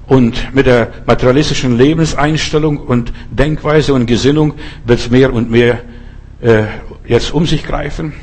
und 0.07 0.55
mit 0.55 0.65
der 0.65 0.91
materialistischen 1.05 1.77
Lebenseinstellung 1.77 2.77
und 2.77 3.13
Denkweise 3.29 3.93
und 3.93 4.07
Gesinnung 4.07 4.55
wird 4.85 4.99
es 4.99 5.09
mehr 5.09 5.31
und 5.31 5.51
mehr 5.51 5.83
äh, 6.41 6.63
jetzt 7.05 7.31
um 7.33 7.45
sich 7.45 7.63
greifen. 7.63 8.13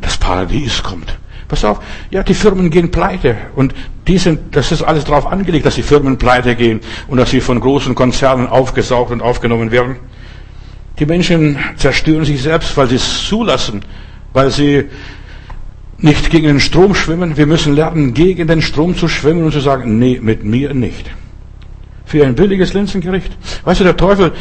Das 0.00 0.18
Paradies 0.18 0.82
kommt. 0.82 1.18
Pass 1.54 1.64
auf, 1.64 1.80
ja, 2.10 2.24
die 2.24 2.34
Firmen 2.34 2.68
gehen 2.68 2.90
pleite 2.90 3.36
und 3.54 3.76
die 4.08 4.18
sind, 4.18 4.56
das 4.56 4.72
ist 4.72 4.82
alles 4.82 5.04
darauf 5.04 5.24
angelegt, 5.24 5.64
dass 5.64 5.76
die 5.76 5.84
Firmen 5.84 6.18
pleite 6.18 6.56
gehen 6.56 6.80
und 7.06 7.16
dass 7.18 7.30
sie 7.30 7.40
von 7.40 7.60
großen 7.60 7.94
Konzernen 7.94 8.48
aufgesaugt 8.48 9.12
und 9.12 9.22
aufgenommen 9.22 9.70
werden. 9.70 9.94
Die 10.98 11.06
Menschen 11.06 11.56
zerstören 11.76 12.24
sich 12.24 12.42
selbst, 12.42 12.76
weil 12.76 12.88
sie 12.88 12.96
es 12.96 13.28
zulassen, 13.28 13.84
weil 14.32 14.50
sie 14.50 14.86
nicht 15.98 16.28
gegen 16.30 16.48
den 16.48 16.58
Strom 16.58 16.92
schwimmen. 16.92 17.36
Wir 17.36 17.46
müssen 17.46 17.76
lernen, 17.76 18.14
gegen 18.14 18.48
den 18.48 18.60
Strom 18.60 18.96
zu 18.96 19.06
schwimmen 19.06 19.44
und 19.44 19.52
zu 19.52 19.60
sagen, 19.60 19.96
nee, 20.00 20.18
mit 20.20 20.42
mir 20.42 20.74
nicht. 20.74 21.08
Für 22.04 22.26
ein 22.26 22.34
billiges 22.34 22.74
Linsengericht. 22.74 23.30
Weißt 23.62 23.78
du, 23.78 23.84
der 23.84 23.96
Teufel 23.96 24.32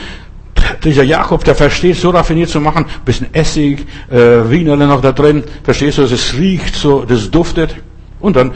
dieser 0.83 1.03
Jakob, 1.03 1.43
der 1.43 1.55
versteht, 1.55 1.97
so 1.97 2.09
raffiniert 2.09 2.49
zu 2.49 2.59
machen, 2.59 2.85
bisschen 3.05 3.33
Essig, 3.33 3.85
äh, 4.09 4.49
Wienerle 4.49 4.87
noch 4.87 5.01
da 5.01 5.11
drin, 5.11 5.43
verstehst 5.63 5.97
du, 5.97 6.03
es 6.03 6.33
riecht 6.37 6.75
so, 6.75 7.03
das 7.05 7.29
duftet, 7.31 7.75
und 8.23 8.37
dann, 8.37 8.53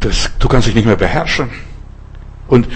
das, 0.00 0.30
du 0.40 0.48
kannst 0.48 0.66
dich 0.66 0.74
nicht 0.74 0.84
mehr 0.84 0.96
beherrschen. 0.96 1.48
Und 2.48 2.66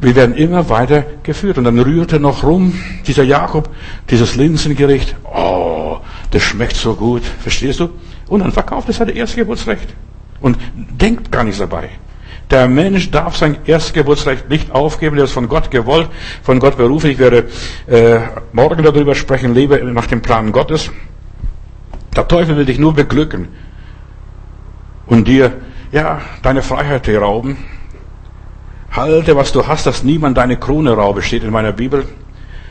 wir 0.00 0.14
werden 0.14 0.34
immer 0.36 0.68
weiter 0.68 1.04
geführt. 1.22 1.56
Und 1.56 1.64
dann 1.64 1.78
rührt 1.78 2.12
er 2.12 2.18
noch 2.18 2.44
rum, 2.44 2.74
dieser 3.06 3.24
Jakob, 3.24 3.70
dieses 4.10 4.36
Linsengericht, 4.36 5.16
oh, 5.24 5.96
das 6.30 6.42
schmeckt 6.42 6.76
so 6.76 6.94
gut, 6.94 7.22
verstehst 7.40 7.80
du? 7.80 7.88
Und 8.28 8.40
dann 8.40 8.52
verkauft 8.52 8.90
es 8.90 9.00
halt 9.00 9.16
Erstgeburtsrecht. 9.16 9.88
Und 10.40 10.58
denkt 10.76 11.32
gar 11.32 11.42
nichts 11.42 11.58
dabei. 11.58 11.88
Der 12.50 12.66
Mensch 12.66 13.10
darf 13.10 13.36
sein 13.36 13.58
Erstgeburtsrecht 13.66 14.48
nicht 14.48 14.70
aufgeben, 14.72 15.16
der 15.16 15.26
ist 15.26 15.32
von 15.32 15.48
Gott 15.48 15.70
gewollt, 15.70 16.08
von 16.42 16.58
Gott 16.60 16.78
berufen. 16.78 17.10
Ich 17.10 17.18
werde 17.18 17.48
äh, 17.86 18.20
morgen 18.52 18.82
darüber 18.82 19.14
sprechen, 19.14 19.52
lebe 19.52 19.76
nach 19.92 20.06
dem 20.06 20.22
Plan 20.22 20.50
Gottes. 20.50 20.90
Der 22.16 22.26
Teufel 22.26 22.56
will 22.56 22.64
dich 22.64 22.78
nur 22.78 22.94
beglücken 22.94 23.48
und 25.06 25.28
dir, 25.28 25.52
ja, 25.92 26.22
deine 26.42 26.62
Freiheit 26.62 27.08
rauben. 27.08 27.58
Halte, 28.90 29.36
was 29.36 29.52
du 29.52 29.66
hast, 29.66 29.86
dass 29.86 30.02
niemand 30.02 30.38
deine 30.38 30.56
Krone 30.56 30.92
raube, 30.92 31.20
steht 31.20 31.44
in 31.44 31.50
meiner 31.50 31.72
Bibel. 31.72 32.06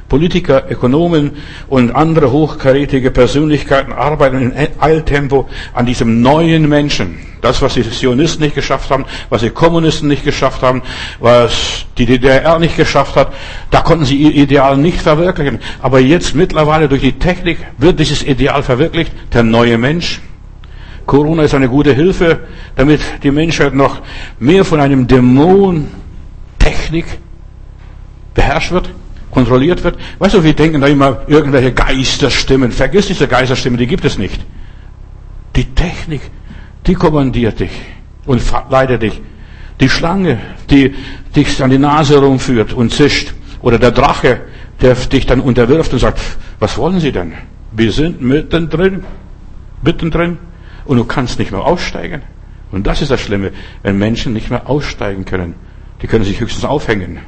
Politiker, 0.10 0.64
Ökonomen 0.70 1.32
und 1.68 1.92
andere 1.92 2.32
hochkarätige 2.32 3.12
Persönlichkeiten 3.12 3.92
arbeiten 3.92 4.52
in 4.52 4.70
Eiltempo 4.80 5.50
an 5.74 5.86
diesem 5.86 6.22
neuen 6.22 6.70
Menschen. 6.70 7.20
Das, 7.42 7.62
was 7.62 7.76
die 7.76 7.90
Zionisten 7.90 8.44
nicht 8.44 8.56
geschafft 8.56 8.90
haben, 8.90 9.06
was 9.30 9.42
die 9.42 9.50
Kommunisten 9.50 10.08
nicht 10.08 10.24
geschafft 10.24 10.64
haben, 10.64 10.82
was 11.20 11.86
die 11.98 12.06
DDR 12.06 12.58
nicht 12.58 12.78
geschafft 12.78 13.16
hat, 13.16 13.34
da 13.70 13.82
konnten 13.82 14.06
sie 14.06 14.16
ihr 14.16 14.34
Ideal 14.34 14.78
nicht 14.78 15.02
verwirklichen. 15.02 15.60
Aber 15.82 16.00
jetzt 16.00 16.36
mittlerweile 16.36 16.88
durch 16.88 17.02
die 17.02 17.20
Technik 17.20 17.60
wird 17.78 18.00
dieses 18.00 18.24
Ideal 18.24 18.64
verwirklicht, 18.64 19.12
der 19.34 19.44
neue 19.44 19.78
Mensch. 19.78 20.22
Corona 21.06 21.44
ist 21.44 21.54
eine 21.54 21.70
gute 21.70 21.94
Hilfe, 21.94 22.40
damit 22.76 23.02
die 23.24 23.32
Menschheit 23.32 23.74
noch 23.74 24.02
mehr 24.40 24.66
von 24.66 24.80
einem 24.80 25.08
Dämon 25.08 25.88
Technik 26.60 27.06
beherrscht 28.34 28.72
wird 28.72 28.90
kontrolliert 29.38 29.84
wird. 29.84 30.00
Weißt 30.18 30.34
du, 30.34 30.44
wir 30.44 30.54
denken 30.54 30.82
da 30.82 30.88
immer 30.88 31.22
irgendwelche 31.28 31.72
Geisterstimmen. 31.72 32.72
Vergiss 32.72 33.06
diese 33.06 33.28
Geisterstimmen, 33.28 33.78
die 33.78 33.86
gibt 33.86 34.04
es 34.04 34.18
nicht. 34.18 34.44
Die 35.56 35.66
Technik, 35.76 36.22
die 36.88 36.96
kommandiert 36.96 37.60
dich 37.60 37.70
und 38.26 38.42
leitet 38.72 39.04
dich. 39.04 39.22
Die 39.80 39.90
Schlange, 39.90 40.40
die 40.72 40.96
dich 41.36 41.64
an 41.64 41.70
die 41.70 41.78
Nase 41.78 42.18
rumführt 42.18 42.74
und 42.74 42.92
zischt. 42.92 43.36
Oder 43.62 43.78
der 43.78 43.92
Drache, 43.92 44.42
der 44.82 44.96
dich 44.96 45.28
dann 45.28 45.42
unterwirft 45.42 45.94
und 45.94 46.00
sagt, 46.00 46.20
was 46.58 46.76
wollen 46.80 47.00
Sie 47.00 47.12
denn? 47.12 47.34
Wir 47.72 47.92
sind 47.92 48.20
mittendrin, 48.20 49.04
mittendrin 49.84 50.40
und 50.86 50.98
du 50.98 51.06
kannst 51.06 51.38
nicht 51.38 51.52
mehr 51.52 51.64
aussteigen. 51.64 52.24
Und 52.72 52.88
das 52.88 53.04
ist 53.04 53.12
das 53.12 53.22
Schlimme, 53.22 53.52
wenn 53.84 54.00
Menschen 54.00 54.34
nicht 54.34 54.50
mehr 54.50 54.68
aussteigen 54.68 55.26
können. 55.26 55.54
Die 56.02 56.08
können 56.08 56.26
sich 56.26 56.40
höchstens 56.40 56.66
aufhängen 56.66 57.20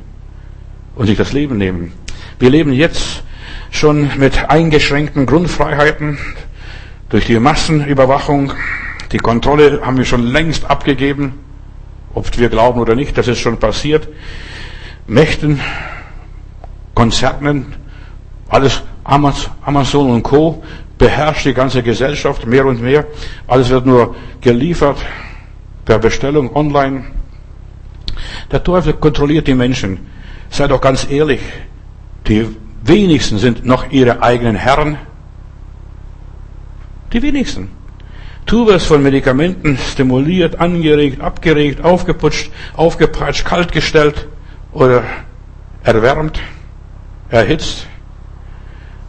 und 1.00 1.08
sich 1.08 1.18
das 1.18 1.32
Leben 1.32 1.58
nehmen. 1.58 1.94
Wir 2.40 2.50
leben 2.50 2.74
jetzt 2.74 3.24
schon 3.72 4.10
mit 4.18 4.50
eingeschränkten 4.50 5.26
Grundfreiheiten 5.26 6.18
durch 7.08 7.26
die 7.26 7.40
Massenüberwachung. 7.40 8.52
Die 9.14 9.18
Kontrolle 9.18 9.80
haben 9.82 9.96
wir 9.96 10.04
schon 10.04 10.28
längst 10.28 10.70
abgegeben, 10.70 11.40
ob 12.14 12.38
wir 12.38 12.50
glauben 12.50 12.82
oder 12.82 12.96
nicht, 12.96 13.18
das 13.18 13.30
ist 13.30 13.40
schon 13.40 13.58
passiert. 13.58 14.10
Mächten, 15.08 15.62
Konzernen, 16.96 17.68
alles 18.50 18.84
Amazon 19.06 20.12
und 20.12 20.24
Co. 20.24 20.62
beherrscht 20.98 21.46
die 21.46 21.54
ganze 21.54 21.82
Gesellschaft 21.82 22.46
mehr 22.46 22.66
und 22.66 22.82
mehr. 22.82 23.08
Alles 23.48 23.70
wird 23.70 23.86
nur 23.86 24.18
geliefert 24.42 24.98
per 25.86 25.98
Bestellung 25.98 26.54
online. 26.54 27.06
Der 28.52 28.62
Teufel 28.62 28.92
kontrolliert 28.92 29.48
die 29.48 29.56
Menschen 29.56 30.19
Sei 30.50 30.68
doch 30.68 30.82
ganz 30.82 31.10
ehrlich, 31.10 31.42
die 32.28 32.48
wenigsten 32.84 33.38
sind 33.38 33.66
noch 33.66 33.92
ihre 33.92 34.22
eigenen 34.24 34.56
Herren. 34.56 34.98
Die 37.14 37.22
wenigsten. 37.22 37.70
Tu 38.46 38.66
wirst 38.66 38.88
von 38.88 39.04
Medikamenten 39.04 39.78
stimuliert, 39.78 40.60
angeregt, 40.60 41.22
abgeregt, 41.22 41.84
aufgeputscht, 41.84 42.52
aufgepeitscht, 42.76 43.46
kaltgestellt 43.46 44.28
oder 44.72 45.04
erwärmt, 45.84 46.40
erhitzt 47.30 47.86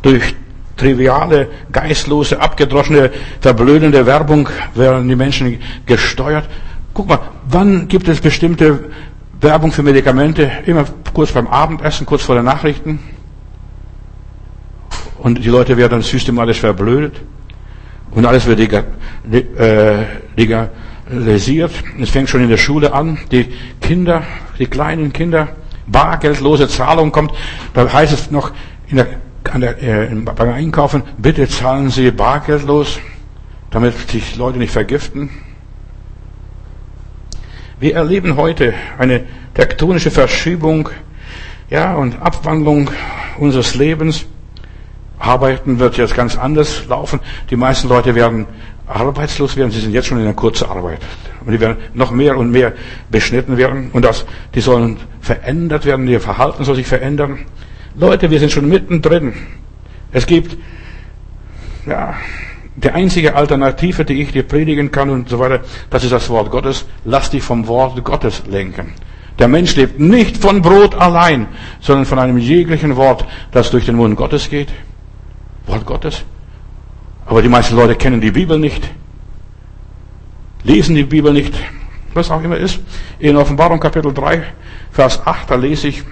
durch 0.03 0.34
triviale, 0.76 1.49
geistlose, 1.72 2.41
abgedroschene, 2.41 3.11
verblödende 3.41 4.07
Werbung 4.07 4.49
werden 4.74 5.09
die 5.09 5.16
Menschen 5.16 5.59
gesteuert. 5.86 6.49
Guck 6.95 7.09
mal, 7.09 7.20
wann 7.49 7.88
gibt 7.88 8.09
es 8.09 8.20
bestimmte 8.20 8.91
Werbung 9.41 9.72
für 9.72 9.82
Medikamente? 9.82 10.51
Immer 10.66 10.84
kurz 11.14 11.32
beim 11.32 11.47
Abendessen, 11.47 12.07
kurz 12.07 12.22
vor 12.22 12.34
den 12.34 12.45
Nachrichten. 12.45 12.99
Und 15.18 15.45
die 15.45 15.49
Leute 15.49 15.76
werden 15.76 15.93
dann 15.93 16.03
systematisch 16.03 16.61
verblödet. 16.61 17.20
Und 18.11 18.26
alles 18.26 18.47
wird 18.47 18.61
äh, 18.61 20.05
legalisiert. 20.36 21.72
Es 22.01 22.11
fängt 22.11 22.28
schon 22.28 22.43
in 22.43 22.49
der 22.49 22.57
Schule 22.57 22.93
an. 22.93 23.18
Die 23.30 23.53
Kinder, 23.80 24.22
die 24.59 24.66
kleinen 24.66 25.12
Kinder, 25.12 25.49
bargeldlose 25.86 26.68
Zahlung 26.68 27.12
kommt. 27.12 27.32
Da 27.74 27.93
heißt 27.93 28.12
es 28.12 28.30
noch 28.30 28.53
in 28.88 28.97
der 28.97 29.07
der, 29.59 29.82
äh, 29.82 30.14
beim 30.14 30.53
Einkaufen, 30.53 31.03
bitte 31.18 31.49
zahlen 31.49 31.91
Sie 31.91 32.11
bargeldlos, 32.11 33.01
damit 33.70 33.95
sich 34.11 34.36
Leute 34.36 34.59
nicht 34.59 34.72
vergiften. 34.72 35.30
Wir 37.81 37.95
erleben 37.95 38.37
heute 38.37 38.74
eine 38.99 39.22
tektonische 39.55 40.11
Verschiebung, 40.11 40.91
ja, 41.70 41.95
und 41.95 42.20
Abwandlung 42.20 42.91
unseres 43.39 43.74
Lebens. 43.74 44.26
Arbeiten 45.18 45.78
wird 45.78 45.97
jetzt 45.97 46.14
ganz 46.14 46.37
anders 46.37 46.85
laufen. 46.89 47.20
Die 47.49 47.57
meisten 47.57 47.89
Leute 47.89 48.14
werden 48.14 48.45
arbeitslos 48.87 49.57
werden. 49.57 49.70
Sie 49.70 49.81
sind 49.81 49.93
jetzt 49.93 50.09
schon 50.09 50.18
in 50.18 50.24
einer 50.24 50.35
Kurzarbeit. 50.35 51.01
Und 51.43 51.53
die 51.53 51.61
werden 51.61 51.78
noch 51.95 52.11
mehr 52.11 52.37
und 52.37 52.51
mehr 52.51 52.74
beschnitten 53.11 53.57
werden. 53.57 53.89
Und 53.95 54.05
das, 54.05 54.26
die 54.55 54.61
sollen 54.61 54.99
verändert 55.22 55.87
werden. 55.87 56.07
Ihr 56.07 56.20
Verhalten 56.20 56.64
soll 56.64 56.74
sich 56.74 56.87
verändern. 56.87 57.47
Leute, 57.95 58.31
wir 58.31 58.41
sind 58.41 58.53
schon 58.53 58.68
mittendrin. 58.68 59.33
Es 60.12 60.26
gibt, 60.26 60.59
ja, 61.87 62.14
die 62.77 62.91
einzige 62.91 63.35
Alternative, 63.35 64.05
die 64.05 64.23
ich 64.23 64.33
dir 64.33 64.45
predigen 64.45 64.91
kann 64.91 65.11
und 65.11 65.29
so 65.29 65.39
weiter, 65.39 65.61
das 65.91 66.05
ist 66.05 66.12
das 66.12 66.29
Wort 66.31 66.51
Gottes. 66.51 66.87
Lass 67.05 67.31
dich 67.31 67.43
vom 67.43 67.66
Wort 67.66 68.03
Gottes 68.05 68.43
lenken. 68.49 68.95
Der 69.39 69.49
Mensch 69.49 69.75
lebt 69.77 69.99
nicht 69.99 70.37
von 70.37 70.62
Brot 70.62 70.95
allein, 70.95 71.49
sondern 71.81 72.05
von 72.05 72.18
einem 72.18 72.39
jeglichen 72.39 72.97
Wort, 72.97 73.25
das 73.53 73.71
durch 73.71 73.87
den 73.87 73.97
Mund 73.97 74.16
Gottes 74.16 74.51
geht. 74.51 74.68
Wort 75.66 75.87
Gottes. 75.87 76.25
Aber 77.27 77.43
die 77.43 77.49
meisten 77.49 77.77
Leute 77.77 77.95
kennen 77.95 78.21
die 78.21 78.33
Bibel 78.33 78.59
nicht, 78.59 78.91
lesen 80.64 80.95
die 80.95 81.05
Bibel 81.05 81.33
nicht, 81.33 81.55
was 82.12 82.31
auch 82.31 82.43
immer 82.43 82.57
ist. 82.57 82.81
In 83.18 83.37
Offenbarung 83.37 83.81
Kapitel 83.81 84.12
3, 84.12 84.43
Vers 84.91 85.21
8, 85.25 85.51
da 85.51 85.55
lese 85.55 85.89
ich, 85.89 86.03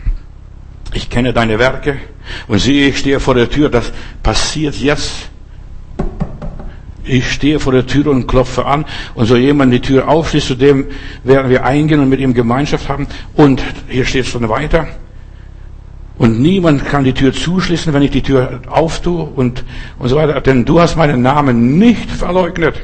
ich 0.94 1.10
kenne 1.10 1.32
deine 1.32 1.58
Werke 1.58 1.98
und 2.46 2.60
siehe, 2.60 2.88
ich 2.88 2.98
stehe 2.98 3.20
vor 3.20 3.34
der 3.34 3.50
Tür. 3.50 3.68
Das 3.68 3.92
passiert 4.22 4.76
jetzt. 4.76 5.28
Ich 7.08 7.32
stehe 7.32 7.58
vor 7.58 7.72
der 7.72 7.86
Tür 7.86 8.08
und 8.08 8.26
klopfe 8.26 8.66
an 8.66 8.84
und 9.14 9.26
so 9.26 9.36
jemand 9.36 9.72
die 9.72 9.80
Tür 9.80 10.08
aufschließt, 10.08 10.46
zu 10.46 10.54
dem 10.54 10.86
werden 11.24 11.50
wir 11.50 11.64
eingehen 11.64 12.00
und 12.00 12.08
mit 12.08 12.20
ihm 12.20 12.34
Gemeinschaft 12.34 12.88
haben. 12.88 13.06
Und 13.34 13.62
hier 13.88 14.04
steht 14.04 14.26
es 14.26 14.32
dann 14.32 14.48
weiter. 14.48 14.88
Und 16.18 16.40
niemand 16.40 16.84
kann 16.84 17.04
die 17.04 17.14
Tür 17.14 17.32
zuschließen, 17.32 17.92
wenn 17.94 18.02
ich 18.02 18.10
die 18.10 18.22
Tür 18.22 18.60
auftue 18.68 19.22
und, 19.22 19.64
und 19.98 20.08
so 20.08 20.16
weiter. 20.16 20.40
Denn 20.40 20.64
du 20.64 20.80
hast 20.80 20.96
meinen 20.96 21.22
Namen 21.22 21.78
nicht 21.78 22.10
verleugnet. 22.10 22.74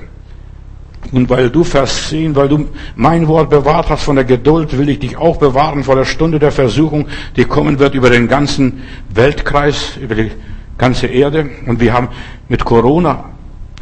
Und 1.12 1.28
weil 1.28 1.50
du 1.50 1.64
versehen, 1.64 2.34
weil 2.34 2.48
du 2.48 2.68
mein 2.96 3.28
Wort 3.28 3.50
bewahrt 3.50 3.90
hast 3.90 4.04
von 4.04 4.16
der 4.16 4.24
Geduld, 4.24 4.76
will 4.78 4.88
ich 4.88 5.00
dich 5.00 5.16
auch 5.16 5.36
bewahren 5.36 5.84
vor 5.84 5.96
der 5.96 6.06
Stunde 6.06 6.38
der 6.38 6.50
Versuchung, 6.50 7.08
die 7.36 7.44
kommen 7.44 7.78
wird 7.78 7.94
über 7.94 8.08
den 8.08 8.26
ganzen 8.26 8.82
Weltkreis, 9.12 9.98
über 10.00 10.14
die 10.14 10.30
ganze 10.78 11.08
Erde. 11.08 11.50
Und 11.66 11.80
wir 11.80 11.92
haben 11.92 12.08
mit 12.48 12.64
Corona 12.64 13.33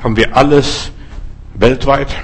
haben 0.03 0.17
wir 0.17 0.37
alles 0.37 0.91
weltweit, 1.55 2.15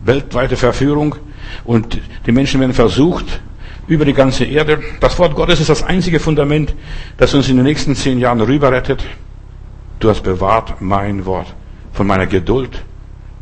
weltweite 0.00 0.56
Verführung. 0.56 1.16
Und 1.64 2.00
die 2.26 2.32
Menschen 2.32 2.60
werden 2.60 2.72
versucht 2.72 3.40
über 3.86 4.04
die 4.04 4.14
ganze 4.14 4.44
Erde. 4.44 4.82
Das 5.00 5.18
Wort 5.18 5.34
Gottes 5.34 5.60
ist 5.60 5.68
das 5.68 5.82
einzige 5.82 6.20
Fundament, 6.20 6.74
das 7.16 7.34
uns 7.34 7.48
in 7.48 7.56
den 7.56 7.64
nächsten 7.64 7.94
zehn 7.94 8.18
Jahren 8.18 8.40
rüberrettet. 8.40 9.04
Du 10.00 10.10
hast 10.10 10.22
bewahrt 10.22 10.80
mein 10.80 11.24
Wort 11.24 11.54
von 11.92 12.06
meiner 12.06 12.26
Geduld 12.26 12.82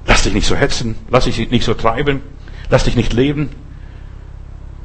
Lass 0.06 0.22
dich 0.22 0.34
nicht 0.34 0.46
so 0.46 0.54
hetzen, 0.54 0.96
lass 1.10 1.24
dich 1.24 1.50
nicht 1.50 1.64
so 1.64 1.74
treiben, 1.74 2.20
lass 2.68 2.84
dich 2.84 2.96
nicht 2.96 3.12
leben, 3.12 3.50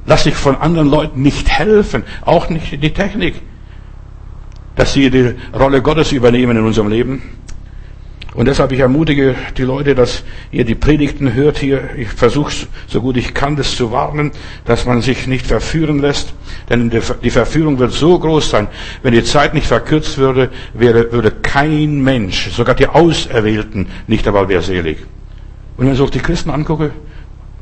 lass 0.05 0.24
dich 0.24 0.36
von 0.36 0.55
anderen 0.55 0.89
Leuten 0.89 1.22
nicht 1.22 1.49
helfen, 1.49 2.03
auch 2.22 2.49
nicht 2.49 2.82
die 2.82 2.93
Technik, 2.93 3.41
dass 4.76 4.93
sie 4.93 5.09
die 5.09 5.36
Rolle 5.53 5.82
Gottes 5.82 6.11
übernehmen 6.11 6.57
in 6.57 6.63
unserem 6.63 6.89
Leben. 6.89 7.22
Und 8.36 8.47
deshalb 8.47 8.71
ich 8.71 8.80
ermutige 8.80 9.36
die 9.57 9.63
Leute, 9.63 9.95
dass 9.95 10.23
ihr 10.51 10.63
die 10.63 10.75
Predigten 10.75 11.34
hört 11.34 11.57
hier. 11.57 11.89
Ich 11.97 12.09
versuche 12.09 12.67
so 12.88 13.01
gut 13.01 13.17
ich 13.17 13.34
kann, 13.34 13.55
das 13.55 13.75
zu 13.75 13.91
warnen, 13.91 14.32
dass 14.65 14.86
man 14.86 15.01
sich 15.01 15.25
nicht 15.25 15.47
verführen 15.47 15.99
lässt. 15.99 16.34
Denn 16.69 16.91
die 16.91 17.32
Verführung 17.32 17.80
wird 17.80 17.91
so 17.91 18.19
groß 18.19 18.51
sein. 18.51 18.67
Wenn 19.01 19.13
die 19.13 19.23
Zeit 19.23 19.55
nicht 19.55 19.65
verkürzt 19.65 20.19
würde, 20.19 20.49
wäre, 20.75 21.11
würde 21.11 21.32
kein 21.32 22.01
Mensch, 22.01 22.51
sogar 22.51 22.75
die 22.75 22.88
Auserwählten, 22.88 23.88
nicht 24.05 24.27
einmal 24.27 24.47
wäre 24.47 24.61
selig. 24.61 24.99
Und 25.77 25.88
wenn 25.88 25.93
ich 25.93 26.01
auch 26.01 26.09
die 26.11 26.19
Christen 26.19 26.51
angucke, 26.51 26.91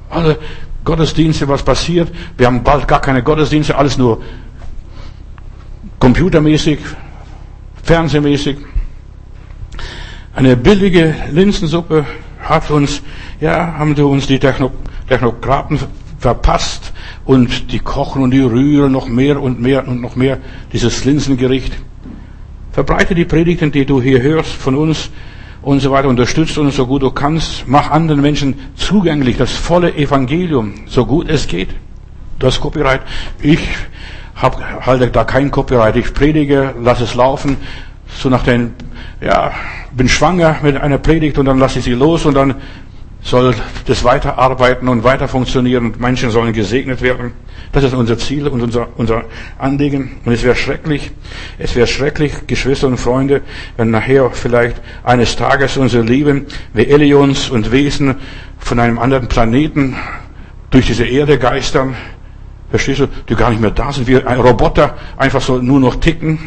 alle 0.09 0.37
Gottesdienste, 0.83 1.47
was 1.47 1.63
passiert, 1.63 2.11
wir 2.37 2.47
haben 2.47 2.63
bald 2.63 2.87
gar 2.87 2.99
keine 2.99 3.23
Gottesdienste, 3.23 3.77
alles 3.77 3.97
nur 3.97 4.21
computermäßig, 5.99 6.79
fernsehmäßig. 7.83 8.57
Eine 10.37 10.55
billige 10.55 11.15
Linsensuppe 11.31 12.05
hat 12.39 12.69
uns, 12.69 13.01
ja, 13.41 13.73
haben 13.79 13.95
die 13.95 14.03
uns 14.03 14.27
die 14.27 14.37
Techno 14.37 14.69
Technokraten 15.09 15.79
verpasst 16.19 16.93
und 17.25 17.71
die 17.71 17.79
kochen 17.79 18.21
und 18.21 18.29
die 18.29 18.41
rühren 18.41 18.91
noch 18.91 19.07
mehr 19.07 19.41
und 19.41 19.59
mehr 19.59 19.87
und 19.87 19.99
noch 19.99 20.15
mehr 20.15 20.37
dieses 20.71 21.05
Linsengericht. 21.05 21.73
Verbreite 22.71 23.15
die 23.15 23.25
Predigten, 23.25 23.71
die 23.71 23.83
du 23.83 23.99
hier 23.99 24.21
hörst 24.21 24.51
von 24.51 24.75
uns 24.75 25.09
und 25.63 25.79
so 25.79 25.89
weiter. 25.89 26.07
Unterstützt 26.07 26.59
uns 26.59 26.75
so 26.75 26.85
gut 26.85 27.01
du 27.01 27.09
kannst. 27.09 27.67
Mach 27.67 27.89
anderen 27.89 28.21
Menschen 28.21 28.59
zugänglich 28.75 29.37
das 29.37 29.53
volle 29.53 29.95
Evangelium, 29.95 30.75
so 30.85 31.07
gut 31.07 31.29
es 31.29 31.47
geht. 31.47 31.69
Das 32.37 32.59
Copyright. 32.59 33.01
Ich 33.41 33.67
hab, 34.35 34.85
halte 34.85 35.07
da 35.07 35.23
kein 35.23 35.49
Copyright. 35.49 35.95
Ich 35.95 36.13
predige, 36.13 36.75
lass 36.79 37.01
es 37.01 37.15
laufen. 37.15 37.57
So 38.19 38.29
nach 38.29 38.43
den 38.43 38.73
ja, 39.19 39.51
bin 39.97 40.07
schwanger 40.07 40.57
mit 40.61 40.77
einer 40.77 40.99
Predigt 40.99 41.37
und 41.37 41.45
dann 41.45 41.57
lasse 41.57 41.79
ich 41.79 41.85
sie 41.85 41.93
los 41.93 42.25
und 42.25 42.35
dann 42.35 42.55
soll 43.23 43.55
das 43.87 44.03
weiterarbeiten 44.03 44.87
und 44.87 45.03
weiter 45.03 45.27
funktionieren 45.27 45.87
und 45.87 45.99
Menschen 45.99 46.29
sollen 46.29 46.53
gesegnet 46.53 47.01
werden. 47.01 47.33
Das 47.71 47.83
ist 47.83 47.93
unser 47.93 48.17
Ziel 48.17 48.47
und 48.47 48.61
unser, 48.61 48.87
unser 48.95 49.25
Anliegen. 49.57 50.17
Und 50.23 50.31
es 50.31 50.43
wäre 50.43 50.55
schrecklich, 50.55 51.11
es 51.57 51.75
wäre 51.75 51.87
schrecklich, 51.87 52.31
Geschwister 52.45 52.87
und 52.87 52.97
Freunde, 52.97 53.41
wenn 53.75 53.89
nachher 53.89 54.29
vielleicht 54.31 54.79
eines 55.03 55.35
Tages 55.35 55.75
unsere 55.75 56.03
Lieben 56.03 56.45
wie 56.73 56.85
Elions 56.85 57.49
und 57.49 57.71
Wesen 57.71 58.15
von 58.59 58.79
einem 58.79 58.99
anderen 58.99 59.27
Planeten 59.27 59.95
durch 60.69 60.85
diese 60.85 61.05
Erde 61.05 61.39
geistern. 61.39 61.95
Verstehst 62.69 62.99
du? 62.99 63.07
Die 63.27 63.35
gar 63.35 63.49
nicht 63.49 63.61
mehr 63.61 63.71
da 63.71 63.91
sind, 63.91 64.07
wie 64.07 64.23
ein 64.23 64.39
Roboter 64.39 64.95
einfach 65.17 65.41
so 65.41 65.57
nur 65.57 65.79
noch 65.79 65.95
ticken 65.95 66.39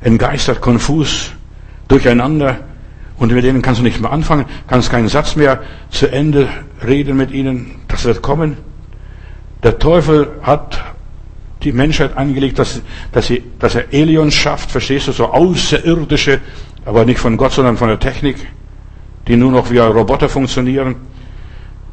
entgeistert, 0.00 0.60
konfus, 0.60 1.32
durcheinander. 1.88 2.58
Und 3.18 3.32
mit 3.32 3.42
denen 3.42 3.62
kannst 3.62 3.80
du 3.80 3.84
nicht 3.84 4.00
mehr 4.00 4.12
anfangen, 4.12 4.44
kannst 4.68 4.90
keinen 4.90 5.08
Satz 5.08 5.34
mehr 5.34 5.60
zu 5.90 6.10
Ende 6.10 6.48
reden 6.86 7.16
mit 7.16 7.32
ihnen. 7.32 7.80
Das 7.88 8.04
wird 8.04 8.22
kommen. 8.22 8.56
Der 9.64 9.78
Teufel 9.78 10.28
hat 10.42 10.80
die 11.64 11.72
Menschheit 11.72 12.16
angelegt, 12.16 12.60
dass, 12.60 12.80
dass, 13.10 13.26
sie, 13.26 13.42
dass 13.58 13.74
er 13.74 13.86
Aliens 13.92 14.34
schafft, 14.34 14.70
verstehst 14.70 15.08
du, 15.08 15.12
so 15.12 15.26
außerirdische, 15.26 16.40
aber 16.84 17.04
nicht 17.04 17.18
von 17.18 17.36
Gott, 17.36 17.52
sondern 17.52 17.76
von 17.76 17.88
der 17.88 17.98
Technik, 17.98 18.36
die 19.26 19.36
nur 19.36 19.50
noch 19.50 19.70
wie 19.70 19.78
Roboter 19.78 20.28
funktionieren. 20.28 20.94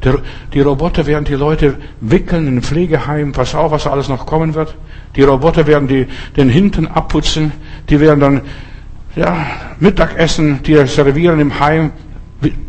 Die, 0.04 0.12
die 0.52 0.60
Roboter 0.60 1.06
werden 1.06 1.24
die 1.24 1.34
Leute 1.34 1.76
wickeln 2.00 2.46
in 2.46 2.62
Pflegeheim, 2.62 3.32
pass 3.32 3.54
auf, 3.54 3.72
was 3.72 3.88
alles 3.88 4.08
noch 4.08 4.26
kommen 4.26 4.54
wird. 4.54 4.76
Die 5.16 5.22
Roboter 5.22 5.66
werden 5.66 5.88
die, 5.88 6.06
den 6.36 6.48
Hinten 6.48 6.86
abputzen, 6.86 7.52
die 7.88 7.98
werden 7.98 8.20
dann 8.20 8.40
ja, 9.16 9.46
Mittagessen, 9.80 10.62
die 10.62 10.86
servieren 10.86 11.40
im 11.40 11.58
Heim. 11.58 11.92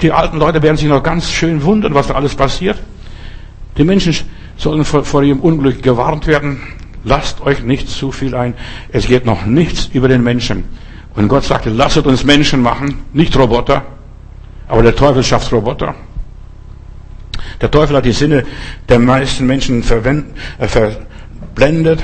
Die 0.02 0.12
alten 0.12 0.38
Leute 0.38 0.64
werden 0.64 0.78
sich 0.78 0.88
noch 0.88 1.04
ganz 1.04 1.30
schön 1.30 1.62
wundern, 1.64 1.94
was 1.94 2.08
da 2.08 2.16
alles 2.16 2.36
passiert. 2.36 2.82
Die 3.78 3.84
Menschen 3.84 4.16
sollen 4.56 4.86
vor, 4.86 5.04
vor 5.04 5.22
ihrem 5.22 5.42
Unglück 5.42 5.84
gewarnt 5.84 6.26
werden. 6.26 6.60
lasst 7.04 7.42
euch 7.42 7.64
nicht 7.64 7.90
zu 7.90 8.12
viel 8.12 8.36
ein. 8.36 8.54
Es 8.92 9.08
geht 9.08 9.26
noch 9.26 9.46
nichts 9.46 9.90
über 9.94 10.08
den 10.08 10.24
Menschen. 10.24 10.66
Und 11.16 11.28
Gott 11.30 11.44
sagte, 11.44 11.70
lasst 11.70 11.98
uns 11.98 12.24
Menschen 12.24 12.62
machen, 12.62 13.06
nicht 13.14 13.36
Roboter. 13.36 13.84
Aber 14.68 14.84
der 14.84 14.96
Teufel 14.96 15.24
schafft 15.24 15.52
Roboter. 15.52 15.96
Der 17.62 17.72
Teufel 17.72 17.96
hat 17.96 18.06
die 18.06 18.12
Sinne 18.12 18.46
der 18.88 19.00
meisten 19.00 19.48
Menschen 19.48 19.82
äh, 19.82 20.68
verblendet. 20.68 22.04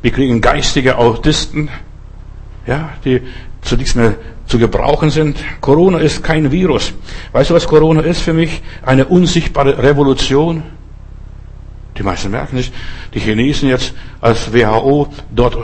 Wir 0.00 0.10
kriegen 0.10 0.40
geistige 0.40 0.98
Autisten, 0.98 1.68
ja, 2.66 2.90
die 3.04 3.20
zu 3.62 3.76
nichts 3.76 3.94
mehr 3.94 4.14
zu 4.46 4.58
gebrauchen 4.58 5.10
sind. 5.10 5.38
Corona 5.60 5.98
ist 5.98 6.22
kein 6.22 6.50
Virus. 6.50 6.92
Weißt 7.32 7.50
du, 7.50 7.54
was 7.54 7.66
Corona 7.66 8.02
ist 8.02 8.20
für 8.20 8.32
mich? 8.32 8.62
Eine 8.84 9.06
unsichtbare 9.06 9.82
Revolution. 9.82 10.62
Die 11.96 12.02
meisten 12.02 12.30
merken 12.30 12.56
nicht. 12.56 12.72
Die 13.14 13.20
Chinesen 13.20 13.68
jetzt 13.68 13.94
als 14.20 14.52
WHO 14.52 15.08
dort 15.34 15.56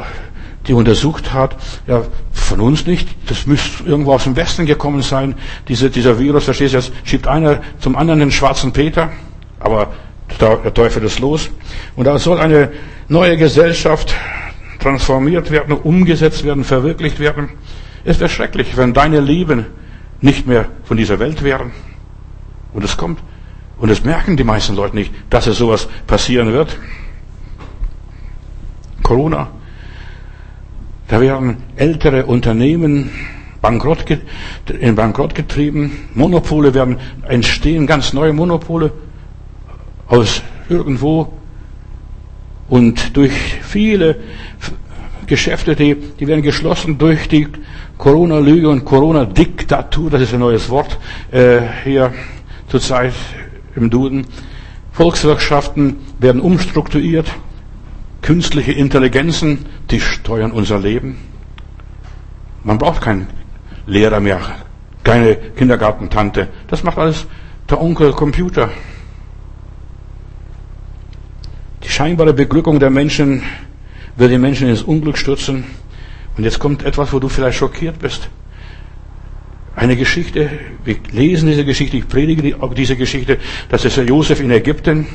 die 0.69 0.75
untersucht 0.75 1.33
hat, 1.33 1.57
ja, 1.87 2.03
von 2.31 2.61
uns 2.61 2.87
nicht, 2.87 3.09
das 3.27 3.47
müsste 3.47 3.85
irgendwo 3.85 4.13
aus 4.13 4.25
dem 4.25 4.37
Westen 4.37 4.67
gekommen 4.67 5.03
sein, 5.03 5.35
diese, 5.67 5.89
dieser 5.89 6.19
Virus, 6.19 6.45
verstehst 6.45 6.75
du, 6.75 6.79
jetzt 6.79 6.93
schiebt 7.05 7.27
einer 7.27 7.63
zum 7.81 7.97
anderen 7.97 8.21
den 8.21 8.31
schwarzen 8.31 8.73
Peter, 8.73 9.11
aber 9.59 9.93
der 10.41 10.75
Teufel 10.75 11.03
ist 11.05 11.21
los. 11.21 11.49
Und 11.97 12.05
da 12.05 12.19
soll 12.19 12.39
eine 12.39 12.71
neue 13.09 13.39
Gesellschaft 13.39 14.15
transformiert 14.79 15.51
werden, 15.51 15.75
umgesetzt 15.75 16.45
werden, 16.45 16.65
verwirklicht 16.65 17.19
werden. 17.19 17.49
Es 18.05 18.21
wäre 18.21 18.31
schrecklich, 18.31 18.77
wenn 18.77 18.95
deine 18.95 19.21
Lieben 19.21 19.67
nicht 20.21 20.47
mehr 20.47 20.67
von 20.85 20.97
dieser 20.97 21.19
Welt 21.19 21.43
wären. 21.43 21.73
Und 22.73 22.85
es 22.85 22.97
kommt. 22.97 23.21
Und 23.79 23.91
es 23.91 24.05
merken 24.05 24.37
die 24.37 24.45
meisten 24.45 24.75
Leute 24.75 24.97
nicht, 24.97 25.13
dass 25.31 25.47
es 25.47 25.59
sowas 25.59 25.89
passieren 26.07 26.53
wird. 26.53 26.77
Corona. 29.03 29.49
Da 31.07 31.21
werden 31.21 31.59
ältere 31.77 32.27
Unternehmen 32.27 33.11
bankrott, 33.63 34.05
in 34.79 34.95
Bankrott 34.95 35.35
getrieben. 35.35 36.09
Monopole 36.15 36.75
werden 36.75 36.99
entstehen, 37.27 37.87
ganz 37.87 38.13
neue 38.13 38.33
Monopole 38.33 38.93
aus 40.09 40.43
irgendwo. 40.69 41.33
Und 42.69 43.17
durch 43.17 43.33
viele 43.63 44.17
Geschäfte, 45.27 45.75
die, 45.75 45.95
die 45.95 46.27
werden 46.27 46.43
geschlossen 46.43 46.99
durch 46.99 47.29
die 47.29 47.49
Corona-Lüge 47.99 48.69
und 48.69 48.85
Corona-Diktatur, 48.85 50.11
das 50.11 50.23
ist 50.23 50.33
ein 50.33 50.41
neues 50.41 50.71
Wort 50.71 50.99
äh, 51.33 51.61
hier 51.83 52.15
zurzeit 52.69 53.13
im 53.75 53.91
Duden. 53.91 54.27
Volkswirtschaften 54.93 55.97
werden 56.19 56.41
umstrukturiert, 56.41 57.27
künstliche 58.23 58.73
Intelligenzen, 58.73 59.67
die 59.91 60.01
steuern 60.01 60.53
unser 60.53 60.79
Leben. 60.79 61.19
Man 62.63 62.79
braucht 62.79 63.01
keinen 63.01 63.27
Lehrer 63.87 64.21
mehr, 64.21 64.41
keine 65.03 65.35
Kindergartentante. 65.35 66.49
Das 66.69 66.85
macht 66.85 66.99
alles 66.99 67.27
der 67.69 67.81
Onkel 67.81 68.13
Computer. 68.13 68.71
Die 71.83 71.89
scheinbare 71.89 72.33
Beglückung 72.33 72.79
der 72.79 72.91
Menschen 72.91 73.43
will 74.17 74.29
die 74.29 74.39
Menschen 74.39 74.69
ins 74.69 74.83
Unglück 74.83 75.19
stürzen. 75.19 75.65
Und 76.39 76.45
jetzt 76.45 76.61
kommt 76.61 76.85
etwas, 76.85 77.13
wo 77.13 77.19
du 77.19 77.29
vielleicht 77.29 77.59
schockiert 77.59 77.99
bist. 77.99 78.29
Eine 79.75 79.97
Geschichte, 79.97 80.49
wir 80.85 80.97
lesen 81.11 81.49
diese 81.49 81.65
Geschichte, 81.65 81.97
ich 81.97 82.09
predige 82.09 82.55
diese 82.77 82.97
Geschichte, 82.97 83.39
das 83.69 83.85
ist 83.85 83.97
der 83.97 84.05
Josef 84.05 84.41
in 84.41 84.51
Ägypten. 84.53 85.07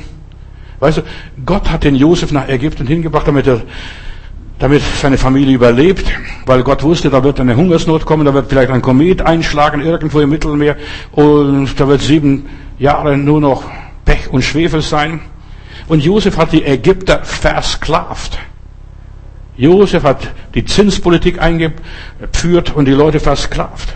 Weißt 0.80 0.98
du, 0.98 1.02
Gott 1.44 1.70
hat 1.70 1.84
den 1.84 1.96
Josef 1.96 2.30
nach 2.30 2.48
Ägypten 2.48 2.86
hingebracht, 2.86 3.26
damit 3.26 3.46
er, 3.46 3.62
damit 4.58 4.82
seine 5.00 5.16
Familie 5.16 5.54
überlebt, 5.54 6.04
weil 6.44 6.62
Gott 6.62 6.82
wusste, 6.82 7.08
da 7.08 7.24
wird 7.24 7.40
eine 7.40 7.56
Hungersnot 7.56 8.04
kommen, 8.04 8.26
da 8.26 8.34
wird 8.34 8.50
vielleicht 8.50 8.70
ein 8.70 8.82
Komet 8.82 9.22
einschlagen 9.22 9.80
irgendwo 9.80 10.20
im 10.20 10.28
Mittelmeer 10.28 10.76
und 11.12 11.80
da 11.80 11.88
wird 11.88 12.02
sieben 12.02 12.46
Jahre 12.78 13.16
nur 13.16 13.40
noch 13.40 13.64
Pech 14.04 14.30
und 14.30 14.42
Schwefel 14.42 14.82
sein. 14.82 15.20
Und 15.88 16.04
Josef 16.04 16.36
hat 16.36 16.52
die 16.52 16.64
Ägypter 16.64 17.22
versklavt. 17.24 18.38
Josef 19.56 20.02
hat 20.02 20.28
die 20.54 20.64
Zinspolitik 20.64 21.40
eingeführt 21.40 22.74
und 22.74 22.86
die 22.86 22.92
Leute 22.92 23.20
versklavt. 23.20 23.94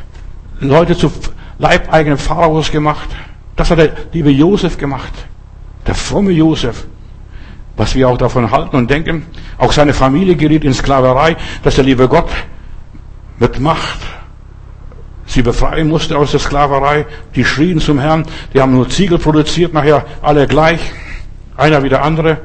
Leute 0.61 0.97
zu 0.97 1.11
leibeigenen 1.59 2.19
Pharaos 2.19 2.71
gemacht. 2.71 3.09
Das 3.57 3.71
hat 3.71 3.79
der 3.79 3.93
liebe 4.13 4.31
Josef 4.31 4.79
gemacht. 4.79 5.13
Der 5.87 5.95
fromme 5.95 6.31
Josef. 6.31 6.87
Was 7.77 7.95
wir 7.95 8.09
auch 8.09 8.19
davon 8.19 8.51
halten 8.51 8.77
und 8.77 8.91
denken. 8.91 9.27
Auch 9.57 9.73
seine 9.73 9.95
Familie 9.95 10.37
geriet 10.37 10.65
in 10.65 10.75
Sklaverei, 10.75 11.37
dass 11.63 11.77
der 11.77 11.85
liebe 11.85 12.09
Gott 12.09 12.31
mit 13.39 13.61
Macht 13.61 14.01
sie 15.29 15.43
befreien 15.43 15.89
musste 15.89 16.19
aus 16.19 16.33
der 16.33 16.41
Sklaverei. 16.41 17.07
Die 17.35 17.45
schrien 17.45 17.81
zum 17.81 17.99
Herrn. 17.99 18.25
Die 18.53 18.61
haben 18.61 18.73
nur 18.73 18.89
Ziegel 18.89 19.19
produziert, 19.19 19.73
nachher 19.73 20.05
alle 20.23 20.47
gleich. 20.47 20.81
Einer 21.57 21.83
wie 21.83 21.89
der 21.89 22.03
andere. 22.03 22.39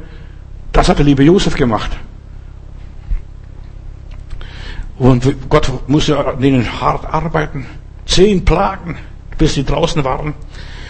Das 0.71 0.89
hat 0.89 0.99
der 0.99 1.05
liebe 1.05 1.23
Josef 1.23 1.55
gemacht. 1.55 1.91
Und 4.97 5.49
Gott 5.49 5.71
musste 5.87 6.35
denen 6.39 6.81
hart 6.81 7.05
arbeiten. 7.05 7.65
Zehn 8.05 8.45
Plagen, 8.45 8.97
bis 9.37 9.55
sie 9.55 9.63
draußen 9.63 10.03
waren. 10.03 10.33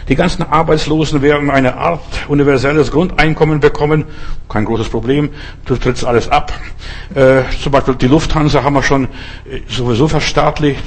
Die 0.09 0.15
ganzen 0.15 0.43
Arbeitslosen 0.43 1.21
werden 1.21 1.49
eine 1.49 1.77
Art 1.77 2.01
universelles 2.27 2.91
Grundeinkommen 2.91 3.61
bekommen. 3.61 4.03
Kein 4.49 4.65
großes 4.65 4.89
Problem. 4.89 5.29
Du 5.65 5.77
trittst 5.77 6.03
alles 6.03 6.27
ab. 6.27 6.51
Äh, 7.15 7.43
zum 7.61 7.71
Beispiel 7.71 7.95
die 7.95 8.07
Lufthansa 8.07 8.63
haben 8.63 8.73
wir 8.73 8.83
schon 8.83 9.05
äh, 9.05 9.61
sowieso 9.69 10.09
verstaatlicht 10.09 10.83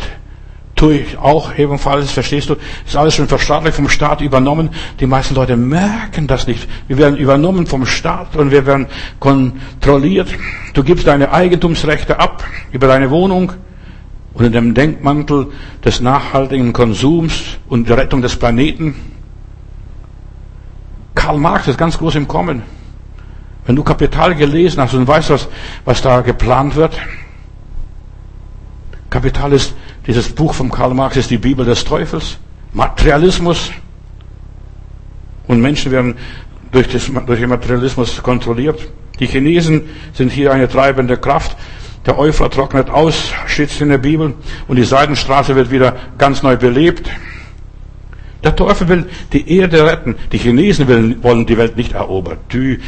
tue 0.77 0.99
ich 0.99 1.18
auch 1.18 1.57
ebenfalls, 1.57 2.12
verstehst 2.12 2.51
du? 2.51 2.57
Ist 2.87 2.97
alles 2.97 3.14
schon 3.14 3.27
verstaatlicht 3.27 3.77
vom 3.77 3.89
Staat 3.89 4.20
übernommen. 4.20 4.70
Die 5.01 5.07
meisten 5.07 5.35
Leute 5.35 5.57
merken 5.57 6.27
das 6.27 6.47
nicht. 6.47 6.68
Wir 6.87 6.99
werden 6.99 7.16
übernommen 7.16 7.66
vom 7.66 7.87
Staat 7.87 8.37
und 8.37 8.51
wir 8.51 8.66
werden 8.66 8.87
kontrolliert. 9.18 10.29
Du 10.74 10.85
gibst 10.85 11.07
deine 11.07 11.33
Eigentumsrechte 11.33 12.20
ab 12.20 12.45
über 12.72 12.87
deine 12.87 13.11
Wohnung 13.11 13.53
unter 14.35 14.51
dem 14.51 14.74
Denkmantel 14.74 15.49
des 15.83 16.01
nachhaltigen 16.01 16.74
Konsums 16.74 17.57
und 17.68 17.89
der 17.89 17.97
Rettung 17.97 18.20
des 18.20 18.37
Planeten. 18.37 18.95
Karl 21.14 21.39
Marx 21.39 21.68
ist 21.68 21.79
ganz 21.79 21.97
groß 21.97 22.16
im 22.16 22.29
Kommen. 22.29 22.62
Wenn 23.64 23.77
du 23.77 23.83
Kapital 23.83 24.35
gelesen 24.35 24.83
hast 24.83 24.93
und 24.93 25.09
weißt, 25.09 25.31
was, 25.31 25.49
was 25.87 26.03
da 26.03 26.20
geplant 26.20 26.77
wird, 26.77 27.01
Kapital 29.09 29.55
ist 29.55 29.74
dieses 30.07 30.29
Buch 30.29 30.55
von 30.55 30.71
Karl 30.71 30.95
Marx 30.95 31.17
ist 31.17 31.31
die 31.31 31.39
Bibel 31.39 31.65
des 31.65 31.85
Teufels. 31.85 32.39
Materialismus. 32.73 33.73
Und 35.49 35.61
Menschen 35.61 35.91
werden 35.93 36.17
durch, 36.73 36.89
das, 36.89 37.11
durch 37.27 37.41
den 37.41 37.49
Materialismus 37.49 38.23
kontrolliert. 38.23 38.89
Die 39.19 39.27
Chinesen 39.27 39.83
sind 40.13 40.31
hier 40.31 40.53
eine 40.53 40.69
treibende 40.69 41.17
Kraft. 41.17 41.57
Der 42.05 42.19
Euphrat 42.19 42.55
trocknet 42.55 42.89
aus, 42.89 43.33
steht 43.47 43.81
in 43.81 43.89
der 43.89 43.99
Bibel. 43.99 44.35
Und 44.69 44.77
die 44.77 44.85
Seidenstraße 44.85 45.57
wird 45.57 45.71
wieder 45.71 45.97
ganz 46.19 46.43
neu 46.43 46.57
belebt. 46.57 47.11
Der 48.45 48.55
Teufel 48.55 48.89
will 48.89 49.07
die 49.33 49.57
Erde 49.57 49.85
retten. 49.87 50.15
Die 50.31 50.39
Chinesen 50.39 51.23
wollen 51.23 51.47
die 51.47 51.59
Welt 51.59 51.77
nicht 51.77 51.93
erobern. 51.93 52.39
Die 52.53 52.79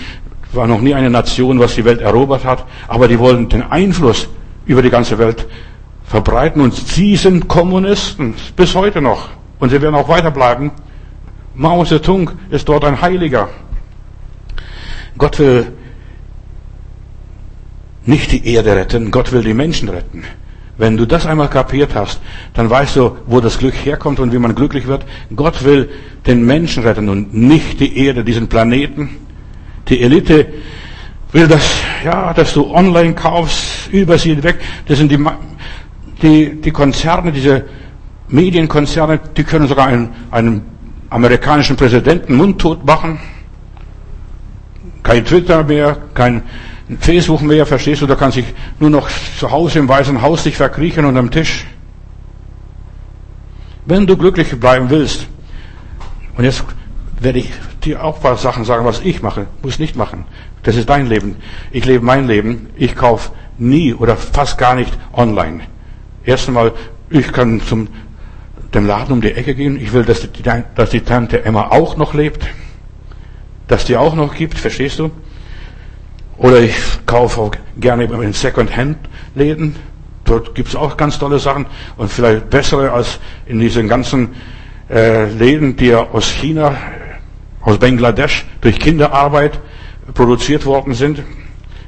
war 0.52 0.68
noch 0.68 0.80
nie 0.80 0.94
eine 0.94 1.10
Nation, 1.10 1.58
was 1.58 1.74
die 1.74 1.84
Welt 1.84 2.00
erobert 2.00 2.44
hat. 2.44 2.64
Aber 2.86 3.08
die 3.08 3.18
wollen 3.18 3.48
den 3.48 3.62
Einfluss 3.62 4.28
über 4.66 4.82
die 4.82 4.90
ganze 4.90 5.18
Welt 5.18 5.46
verbreiten 6.08 6.62
und 6.62 6.74
sie 6.74 7.16
sind 7.16 7.48
Kommunisten 7.48 8.34
bis 8.56 8.74
heute 8.74 9.00
noch 9.00 9.28
und 9.58 9.68
sie 9.70 9.80
werden 9.80 9.94
auch 9.94 10.08
weiterbleiben. 10.08 10.70
Mao 11.54 11.84
Zedong 11.84 12.30
ist 12.50 12.68
dort 12.68 12.84
ein 12.84 13.00
Heiliger. 13.00 13.48
Gott 15.18 15.38
will 15.38 15.72
nicht 18.04 18.32
die 18.32 18.46
Erde 18.54 18.74
retten, 18.74 19.10
Gott 19.10 19.32
will 19.32 19.42
die 19.42 19.54
Menschen 19.54 19.88
retten. 19.88 20.24
Wenn 20.78 20.96
du 20.96 21.06
das 21.06 21.26
einmal 21.26 21.50
kapiert 21.50 21.94
hast, 21.94 22.20
dann 22.54 22.70
weißt 22.70 22.96
du, 22.96 23.16
wo 23.26 23.40
das 23.40 23.58
Glück 23.58 23.74
herkommt 23.74 24.20
und 24.20 24.32
wie 24.32 24.38
man 24.38 24.54
glücklich 24.54 24.86
wird. 24.86 25.04
Gott 25.34 25.64
will 25.64 25.90
den 26.26 26.46
Menschen 26.46 26.84
retten 26.84 27.08
und 27.08 27.34
nicht 27.34 27.80
die 27.80 27.98
Erde, 27.98 28.24
diesen 28.24 28.48
Planeten. 28.48 29.16
Die 29.88 30.00
Elite 30.00 30.46
will 31.32 31.48
das, 31.48 31.68
ja, 32.04 32.32
dass 32.32 32.54
du 32.54 32.72
online 32.72 33.14
kaufst, 33.14 33.88
über 33.90 34.16
sie 34.18 34.40
weg. 34.42 34.60
Das 34.86 34.98
sind 34.98 35.10
die 35.10 35.18
die, 36.22 36.60
die 36.60 36.70
Konzerne, 36.70 37.32
diese 37.32 37.64
Medienkonzerne, 38.28 39.20
die 39.36 39.44
können 39.44 39.68
sogar 39.68 39.86
einen, 39.86 40.10
einen 40.30 40.62
amerikanischen 41.10 41.76
Präsidenten 41.76 42.36
mundtot 42.36 42.84
machen. 42.84 43.18
Kein 45.02 45.24
Twitter 45.24 45.64
mehr, 45.64 45.96
kein 46.14 46.42
Facebook 47.00 47.42
mehr, 47.42 47.66
verstehst 47.66 48.02
du, 48.02 48.06
da 48.06 48.14
kann 48.14 48.32
sich 48.32 48.46
nur 48.78 48.90
noch 48.90 49.08
zu 49.38 49.50
Hause 49.50 49.78
im 49.78 49.88
Weißen 49.88 50.20
Haus 50.20 50.44
sich 50.44 50.56
verkriechen 50.56 51.04
unterm 51.04 51.30
Tisch. 51.30 51.66
Wenn 53.86 54.06
du 54.06 54.16
glücklich 54.16 54.58
bleiben 54.58 54.90
willst, 54.90 55.26
und 56.36 56.44
jetzt 56.44 56.64
werde 57.20 57.38
ich 57.38 57.50
dir 57.84 58.04
auch 58.04 58.16
ein 58.16 58.22
paar 58.22 58.36
Sachen 58.36 58.64
sagen, 58.64 58.84
was 58.84 59.00
ich 59.00 59.22
mache, 59.22 59.46
muss 59.62 59.78
nicht 59.78 59.96
machen. 59.96 60.24
Das 60.62 60.76
ist 60.76 60.88
dein 60.88 61.06
Leben. 61.06 61.36
Ich 61.70 61.84
lebe 61.84 62.04
mein 62.04 62.26
Leben. 62.26 62.68
Ich 62.76 62.94
kaufe 62.94 63.32
nie 63.58 63.94
oder 63.94 64.16
fast 64.16 64.58
gar 64.58 64.74
nicht 64.74 64.96
online. 65.12 65.62
Erst 66.24 66.48
einmal, 66.48 66.72
ich 67.10 67.32
kann 67.32 67.60
zum 67.60 67.88
dem 68.74 68.86
Laden 68.86 69.12
um 69.12 69.20
die 69.20 69.32
Ecke 69.32 69.54
gehen. 69.54 69.80
Ich 69.80 69.92
will, 69.92 70.04
dass 70.04 70.20
die, 70.20 70.42
dass 70.74 70.90
die 70.90 71.00
Tante 71.00 71.44
Emma 71.44 71.68
auch 71.70 71.96
noch 71.96 72.14
lebt. 72.14 72.46
Dass 73.66 73.84
die 73.84 73.96
auch 73.96 74.14
noch 74.14 74.34
gibt, 74.34 74.58
verstehst 74.58 74.98
du? 74.98 75.10
Oder 76.36 76.60
ich 76.60 76.76
kaufe 77.06 77.40
auch 77.40 77.52
gerne 77.78 78.04
in 78.04 78.32
Second-Hand-Läden. 78.32 79.76
Dort 80.24 80.54
gibt's 80.54 80.76
auch 80.76 80.96
ganz 80.96 81.18
tolle 81.18 81.38
Sachen 81.38 81.66
und 81.96 82.10
vielleicht 82.10 82.50
bessere 82.50 82.92
als 82.92 83.18
in 83.46 83.58
diesen 83.58 83.88
ganzen 83.88 84.34
äh, 84.90 85.30
Läden, 85.32 85.76
die 85.76 85.86
ja 85.86 86.06
aus 86.10 86.30
China, 86.30 86.76
aus 87.62 87.78
Bangladesch 87.78 88.46
durch 88.60 88.78
Kinderarbeit 88.78 89.58
produziert 90.14 90.64
worden 90.66 90.94
sind. 90.94 91.22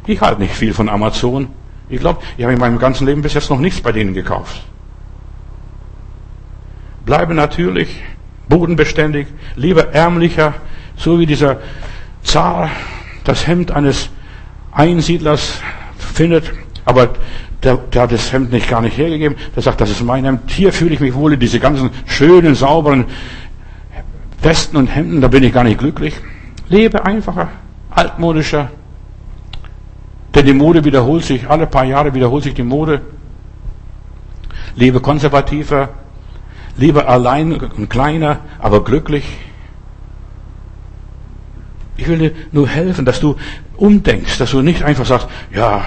Ich 0.07 0.20
halte 0.20 0.41
nicht 0.41 0.55
viel 0.55 0.72
von 0.72 0.89
Amazon. 0.89 1.49
Ich 1.91 2.01
glaube, 2.01 2.20
ich 2.36 2.45
habe 2.45 2.55
in 2.55 2.61
meinem 2.61 2.78
ganzen 2.78 3.07
Leben 3.07 3.20
bis 3.20 3.34
jetzt 3.34 3.51
noch 3.51 3.59
nichts 3.59 3.80
bei 3.80 3.93
denen 3.93 4.14
gekauft. 4.14 4.62
Bleibe 7.05 7.34
natürlich, 7.34 8.03
bodenbeständig, 8.49 9.26
lieber 9.57 9.93
ärmlicher, 9.93 10.55
so 10.97 11.18
wie 11.18 11.26
dieser 11.26 11.59
Zar 12.22 12.70
das 13.24 13.47
Hemd 13.47 13.72
eines 13.72 14.11
Einsiedlers 14.72 15.61
findet, 15.99 16.53
aber 16.84 17.11
der, 17.62 17.76
der 17.76 18.03
hat 18.03 18.12
das 18.12 18.32
Hemd 18.32 18.53
nicht 18.53 18.68
gar 18.68 18.80
nicht 18.80 18.97
hergegeben. 18.97 19.36
Der 19.55 19.62
sagt, 19.62 19.80
das 19.80 19.91
ist 19.91 20.03
mein 20.03 20.24
Hemd. 20.24 20.51
Hier 20.51 20.72
fühle 20.72 20.95
ich 20.95 21.01
mich 21.01 21.14
wohl. 21.14 21.36
Diese 21.36 21.61
ganzen 21.61 21.91
schönen, 22.07 22.55
sauberen 22.55 23.07
Westen 24.43 24.76
und 24.76 24.86
Hemden, 24.86 25.20
da 25.20 25.28
bin 25.28 25.43
ich 25.43 25.53
gar 25.53 25.64
nicht 25.64 25.78
glücklich. 25.78 26.14
Lebe 26.68 27.05
einfacher, 27.05 27.49
altmodischer. 27.91 28.70
Denn 30.35 30.47
die 30.47 30.53
Mode 30.53 30.85
wiederholt 30.85 31.24
sich. 31.24 31.49
Alle 31.49 31.66
paar 31.66 31.85
Jahre 31.85 32.14
wiederholt 32.14 32.45
sich 32.45 32.55
die 32.55 32.62
Mode. 32.62 33.01
Lebe 34.76 35.01
konservativer. 35.01 35.89
Lebe 36.76 37.07
allein 37.07 37.53
und 37.53 37.91
kleiner, 37.91 38.41
aber 38.59 38.85
glücklich. 38.85 39.24
Ich 41.97 42.09
will 42.09 42.18
dir 42.18 42.33
nur 42.53 42.66
helfen, 42.68 43.05
dass 43.05 43.20
du 43.20 43.37
umdenkst, 43.76 44.41
dass 44.41 44.53
du 44.53 44.62
nicht 44.62 44.83
einfach 44.83 45.05
sagst, 45.05 45.28
ja, 45.53 45.85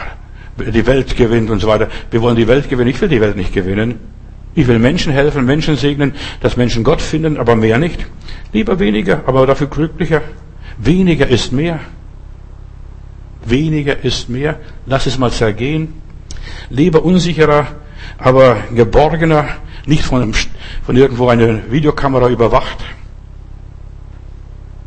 die 0.58 0.86
Welt 0.86 1.16
gewinnt 1.18 1.50
und 1.50 1.60
so 1.60 1.68
weiter. 1.68 1.88
Wir 2.12 2.22
wollen 2.22 2.36
die 2.36 2.48
Welt 2.48 2.70
gewinnen. 2.70 2.90
Ich 2.90 3.02
will 3.02 3.10
die 3.10 3.22
Welt 3.22 3.36
nicht 3.36 3.54
gewinnen. 3.54 4.00
Ich 4.56 4.68
will 4.68 4.78
Menschen 4.78 5.12
helfen, 5.12 5.46
Menschen 5.46 5.76
segnen, 5.78 6.14
dass 6.42 6.58
Menschen 6.58 6.84
Gott 6.84 7.02
finden, 7.02 7.38
aber 7.38 7.56
mehr 7.56 7.80
nicht. 7.80 8.06
Lieber 8.52 8.78
weniger, 8.78 9.24
aber 9.26 9.48
dafür 9.48 9.68
glücklicher. 9.68 10.22
Weniger 10.78 11.28
ist 11.28 11.52
mehr. 11.52 11.80
Weniger 13.46 14.04
ist 14.04 14.30
mehr. 14.30 14.60
Lass 14.86 15.06
es 15.06 15.18
mal 15.18 15.32
zergehen. 15.32 16.02
Lieber 16.70 17.04
unsicherer, 17.04 17.68
aber 18.18 18.58
geborgener, 18.74 19.46
nicht 19.86 20.04
von, 20.04 20.22
einem, 20.22 20.34
von 20.86 20.96
irgendwo 20.96 21.28
eine 21.30 21.72
Videokamera 21.72 22.30
überwacht. 22.30 22.78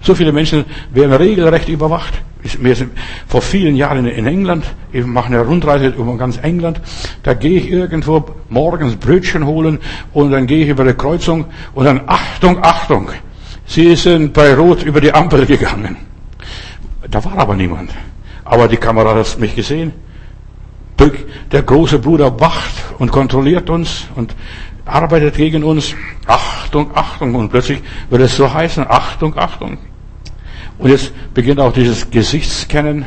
So 0.01 0.15
viele 0.15 0.33
Menschen 0.33 0.65
werden 0.93 1.13
regelrecht 1.13 1.69
überwacht. 1.69 2.15
Wir 2.61 2.77
sind 2.77 2.93
vor 3.27 3.43
vielen 3.43 3.75
Jahren 3.75 4.07
in 4.07 4.27
England, 4.27 4.65
ich 4.93 5.05
mache 5.05 5.27
eine 5.27 5.41
Rundreise 5.41 5.89
über 5.89 6.17
ganz 6.17 6.39
England, 6.41 6.81
da 7.25 7.35
gehe 7.35 7.59
ich 7.59 7.69
irgendwo 7.69 8.25
morgens 8.49 8.95
Brötchen 8.95 9.47
holen 9.47 9.81
und 10.13 10.31
dann 10.31 10.47
gehe 10.47 10.63
ich 10.63 10.69
über 10.69 10.85
die 10.85 10.93
Kreuzung 10.93 11.47
und 11.75 11.87
dann 11.87 12.03
Achtung, 12.07 12.63
Achtung, 12.63 13.11
Sie 13.67 13.97
sind 13.97 14.33
bei 14.33 14.55
Rot 14.55 14.85
über 14.85 15.01
die 15.01 15.13
Ampel 15.13 15.45
gegangen. 15.45 15.97
Da 17.11 17.25
war 17.25 17.37
aber 17.39 17.57
niemand. 17.57 17.91
Aber 18.47 18.69
die 18.69 18.77
Kamera 18.77 19.15
hat 19.15 19.39
mich 19.39 19.55
gesehen. 19.55 19.93
Der 21.53 21.63
große 21.63 21.99
Bruder 21.99 22.41
wacht 22.41 22.75
und 22.99 23.13
kontrolliert 23.13 23.69
uns 23.69 24.07
und 24.15 24.35
arbeitet 24.87 25.35
gegen 25.37 25.63
uns. 25.63 25.95
Achtung, 26.27 26.91
Achtung. 26.95 27.35
Und 27.35 27.51
plötzlich 27.51 27.83
wird 28.09 28.23
es 28.23 28.37
so 28.37 28.53
heißen, 28.53 28.87
Achtung, 28.89 29.37
Achtung. 29.37 29.79
Und 30.79 30.91
jetzt 30.91 31.13
beginnt 31.35 31.61
auch 31.61 31.73
dieses 31.73 32.11
Gesichtskennen, 32.11 33.05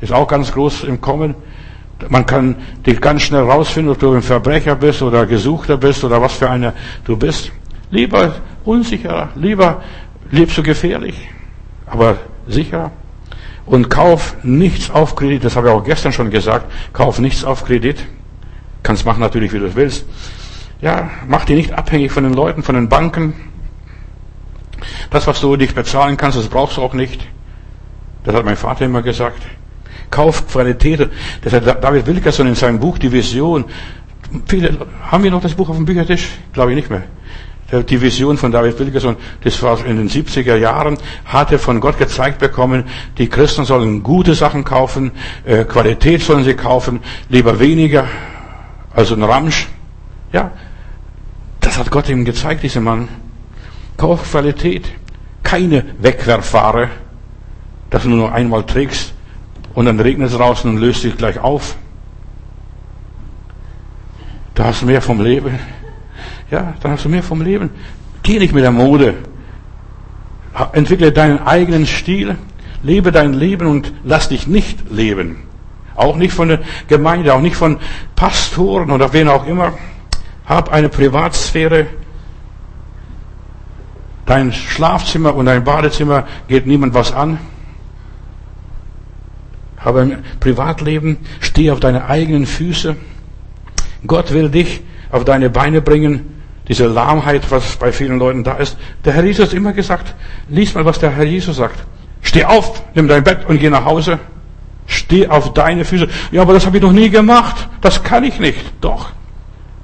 ist 0.00 0.12
auch 0.12 0.26
ganz 0.26 0.52
groß 0.52 0.84
im 0.84 1.00
Kommen. 1.00 1.34
Man 2.08 2.26
kann 2.26 2.56
dich 2.84 3.00
ganz 3.00 3.22
schnell 3.22 3.42
rausfinden, 3.42 3.92
ob 3.92 3.98
du 3.98 4.12
ein 4.12 4.22
Verbrecher 4.22 4.74
bist 4.74 5.02
oder 5.02 5.26
Gesuchter 5.26 5.76
bist 5.76 6.02
oder 6.02 6.20
was 6.20 6.34
für 6.34 6.50
einer 6.50 6.72
du 7.04 7.16
bist. 7.16 7.52
Lieber 7.90 8.36
unsicherer, 8.64 9.28
lieber 9.34 9.82
lebst 10.30 10.58
du 10.58 10.62
gefährlich, 10.62 11.28
aber 11.86 12.18
sicher. 12.46 12.90
Und 13.70 13.88
kauf 13.88 14.34
nichts 14.42 14.90
auf 14.90 15.14
Kredit, 15.14 15.44
das 15.44 15.54
habe 15.54 15.68
ich 15.68 15.72
auch 15.72 15.84
gestern 15.84 16.12
schon 16.12 16.30
gesagt, 16.30 16.70
kauf 16.92 17.20
nichts 17.20 17.44
auf 17.44 17.64
Kredit. 17.64 18.04
Kannst 18.82 19.06
machen 19.06 19.20
natürlich, 19.20 19.52
wie 19.52 19.60
du 19.60 19.76
willst. 19.76 20.04
Ja, 20.80 21.10
mach 21.28 21.44
dich 21.44 21.56
nicht 21.56 21.72
abhängig 21.72 22.10
von 22.10 22.24
den 22.24 22.34
Leuten, 22.34 22.64
von 22.64 22.74
den 22.74 22.88
Banken, 22.88 23.34
das, 25.10 25.28
was 25.28 25.40
du 25.40 25.54
nicht 25.54 25.76
bezahlen 25.76 26.16
kannst, 26.16 26.36
das 26.36 26.48
brauchst 26.48 26.78
du 26.78 26.82
auch 26.82 26.94
nicht. 26.94 27.24
Das 28.24 28.34
hat 28.34 28.44
mein 28.44 28.56
Vater 28.56 28.86
immer 28.86 29.02
gesagt. 29.02 29.40
Kauf 30.10 30.48
Qualität. 30.48 31.08
Das 31.42 31.52
hat 31.52 31.84
David 31.84 32.06
Wilkerson 32.06 32.48
in 32.48 32.56
seinem 32.56 32.80
Buch 32.80 32.98
Die 32.98 33.12
Vision. 33.12 33.66
Viele, 34.46 34.86
haben 35.02 35.22
wir 35.22 35.30
noch 35.30 35.42
das 35.42 35.54
Buch 35.54 35.68
auf 35.68 35.76
dem 35.76 35.84
Büchertisch? 35.84 36.30
Glaube 36.52 36.72
ich 36.72 36.76
nicht 36.76 36.90
mehr. 36.90 37.04
Die 37.72 38.00
Vision 38.00 38.36
von 38.36 38.50
David 38.50 38.78
Wilkerson, 38.80 39.16
das 39.44 39.62
war 39.62 39.84
in 39.86 39.96
den 39.96 40.08
70er 40.08 40.56
Jahren, 40.56 40.98
hat 41.24 41.52
er 41.52 41.60
von 41.60 41.78
Gott 41.78 41.98
gezeigt 41.98 42.40
bekommen, 42.40 42.84
die 43.16 43.28
Christen 43.28 43.64
sollen 43.64 44.02
gute 44.02 44.34
Sachen 44.34 44.64
kaufen, 44.64 45.12
äh, 45.44 45.64
Qualität 45.64 46.22
sollen 46.22 46.42
sie 46.42 46.54
kaufen, 46.54 46.98
lieber 47.28 47.60
weniger, 47.60 48.06
also 48.92 49.14
ein 49.14 49.22
Ramsch. 49.22 49.68
Ja, 50.32 50.50
das 51.60 51.78
hat 51.78 51.92
Gott 51.92 52.08
ihm 52.08 52.24
gezeigt, 52.24 52.64
dieser 52.64 52.80
Mann. 52.80 53.08
Kaufqualität. 53.96 54.90
Keine 55.44 55.84
Wegwerfware, 56.00 56.88
dass 57.90 58.02
du 58.02 58.08
nur 58.08 58.32
einmal 58.32 58.64
trägst 58.64 59.14
und 59.74 59.86
dann 59.86 60.00
regnet 60.00 60.30
es 60.30 60.36
draußen 60.36 60.68
und 60.68 60.78
löst 60.78 61.02
sich 61.02 61.16
gleich 61.16 61.38
auf. 61.38 61.76
Da 64.54 64.64
hast 64.64 64.82
du 64.82 64.86
mehr 64.86 65.00
vom 65.00 65.20
Leben. 65.20 65.58
Ja, 66.50 66.74
dann 66.80 66.92
hast 66.92 67.04
du 67.04 67.08
mehr 67.08 67.22
vom 67.22 67.42
Leben. 67.42 67.70
Geh 68.22 68.38
nicht 68.38 68.52
mit 68.52 68.64
der 68.64 68.72
Mode. 68.72 69.14
Entwickle 70.72 71.12
deinen 71.12 71.38
eigenen 71.38 71.86
Stil. 71.86 72.36
Lebe 72.82 73.12
dein 73.12 73.34
Leben 73.34 73.66
und 73.66 73.92
lass 74.04 74.28
dich 74.28 74.46
nicht 74.46 74.90
leben. 74.90 75.44
Auch 75.94 76.16
nicht 76.16 76.32
von 76.32 76.48
der 76.48 76.60
Gemeinde, 76.88 77.34
auch 77.34 77.40
nicht 77.40 77.56
von 77.56 77.78
Pastoren 78.16 78.90
oder 78.90 79.12
wen 79.12 79.28
auch 79.28 79.46
immer. 79.46 79.74
Hab 80.46 80.72
eine 80.72 80.88
Privatsphäre. 80.88 81.86
Dein 84.26 84.52
Schlafzimmer 84.52 85.34
und 85.34 85.46
dein 85.46 85.62
Badezimmer 85.62 86.26
geht 86.48 86.66
niemand 86.66 86.94
was 86.94 87.12
an. 87.12 87.38
Aber 89.76 90.02
im 90.02 90.18
Privatleben 90.40 91.18
steh 91.40 91.70
auf 91.70 91.80
deine 91.80 92.06
eigenen 92.06 92.46
Füße. 92.46 92.96
Gott 94.06 94.32
will 94.32 94.48
dich 94.48 94.82
auf 95.10 95.24
deine 95.24 95.50
Beine 95.50 95.80
bringen. 95.80 96.39
Diese 96.70 96.86
Lahmheit, 96.86 97.50
was 97.50 97.74
bei 97.74 97.90
vielen 97.90 98.20
Leuten 98.20 98.44
da 98.44 98.52
ist. 98.52 98.76
Der 99.04 99.12
Herr 99.12 99.24
Jesus 99.24 99.48
hat 99.48 99.54
immer 99.54 99.72
gesagt, 99.72 100.14
lies 100.48 100.72
mal, 100.72 100.84
was 100.84 101.00
der 101.00 101.10
Herr 101.10 101.24
Jesus 101.24 101.56
sagt. 101.56 101.74
Steh 102.22 102.44
auf, 102.44 102.84
nimm 102.94 103.08
dein 103.08 103.24
Bett 103.24 103.40
und 103.48 103.58
geh 103.58 103.68
nach 103.68 103.84
Hause. 103.84 104.20
Steh 104.86 105.26
auf 105.26 105.52
deine 105.52 105.84
Füße. 105.84 106.06
Ja, 106.30 106.42
aber 106.42 106.52
das 106.52 106.66
habe 106.66 106.76
ich 106.76 106.82
noch 106.84 106.92
nie 106.92 107.10
gemacht. 107.10 107.68
Das 107.80 108.04
kann 108.04 108.22
ich 108.22 108.38
nicht. 108.38 108.60
Doch. 108.80 109.10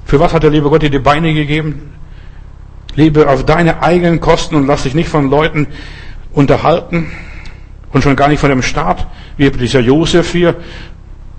Für 0.05 0.20
was 0.20 0.32
hat 0.32 0.45
der 0.45 0.51
liebe 0.51 0.70
Gott 0.70 0.82
dir 0.82 0.91
die 0.91 1.01
Beine 1.01 1.34
gegeben? 1.34 1.93
Lebe 2.95 3.28
auf 3.28 3.45
deine 3.45 3.82
eigenen 3.82 4.20
Kosten 4.20 4.55
und 4.55 4.68
lass 4.68 4.84
dich 4.84 4.95
nicht 4.95 5.09
von 5.09 5.28
Leuten 5.28 5.66
unterhalten 6.32 7.11
und 7.93 8.05
schon 8.05 8.14
gar 8.14 8.28
nicht 8.28 8.39
von 8.39 8.51
dem 8.51 8.62
Staat, 8.62 9.09
wie 9.37 9.51
dieser 9.51 9.80
Josef 9.80 10.30
hier. 10.30 10.55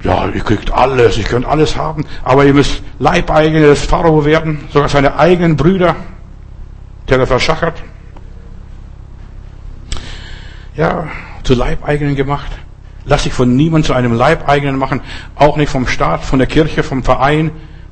Ja, 0.07 0.25
ihr 0.33 0.39
kriegt 0.39 0.71
alles, 0.71 1.17
ich 1.17 1.25
könnt 1.25 1.45
alles 1.45 1.75
haben, 1.75 2.05
aber 2.23 2.45
ihr 2.45 2.53
müsst 2.53 2.81
Leibeigene 2.97 3.65
des 3.65 3.83
Pharao 3.83 4.23
werden, 4.23 4.63
sogar 4.71 4.87
seine 4.87 5.19
eigenen 5.19 5.57
Brüder, 5.57 5.97
der 7.09 7.19
er 7.19 7.27
verschachert. 7.27 7.83
Ja, 10.77 11.09
zu 11.43 11.55
Leibeigenen 11.55 12.15
gemacht. 12.15 12.49
Lass 13.03 13.23
dich 13.23 13.33
von 13.33 13.57
niemand 13.57 13.85
zu 13.85 13.91
einem 13.91 14.13
Leibeigenen 14.13 14.77
machen, 14.77 15.01
auch 15.35 15.57
nicht 15.57 15.69
vom 15.69 15.85
Staat, 15.87 16.23
von 16.23 16.39
der 16.39 16.47
Kirche, 16.47 16.83
vom 16.83 17.03
Verein, 17.03 17.51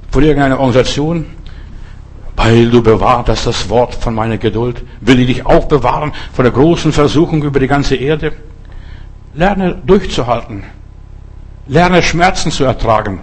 von 0.10 0.24
irgendeiner 0.24 0.58
Organisation. 0.62 1.26
Weil 2.38 2.70
du 2.70 2.82
bewahrt 2.82 3.28
hast 3.28 3.46
das 3.46 3.68
Wort 3.68 3.94
von 3.94 4.16
meiner 4.16 4.38
Geduld, 4.38 4.84
will 5.02 5.20
ich 5.20 5.28
dich 5.28 5.46
auch 5.46 5.66
bewahren 5.66 6.14
von 6.32 6.46
der 6.46 6.54
großen 6.54 6.94
Versuchung 6.94 7.44
über 7.44 7.60
die 7.60 7.68
ganze 7.68 7.98
Erde. 7.98 8.32
Lerne 9.34 9.82
durchzuhalten. 9.86 10.64
Lerne 11.68 12.02
Schmerzen 12.04 12.52
zu 12.52 12.64
ertragen. 12.64 13.20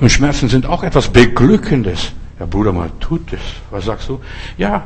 Und 0.00 0.10
Schmerzen 0.10 0.48
sind 0.48 0.66
auch 0.66 0.82
etwas 0.82 1.08
Beglückendes. 1.08 2.12
Ja, 2.40 2.46
Bruder, 2.46 2.72
mal 2.72 2.90
tut 2.98 3.32
es. 3.32 3.40
Was 3.70 3.84
sagst 3.84 4.08
du? 4.08 4.20
Ja, 4.58 4.82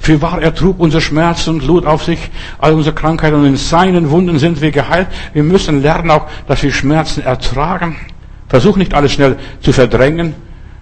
Für 0.00 0.22
wahr, 0.22 0.40
er 0.40 0.54
trug 0.54 0.80
unsere 0.80 1.02
Schmerzen 1.02 1.50
und 1.50 1.66
lud 1.66 1.84
auf 1.84 2.04
sich 2.04 2.30
all 2.58 2.72
unsere 2.72 2.94
Krankheiten 2.94 3.36
und 3.36 3.44
in 3.44 3.56
seinen 3.56 4.10
Wunden 4.10 4.38
sind 4.38 4.62
wir 4.62 4.70
geheilt. 4.70 5.08
Wir 5.34 5.42
müssen 5.42 5.82
lernen 5.82 6.10
auch, 6.10 6.26
dass 6.48 6.62
wir 6.62 6.72
Schmerzen 6.72 7.22
ertragen. 7.22 7.96
Versuch 8.48 8.76
nicht 8.76 8.94
alles 8.94 9.12
schnell 9.12 9.36
zu 9.60 9.72
verdrängen, 9.74 10.34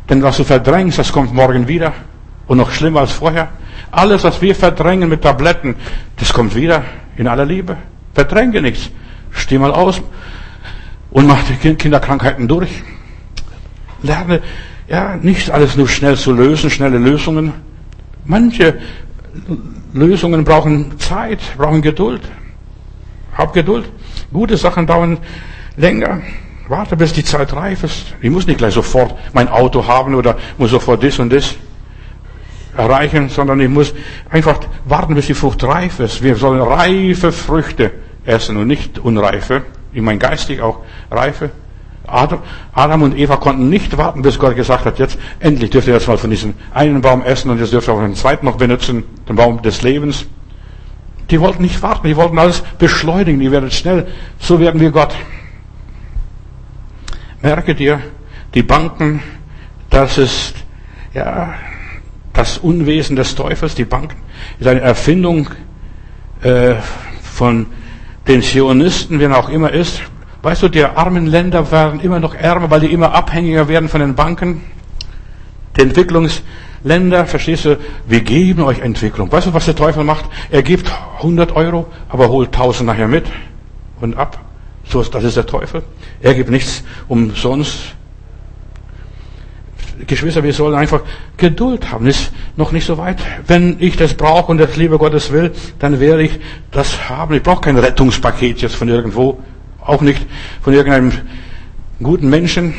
denn 0.09 0.23
was 0.23 0.37
du 0.37 0.45
verdrängst, 0.45 0.99
das 0.99 1.13
kommt 1.13 1.35
morgen 1.35 1.67
wieder 1.67 1.93
und 2.47 2.59
noch 2.59 2.71
schlimmer 2.71 3.01
als 3.01 3.11
vorher. 3.13 3.49
Alles, 3.91 4.23
was 4.23 4.41
wir 4.41 4.55
verdrängen 4.55 5.09
mit 5.09 5.23
Tabletten, 5.23 5.75
das 6.17 6.33
kommt 6.33 6.55
wieder 6.55 6.85
in 7.17 7.27
aller 7.27 7.45
Liebe. 7.45 7.77
Verdränge 8.15 8.63
nichts. 8.63 8.89
Steh 9.31 9.59
mal 9.59 9.73
aus 9.73 10.03
und 11.11 11.27
mach 11.27 11.43
die 11.45 11.75
Kinderkrankheiten 11.75 12.49
durch. 12.49 12.83
Lerne, 14.03 14.43
ja, 14.89 15.17
nicht 15.17 15.51
alles 15.51 15.77
nur 15.77 15.89
schnell 15.89 16.17
zu 16.17 16.33
lösen, 16.33 16.71
schnelle 16.71 16.99
Lösungen. 16.99 17.53
Manche 18.25 18.79
Lösungen 19.93 20.45
brauchen 20.45 20.99
Zeit, 20.99 21.41
brauchen 21.57 21.83
Geduld. 21.83 22.23
Hab 23.37 23.53
Geduld. 23.53 23.91
Gute 24.33 24.57
Sachen 24.57 24.87
dauern 24.87 25.19
länger. 25.77 26.21
Warte, 26.69 26.97
bis 26.97 27.13
die 27.13 27.25
Zeit 27.25 27.55
reif 27.55 27.85
ist. 27.85 28.15
Ich 28.21 28.31
muss 28.31 28.47
nicht 28.47 28.59
gleich 28.59 28.75
sofort 28.75 29.15
mein 29.33 29.49
Auto 29.49 29.87
haben 29.87 30.15
oder 30.15 30.37
muss 30.59 30.71
sofort 30.71 31.03
das 31.03 31.19
und 31.19 31.33
das 31.33 31.55
erreichen, 32.77 33.29
sondern 33.29 33.61
ich 33.61 33.69
muss 33.69 33.95
einfach 34.31 34.61
warten, 34.85 35.15
bis 35.15 35.27
die 35.27 35.35
Frucht 35.35 35.65
reif 35.65 35.99
ist. 36.01 36.23
Wir 36.23 36.37
sollen 36.37 36.61
reife 36.61 37.33
Früchte 37.33 37.93
essen 38.29 38.57
und 38.57 38.67
nicht 38.67 38.99
unreife. 38.99 39.63
Ich 39.93 40.03
meine 40.03 40.19
geistig 40.19 40.61
auch 40.61 40.81
reife. 41.11 41.51
Adam 42.07 43.03
und 43.03 43.19
Eva 43.19 43.37
konnten 43.37 43.69
nicht 43.69 43.99
warten, 43.99 44.23
bis 44.23 44.39
Gott 44.39 44.57
gesagt 44.57 44.87
hat, 44.87 44.99
jetzt 44.99 45.19
endlich 45.41 45.71
dürft 45.71 45.89
ihr 45.89 45.95
jetzt 45.95 46.09
mal 46.09 46.17
von 46.17 46.31
diesem 46.31 46.55
einen 46.73 47.03
Baum 47.03 47.23
essen 47.23 47.51
und 47.51 47.59
jetzt 47.59 47.73
dürft 47.73 47.89
ihr 47.89 47.93
auch 47.93 48.01
den 48.01 48.15
zweiten 48.15 48.47
noch 48.47 48.57
benutzen, 48.57 49.05
den 49.29 49.37
Baum 49.37 49.61
des 49.61 49.83
Lebens. 49.83 50.25
Die 51.31 51.39
wollten 51.41 51.63
nicht 51.63 51.83
warten, 51.83 52.07
die 52.09 52.17
wollten 52.17 52.39
alles 52.39 52.63
beschleunigen, 52.79 53.41
die 53.41 53.53
werden 53.53 53.71
schnell. 53.71 54.07
So 54.39 54.59
werden 54.59 54.81
wir 54.81 54.91
Gott. 54.91 55.15
Merke 57.43 57.75
dir, 57.75 58.01
die 58.55 58.63
Banken, 58.63 59.23
das 59.91 60.17
ist, 60.17 60.55
ja, 61.13 61.55
das 62.33 62.57
Unwesen 62.57 63.17
des 63.17 63.35
Teufels, 63.35 63.75
die 63.75 63.85
Banken, 63.85 64.17
ist 64.59 64.67
eine 64.67 64.81
Erfindung 64.81 65.51
äh, 66.43 66.77
von 67.23 67.67
den 68.29 68.43
Zionisten, 68.43 69.19
wer 69.19 69.37
auch 69.37 69.49
immer 69.49 69.73
ist. 69.73 70.03
Weißt 70.43 70.63
du, 70.63 70.69
die 70.69 70.85
armen 70.85 71.27
Länder 71.27 71.73
werden 71.73 72.01
immer 72.01 72.21
noch 72.21 72.35
ärmer, 72.35 72.71
weil 72.71 72.81
die 72.81 72.93
immer 72.93 73.13
abhängiger 73.13 73.67
werden 73.67 73.89
von 73.89 74.01
den 74.01 74.15
Banken. 74.15 74.63
Die 75.77 75.81
Entwicklungsländer, 75.81 77.27
verstehst 77.27 77.65
du, 77.65 77.79
wir 78.07 78.21
geben 78.21 78.63
euch 78.63 78.81
Entwicklung. 78.81 79.33
Weißt 79.33 79.49
du, 79.49 79.55
was 79.55 79.65
der 79.65 79.75
Teufel 79.75 80.05
macht? 80.05 80.27
Er 80.51 80.63
gibt 80.63 80.93
100 81.17 81.57
Euro, 81.57 81.87
aber 82.09 82.29
holt 82.29 82.49
1000 82.49 82.87
nachher 82.87 83.09
mit 83.09 83.27
und 84.01 84.17
ab. 84.17 84.39
So 84.85 85.03
das 85.03 85.25
ist 85.25 85.37
der 85.37 85.47
Teufel. 85.47 85.83
Er 86.21 86.35
gibt 86.35 86.51
nichts 86.51 86.85
umsonst. 87.09 87.95
Geschwister, 90.09 90.43
wir 90.43 90.53
sollen 90.53 90.75
einfach 90.75 91.03
Geduld 91.37 91.93
haben. 91.93 92.07
Ist 92.07 92.33
noch 92.57 92.73
nicht 92.73 92.87
so 92.87 92.99
weit. 92.99 93.19
Wenn 93.47 93.77
ich 93.79 93.97
das 93.97 94.15
brauche 94.15 94.51
und 94.51 94.59
das 94.59 94.77
Liebe 94.77 94.99
Gottes 94.99 95.31
will, 95.31 95.53
dann 95.79 96.01
werde 96.01 96.25
ich 96.25 96.41
das 96.73 97.09
haben. 97.09 97.35
Ich 97.35 97.43
brauche 97.43 97.61
kein 97.61 97.79
Rettungspaket 97.79 98.61
jetzt 98.61 98.75
von 98.75 98.89
irgendwo. 98.89 99.39
Auch 99.81 100.01
nicht 100.01 100.27
von 100.63 100.73
irgendeinem 100.73 101.13
guten 102.03 102.29
Menschen. 102.29 102.75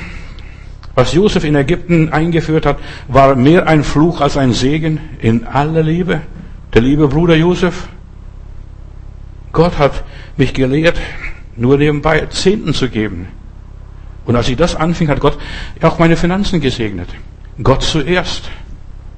Was 0.95 1.13
Josef 1.13 1.45
in 1.45 1.55
Ägypten 1.55 2.09
eingeführt 2.09 2.65
hat, 2.65 2.79
war 3.07 3.35
mehr 3.35 3.67
ein 3.67 3.83
Fluch 3.83 4.19
als 4.19 4.35
ein 4.35 4.51
Segen 4.51 4.99
in 5.21 5.45
aller 5.45 5.83
Liebe. 5.83 6.21
Der 6.73 6.81
liebe 6.81 7.07
Bruder 7.07 7.35
Josef. 7.35 7.87
Gott 9.53 9.77
hat 9.77 10.03
mich 10.35 10.53
gelehrt, 10.53 10.99
nur 11.55 11.77
nebenbei 11.77 12.25
Zehnten 12.29 12.73
zu 12.73 12.89
geben. 12.89 13.27
Und 14.29 14.35
als 14.35 14.47
ich 14.47 14.57
das 14.57 14.75
anfing, 14.75 15.07
hat 15.07 15.21
Gott 15.21 15.39
auch 15.81 15.97
meine 15.97 16.15
Finanzen 16.15 16.61
gesegnet. 16.61 17.09
Gott 17.63 17.81
zuerst. 17.81 18.51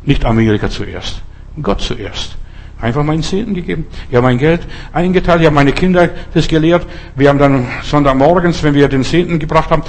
Nicht 0.06 0.24
Amerika 0.24 0.70
zuerst. 0.70 1.22
Gott 1.62 1.82
zuerst. 1.82 2.38
Einfach 2.80 3.04
meinen 3.04 3.22
Zehnten 3.22 3.54
gegeben. 3.54 3.88
Ich 4.10 4.16
habe 4.16 4.26
mein 4.26 4.38
Geld 4.38 4.62
eingeteilt. 4.94 5.42
Ich 5.42 5.48
habe 5.48 5.54
meine 5.54 5.74
Kinder 5.74 6.12
das 6.34 6.48
gelehrt. 6.48 6.88
Wir 7.18 7.28
haben 7.28 7.40
dann 7.40 7.68
Sonntagmorgens, 7.84 8.64
wenn 8.64 8.74
wir 8.74 8.88
den 8.88 9.04
Zehnten 9.04 9.38
gebracht 9.38 9.70
haben, 9.70 9.84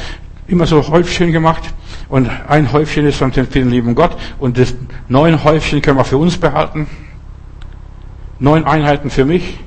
immer 0.48 0.66
so 0.66 0.88
Häufchen 0.88 1.30
gemacht. 1.30 1.72
Und 2.08 2.28
ein 2.48 2.72
Häufchen 2.72 3.06
ist 3.06 3.18
für 3.18 3.28
den 3.28 3.70
lieben 3.70 3.94
Gott. 3.94 4.16
Und 4.40 4.58
das 4.58 4.74
neun 5.06 5.44
Häufchen 5.44 5.82
können 5.82 5.98
wir 5.98 6.04
für 6.04 6.18
uns 6.18 6.36
behalten. 6.36 6.88
Neun 8.40 8.64
Einheiten 8.64 9.08
für 9.08 9.24
mich 9.24 9.60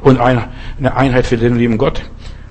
und 0.00 0.20
eine 0.20 0.48
Einheit 0.96 1.26
für 1.26 1.36
den 1.36 1.56
lieben 1.56 1.76
Gott. 1.76 2.00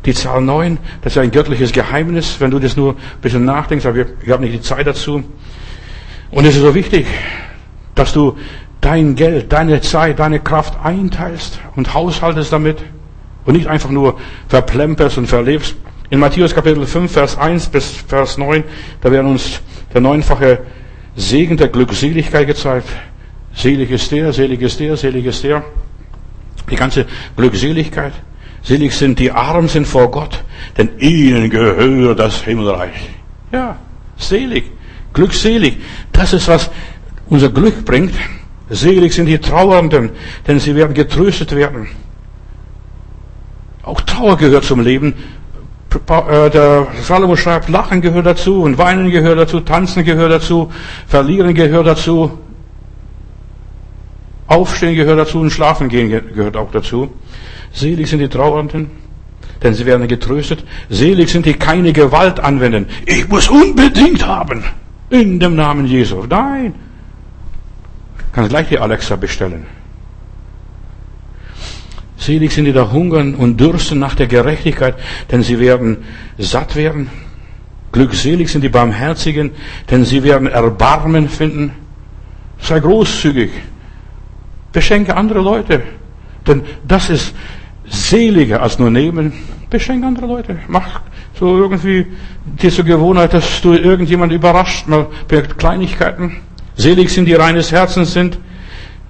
Die 0.05 0.13
Zahl 0.13 0.41
9, 0.41 0.79
das 1.01 1.13
ist 1.13 1.17
ein 1.19 1.31
göttliches 1.31 1.71
Geheimnis, 1.71 2.37
wenn 2.39 2.49
du 2.49 2.59
das 2.59 2.75
nur 2.75 2.93
ein 2.93 3.21
bisschen 3.21 3.45
nachdenkst, 3.45 3.85
aber 3.85 4.05
ich 4.23 4.29
habe 4.31 4.43
nicht 4.43 4.55
die 4.55 4.61
Zeit 4.61 4.87
dazu. 4.87 5.23
Und 6.31 6.45
es 6.45 6.55
ist 6.55 6.61
so 6.61 6.73
wichtig, 6.73 7.05
dass 7.93 8.13
du 8.13 8.37
dein 8.79 9.15
Geld, 9.15 9.53
deine 9.53 9.81
Zeit, 9.81 10.19
deine 10.19 10.39
Kraft 10.39 10.83
einteilst 10.83 11.59
und 11.75 11.93
haushaltest 11.93 12.51
damit 12.51 12.77
und 13.45 13.55
nicht 13.55 13.67
einfach 13.67 13.89
nur 13.89 14.19
verplemperst 14.47 15.17
und 15.17 15.27
verlebst. 15.27 15.75
In 16.09 16.19
Matthäus 16.19 16.55
Kapitel 16.55 16.85
5, 16.85 17.11
Vers 17.11 17.37
1 17.37 17.67
bis 17.67 17.91
Vers 17.91 18.37
9, 18.37 18.63
da 19.01 19.11
werden 19.11 19.31
uns 19.31 19.61
der 19.93 20.01
neunfache 20.01 20.59
Segen 21.15 21.57
der 21.57 21.67
Glückseligkeit 21.67 22.47
gezeigt. 22.47 22.89
Selig 23.53 23.91
ist 23.91 24.11
der, 24.11 24.33
selig 24.33 24.61
ist 24.61 24.79
der, 24.79 24.97
selig 24.97 25.25
ist 25.25 25.43
der. 25.43 25.63
Die 26.69 26.75
ganze 26.75 27.05
Glückseligkeit. 27.35 28.13
Selig 28.63 28.93
sind 28.93 29.19
die 29.19 29.31
Armen 29.31 29.67
sind 29.67 29.87
vor 29.87 30.11
Gott, 30.11 30.43
denn 30.77 30.89
ihnen 30.99 31.49
gehört 31.49 32.19
das 32.19 32.41
Himmelreich. 32.43 33.09
Ja, 33.51 33.77
selig, 34.17 34.65
glückselig. 35.13 35.77
Das 36.11 36.33
ist, 36.33 36.47
was 36.47 36.69
unser 37.27 37.49
Glück 37.49 37.83
bringt. 37.85 38.13
Selig 38.69 39.13
sind 39.13 39.25
die 39.25 39.39
Trauernden, 39.39 40.11
denn 40.47 40.59
sie 40.59 40.75
werden 40.75 40.93
getröstet 40.93 41.55
werden. 41.55 41.87
Auch 43.83 43.99
Trauer 44.01 44.37
gehört 44.37 44.63
zum 44.63 44.79
Leben. 44.79 45.15
Äh, 45.91 46.49
der 46.49 46.87
Salomo 47.01 47.35
schreibt, 47.35 47.67
Lachen 47.67 47.99
gehört 47.99 48.25
dazu 48.25 48.61
und 48.61 48.77
Weinen 48.77 49.11
gehört 49.11 49.39
dazu, 49.39 49.59
Tanzen 49.59 50.05
gehört 50.05 50.31
dazu, 50.31 50.71
Verlieren 51.07 51.53
gehört 51.53 51.87
dazu, 51.87 52.39
Aufstehen 54.47 54.95
gehört 54.95 55.19
dazu 55.19 55.39
und 55.39 55.49
Schlafen 55.49 55.89
gehen 55.89 56.09
gehört 56.09 56.55
auch 56.55 56.71
dazu. 56.71 57.09
Selig 57.73 58.07
sind 58.07 58.19
die 58.19 58.27
Trauernden, 58.27 58.91
denn 59.63 59.73
sie 59.73 59.85
werden 59.85 60.07
getröstet. 60.07 60.63
Selig 60.89 61.29
sind 61.29 61.45
die 61.45 61.53
keine 61.53 61.93
Gewalt 61.93 62.39
anwenden. 62.39 62.87
Ich 63.05 63.27
muss 63.27 63.47
unbedingt 63.49 64.25
haben. 64.25 64.63
In 65.09 65.39
dem 65.39 65.55
Namen 65.55 65.85
Jesu. 65.85 66.25
Nein. 66.29 66.73
Kannst 68.31 68.49
gleich 68.49 68.69
die 68.69 68.79
Alexa 68.79 69.15
bestellen. 69.15 69.65
Selig 72.17 72.51
sind 72.51 72.65
die 72.65 72.73
da 72.73 72.91
hungern 72.91 73.35
und 73.35 73.59
dürsten 73.59 73.99
nach 73.99 74.15
der 74.15 74.27
Gerechtigkeit, 74.27 74.95
denn 75.31 75.41
sie 75.41 75.59
werden 75.59 76.05
satt 76.37 76.75
werden. 76.75 77.09
Glückselig 77.91 78.49
sind 78.49 78.63
die 78.63 78.69
Barmherzigen, 78.69 79.51
denn 79.89 80.05
sie 80.05 80.23
werden 80.23 80.47
Erbarmen 80.47 81.27
finden. 81.27 81.73
Sei 82.59 82.79
großzügig. 82.79 83.49
Beschenke 84.71 85.15
andere 85.17 85.41
Leute. 85.41 85.81
Denn 86.47 86.63
das 86.87 87.09
ist 87.09 87.33
seliger 87.91 88.61
als 88.61 88.79
nur 88.79 88.89
nehmen. 88.89 89.33
Beschenk 89.69 90.03
andere 90.03 90.25
Leute. 90.25 90.59
Mach 90.67 91.01
so 91.39 91.57
irgendwie 91.57 92.07
dir 92.45 92.71
zur 92.71 92.85
Gewohnheit, 92.85 93.33
dass 93.33 93.61
du 93.61 93.73
irgendjemand 93.73 94.31
überrascht, 94.31 94.87
mal 94.87 95.07
mit 95.29 95.57
Kleinigkeiten. 95.57 96.37
Selig 96.75 97.09
sind 97.09 97.25
die 97.25 97.33
reines 97.33 97.71
Herzens 97.71 98.13
sind, 98.13 98.39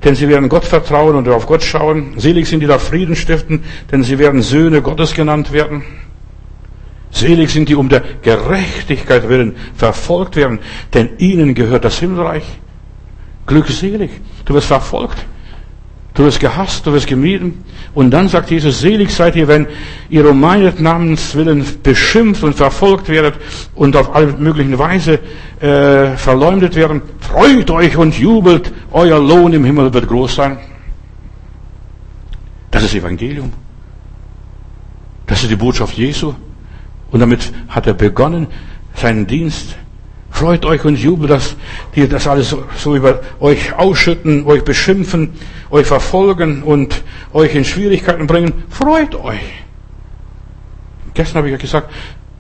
denn 0.03 0.15
sie 0.15 0.27
werden 0.27 0.49
Gott 0.49 0.65
vertrauen 0.65 1.15
und 1.15 1.27
auf 1.29 1.45
Gott 1.45 1.63
schauen. 1.63 2.13
Selig 2.17 2.47
sind 2.47 2.61
die 2.61 2.67
da 2.67 2.79
Frieden 2.79 3.15
stiften, 3.15 3.63
denn 3.91 4.03
sie 4.03 4.17
werden 4.19 4.41
Söhne 4.41 4.81
Gottes 4.81 5.13
genannt 5.13 5.51
werden. 5.51 5.83
Selig 7.11 7.49
sind 7.49 7.69
die 7.69 7.75
um 7.75 7.89
der 7.89 8.03
Gerechtigkeit 8.21 9.27
willen 9.27 9.55
verfolgt 9.75 10.35
werden, 10.35 10.59
denn 10.93 11.17
ihnen 11.17 11.53
gehört 11.53 11.85
das 11.85 11.99
Himmelreich. 11.99 12.43
Glückselig. 13.45 14.11
Du 14.45 14.53
wirst 14.53 14.67
verfolgt. 14.67 15.25
Du 16.13 16.25
wirst 16.25 16.41
gehasst, 16.41 16.85
du 16.85 16.93
wirst 16.93 17.07
gemieden. 17.07 17.63
Und 17.93 18.11
dann 18.11 18.27
sagt 18.27 18.51
Jesus, 18.51 18.81
selig 18.81 19.11
seid 19.11 19.35
ihr, 19.35 19.47
wenn 19.47 19.67
ihr 20.09 20.29
um 20.29 20.39
meines 20.39 20.79
Namens 20.79 21.35
willen 21.35 21.65
beschimpft 21.81 22.43
und 22.43 22.53
verfolgt 22.53 23.07
werdet 23.07 23.35
und 23.75 23.95
auf 23.95 24.13
alle 24.13 24.33
möglichen 24.33 24.77
Weise 24.77 25.19
äh, 25.61 26.17
verleumdet 26.17 26.75
werden. 26.75 27.01
Freut 27.19 27.69
euch 27.71 27.95
und 27.95 28.17
jubelt, 28.17 28.73
euer 28.91 29.19
Lohn 29.19 29.53
im 29.53 29.63
Himmel 29.63 29.93
wird 29.93 30.07
groß 30.07 30.35
sein. 30.35 30.57
Das 32.71 32.83
ist 32.83 32.95
Evangelium. 32.95 33.51
Das 35.27 35.43
ist 35.43 35.51
die 35.51 35.55
Botschaft 35.55 35.97
Jesu. 35.97 36.33
Und 37.11 37.19
damit 37.21 37.53
hat 37.69 37.87
er 37.87 37.93
begonnen, 37.93 38.47
seinen 38.95 39.27
Dienst 39.27 39.77
Freut 40.41 40.65
euch 40.65 40.83
und 40.85 40.97
jubelt, 40.97 41.29
dass 41.29 41.55
die 41.95 42.09
das 42.09 42.27
alles 42.27 42.55
so, 42.75 42.95
über 42.95 43.19
euch 43.39 43.77
ausschütten, 43.77 44.43
euch 44.47 44.63
beschimpfen, 44.63 45.33
euch 45.69 45.85
verfolgen 45.85 46.63
und 46.63 47.03
euch 47.31 47.53
in 47.53 47.63
Schwierigkeiten 47.63 48.25
bringen. 48.25 48.63
Freut 48.71 49.13
euch. 49.13 49.39
Gestern 51.13 51.37
habe 51.37 51.49
ich 51.49 51.51
ja 51.51 51.57
gesagt, 51.59 51.91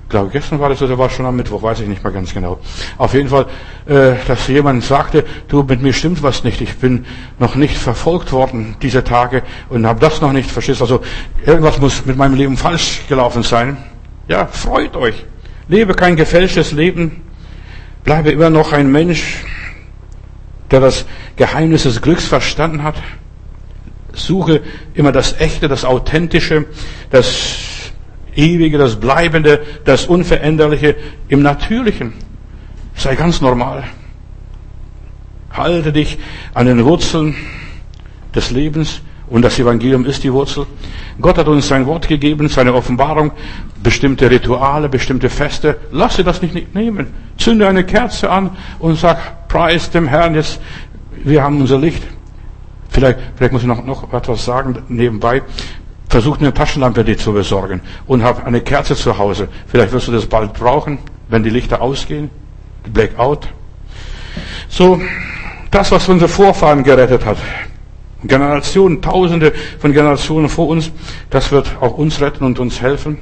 glaube 0.09 0.31
gestern 0.31 0.59
war 0.59 0.69
das 0.69 0.81
oder 0.81 0.97
war 0.97 1.11
schon 1.11 1.27
am 1.27 1.35
Mittwoch, 1.35 1.61
weiß 1.61 1.81
ich 1.81 1.87
nicht 1.87 2.03
mehr 2.03 2.11
ganz 2.11 2.33
genau. 2.33 2.57
Auf 2.97 3.13
jeden 3.13 3.29
Fall, 3.29 3.45
äh, 3.85 4.13
dass 4.25 4.47
jemand 4.47 4.83
sagte, 4.83 5.23
du, 5.47 5.61
mit 5.61 5.83
mir 5.83 5.93
stimmt 5.93 6.23
was 6.23 6.43
nicht, 6.43 6.59
ich 6.59 6.75
bin 6.77 7.05
noch 7.37 7.53
nicht 7.53 7.77
verfolgt 7.77 8.31
worden 8.31 8.77
diese 8.81 9.03
Tage 9.03 9.43
und 9.69 9.85
habe 9.85 9.99
das 9.99 10.21
noch 10.21 10.33
nicht 10.33 10.49
verstehst. 10.49 10.81
Also 10.81 11.01
irgendwas 11.45 11.79
muss 11.79 12.03
mit 12.07 12.17
meinem 12.17 12.33
Leben 12.33 12.57
falsch 12.57 13.01
gelaufen 13.07 13.43
sein. 13.43 13.77
Ja, 14.27 14.47
freut 14.47 14.95
euch. 14.95 15.23
Lebe 15.67 15.93
kein 15.93 16.15
gefälschtes 16.15 16.71
Leben. 16.71 17.29
Bleibe 18.03 18.31
immer 18.31 18.49
noch 18.49 18.73
ein 18.73 18.91
Mensch, 18.91 19.43
der 20.71 20.79
das 20.79 21.05
Geheimnis 21.35 21.83
des 21.83 22.01
Glücks 22.01 22.25
verstanden 22.25 22.83
hat. 22.83 22.95
Suche 24.13 24.61
immer 24.93 25.11
das 25.11 25.39
Echte, 25.39 25.67
das 25.67 25.85
Authentische, 25.85 26.65
das 27.09 27.91
Ewige, 28.35 28.77
das 28.77 28.99
Bleibende, 28.99 29.61
das 29.85 30.05
Unveränderliche 30.05 30.95
im 31.27 31.41
Natürlichen. 31.41 32.13
Sei 32.95 33.15
ganz 33.15 33.41
normal. 33.41 33.83
Halte 35.51 35.91
dich 35.91 36.17
an 36.53 36.65
den 36.65 36.83
Wurzeln 36.85 37.35
des 38.33 38.51
Lebens 38.51 39.01
und 39.31 39.41
das 39.43 39.57
Evangelium 39.57 40.05
ist 40.05 40.23
die 40.23 40.31
Wurzel. 40.31 40.67
Gott 41.19 41.37
hat 41.37 41.47
uns 41.47 41.67
sein 41.69 41.87
Wort 41.87 42.07
gegeben, 42.07 42.49
seine 42.49 42.73
Offenbarung, 42.73 43.31
bestimmte 43.81 44.29
Rituale, 44.29 44.89
bestimmte 44.89 45.29
Feste. 45.29 45.77
Lass 45.91 46.17
dir 46.17 46.25
das 46.25 46.41
nicht 46.41 46.75
nehmen. 46.75 47.07
Zünde 47.37 47.67
eine 47.67 47.85
Kerze 47.85 48.29
an 48.29 48.51
und 48.79 48.99
sag, 48.99 49.47
preis 49.47 49.89
dem 49.89 50.07
Herrn, 50.07 50.35
jetzt, 50.35 50.59
wir 51.23 51.41
haben 51.41 51.61
unser 51.61 51.79
Licht. 51.79 52.03
Vielleicht, 52.89 53.19
vielleicht 53.37 53.53
muss 53.53 53.61
ich 53.61 53.69
noch, 53.69 53.85
noch 53.85 54.11
etwas 54.13 54.43
sagen 54.43 54.83
nebenbei. 54.89 55.41
Versuch 56.09 56.37
eine 56.39 56.53
Taschenlampe 56.53 57.05
dir 57.05 57.17
zu 57.17 57.31
besorgen 57.31 57.79
und 58.07 58.23
hab 58.23 58.45
eine 58.45 58.59
Kerze 58.59 58.97
zu 58.97 59.17
Hause. 59.17 59.47
Vielleicht 59.67 59.93
wirst 59.93 60.09
du 60.09 60.11
das 60.11 60.25
bald 60.25 60.51
brauchen, 60.53 60.99
wenn 61.29 61.41
die 61.41 61.49
Lichter 61.49 61.81
ausgehen. 61.81 62.29
Blackout. 62.91 63.47
So, 64.67 64.99
das, 65.69 65.89
was 65.89 66.09
unsere 66.09 66.27
Vorfahren 66.27 66.83
gerettet 66.83 67.25
hat, 67.25 67.37
Generationen, 68.23 69.01
Tausende 69.01 69.53
von 69.79 69.93
Generationen 69.93 70.49
vor 70.49 70.67
uns, 70.67 70.91
das 71.29 71.51
wird 71.51 71.77
auch 71.81 71.97
uns 71.97 72.21
retten 72.21 72.43
und 72.43 72.59
uns 72.59 72.81
helfen. 72.81 73.17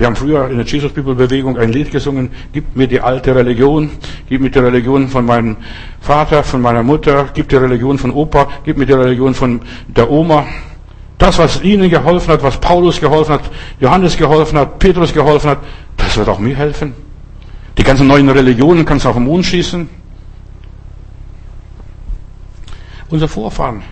Wir 0.00 0.06
haben 0.06 0.16
früher 0.16 0.48
in 0.48 0.56
der 0.56 0.64
Jesus-Bibel-Bewegung 0.64 1.58
ein 1.58 1.72
Lied 1.72 1.90
gesungen, 1.90 2.30
gib 2.54 2.74
mir 2.74 2.86
die 2.86 3.02
alte 3.02 3.34
Religion, 3.34 3.90
gib 4.30 4.40
mir 4.40 4.48
die 4.48 4.58
Religion 4.58 5.08
von 5.08 5.26
meinem 5.26 5.58
Vater, 6.00 6.42
von 6.42 6.62
meiner 6.62 6.82
Mutter, 6.82 7.28
gib 7.34 7.50
die 7.50 7.56
Religion 7.56 7.98
von 7.98 8.10
Opa, 8.10 8.48
gib 8.64 8.78
mir 8.78 8.86
die 8.86 8.94
Religion 8.94 9.34
von 9.34 9.60
der 9.88 10.10
Oma. 10.10 10.46
Das, 11.18 11.36
was 11.36 11.62
ihnen 11.62 11.90
geholfen 11.90 12.32
hat, 12.32 12.42
was 12.42 12.56
Paulus 12.56 12.98
geholfen 12.98 13.34
hat, 13.34 13.42
Johannes 13.78 14.16
geholfen 14.16 14.58
hat, 14.58 14.78
Petrus 14.78 15.12
geholfen 15.12 15.50
hat, 15.50 15.58
das 15.98 16.16
wird 16.16 16.30
auch 16.30 16.38
mir 16.38 16.56
helfen. 16.56 16.94
Die 17.76 17.82
ganzen 17.82 18.06
neuen 18.06 18.30
Religionen 18.30 18.86
kannst 18.86 19.04
du 19.04 19.10
auf 19.10 19.16
den 19.16 19.24
Mond 19.24 19.44
schießen. 19.44 19.86
Unsere 23.10 23.28
Vorfahren, 23.28 23.82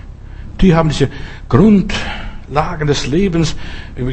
die 0.60 0.74
haben 0.74 0.90
diese 0.90 1.08
Grundlagen 1.48 2.86
des 2.86 3.06
Lebens 3.06 3.56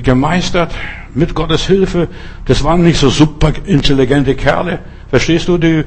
gemeistert 0.03 0.74
mit 1.14 1.36
Gottes 1.36 1.68
Hilfe. 1.68 2.08
Das 2.45 2.64
waren 2.64 2.84
nicht 2.84 2.99
so 2.99 3.10
super 3.10 3.53
intelligente 3.66 4.36
Kerle. 4.36 4.80
Verstehst 5.10 5.47
du? 5.47 5.58
Die, 5.58 5.84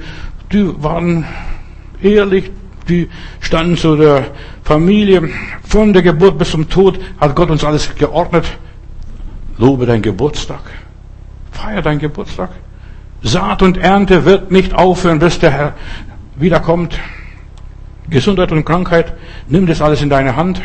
die 0.52 0.82
waren 0.82 1.24
ehrlich, 2.00 2.50
die 2.88 3.08
standen 3.40 3.76
zu 3.76 3.96
der 3.96 4.26
Familie. 4.62 5.28
Von 5.64 5.92
der 5.92 6.02
Geburt 6.02 6.38
bis 6.38 6.52
zum 6.52 6.68
Tod 6.68 6.98
hat 7.20 7.34
Gott 7.34 7.50
uns 7.50 7.64
alles 7.64 7.94
geordnet. 7.96 8.46
Lobe 9.58 9.86
dein 9.86 10.00
Geburtstag. 10.00 10.60
Feier 11.50 11.82
dein 11.82 11.98
Geburtstag. 11.98 12.50
Saat 13.22 13.62
und 13.62 13.76
Ernte 13.78 14.24
wird 14.24 14.52
nicht 14.52 14.74
aufhören, 14.74 15.18
bis 15.18 15.40
der 15.40 15.50
Herr 15.50 15.74
wiederkommt. 16.36 16.98
Gesundheit 18.10 18.52
und 18.52 18.64
Krankheit, 18.64 19.14
nimm 19.48 19.66
das 19.66 19.82
alles 19.82 20.02
in 20.02 20.10
deine 20.10 20.36
Hand 20.36 20.60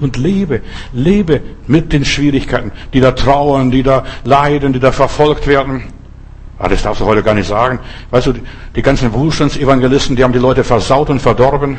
und 0.00 0.16
lebe, 0.16 0.62
lebe 0.92 1.40
mit 1.66 1.92
den 1.92 2.04
Schwierigkeiten, 2.04 2.72
die 2.92 3.00
da 3.00 3.12
trauern, 3.12 3.70
die 3.70 3.82
da 3.82 4.04
leiden, 4.24 4.72
die 4.72 4.80
da 4.80 4.92
verfolgt 4.92 5.46
werden. 5.46 5.84
Ah, 6.58 6.68
das 6.68 6.82
darfst 6.82 7.02
du 7.02 7.06
heute 7.06 7.22
gar 7.22 7.34
nicht 7.34 7.48
sagen. 7.48 7.78
Weißt 8.10 8.28
du, 8.28 8.34
die 8.74 8.82
ganzen 8.82 9.12
Wohlstandsevangelisten, 9.12 10.16
die 10.16 10.24
haben 10.24 10.32
die 10.32 10.38
Leute 10.38 10.64
versaut 10.64 11.10
und 11.10 11.20
verdorben. 11.20 11.76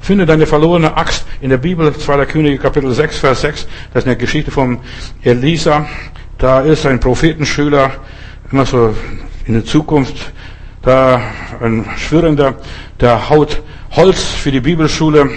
Finde 0.00 0.26
deine 0.26 0.46
verlorene 0.46 0.96
Axt 0.96 1.26
in 1.40 1.50
der 1.50 1.56
Bibel, 1.56 1.94
2. 1.94 2.26
Könige, 2.26 2.58
Kapitel 2.58 2.92
6, 2.92 3.18
Vers 3.18 3.40
6. 3.40 3.68
Das 3.92 4.04
ist 4.04 4.06
eine 4.06 4.16
Geschichte 4.16 4.50
von 4.50 4.78
Elisa. 5.22 5.86
Da 6.36 6.60
ist 6.60 6.86
ein 6.86 7.00
Prophetenschüler, 7.00 7.92
immer 8.52 8.64
so 8.64 8.94
in 9.46 9.54
der 9.54 9.64
Zukunft, 9.64 10.32
da 10.88 11.20
ein 11.60 11.84
Schwirrender, 11.98 12.54
der 13.00 13.28
haut 13.28 13.62
Holz 13.90 14.22
für 14.22 14.50
die 14.50 14.60
Bibelschule, 14.60 15.28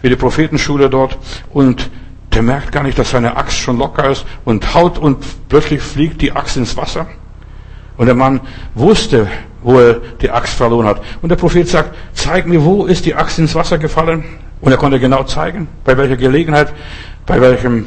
für 0.00 0.08
die 0.08 0.16
Prophetenschule 0.16 0.90
dort 0.90 1.16
und 1.52 1.88
der 2.32 2.42
merkt 2.42 2.72
gar 2.72 2.82
nicht, 2.82 2.98
dass 2.98 3.12
seine 3.12 3.36
Axt 3.36 3.58
schon 3.58 3.78
locker 3.78 4.10
ist 4.10 4.26
und 4.44 4.74
haut 4.74 4.98
und 4.98 5.24
plötzlich 5.48 5.80
fliegt 5.80 6.20
die 6.20 6.32
Axt 6.32 6.56
ins 6.56 6.76
Wasser. 6.76 7.06
Und 7.96 8.06
der 8.06 8.16
Mann 8.16 8.40
wusste, 8.74 9.28
wo 9.62 9.78
er 9.78 10.00
die 10.20 10.30
Axt 10.30 10.54
verloren 10.54 10.86
hat. 10.86 11.00
Und 11.22 11.28
der 11.30 11.36
Prophet 11.36 11.68
sagt, 11.68 11.94
zeig 12.12 12.46
mir, 12.46 12.64
wo 12.64 12.84
ist 12.86 13.06
die 13.06 13.14
Axt 13.14 13.38
ins 13.38 13.54
Wasser 13.54 13.78
gefallen? 13.78 14.24
Und 14.60 14.72
er 14.72 14.78
konnte 14.78 14.98
genau 14.98 15.22
zeigen, 15.24 15.68
bei 15.84 15.96
welcher 15.96 16.16
Gelegenheit, 16.16 16.72
bei 17.24 17.40
welchem, 17.40 17.86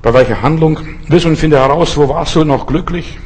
bei 0.00 0.12
welcher 0.14 0.40
Handlung. 0.40 0.78
Bis 1.08 1.24
und 1.26 1.36
finde 1.36 1.58
heraus, 1.58 1.96
wo 1.96 2.08
warst 2.08 2.34
du 2.34 2.44
noch 2.44 2.66
glücklich? 2.66 3.18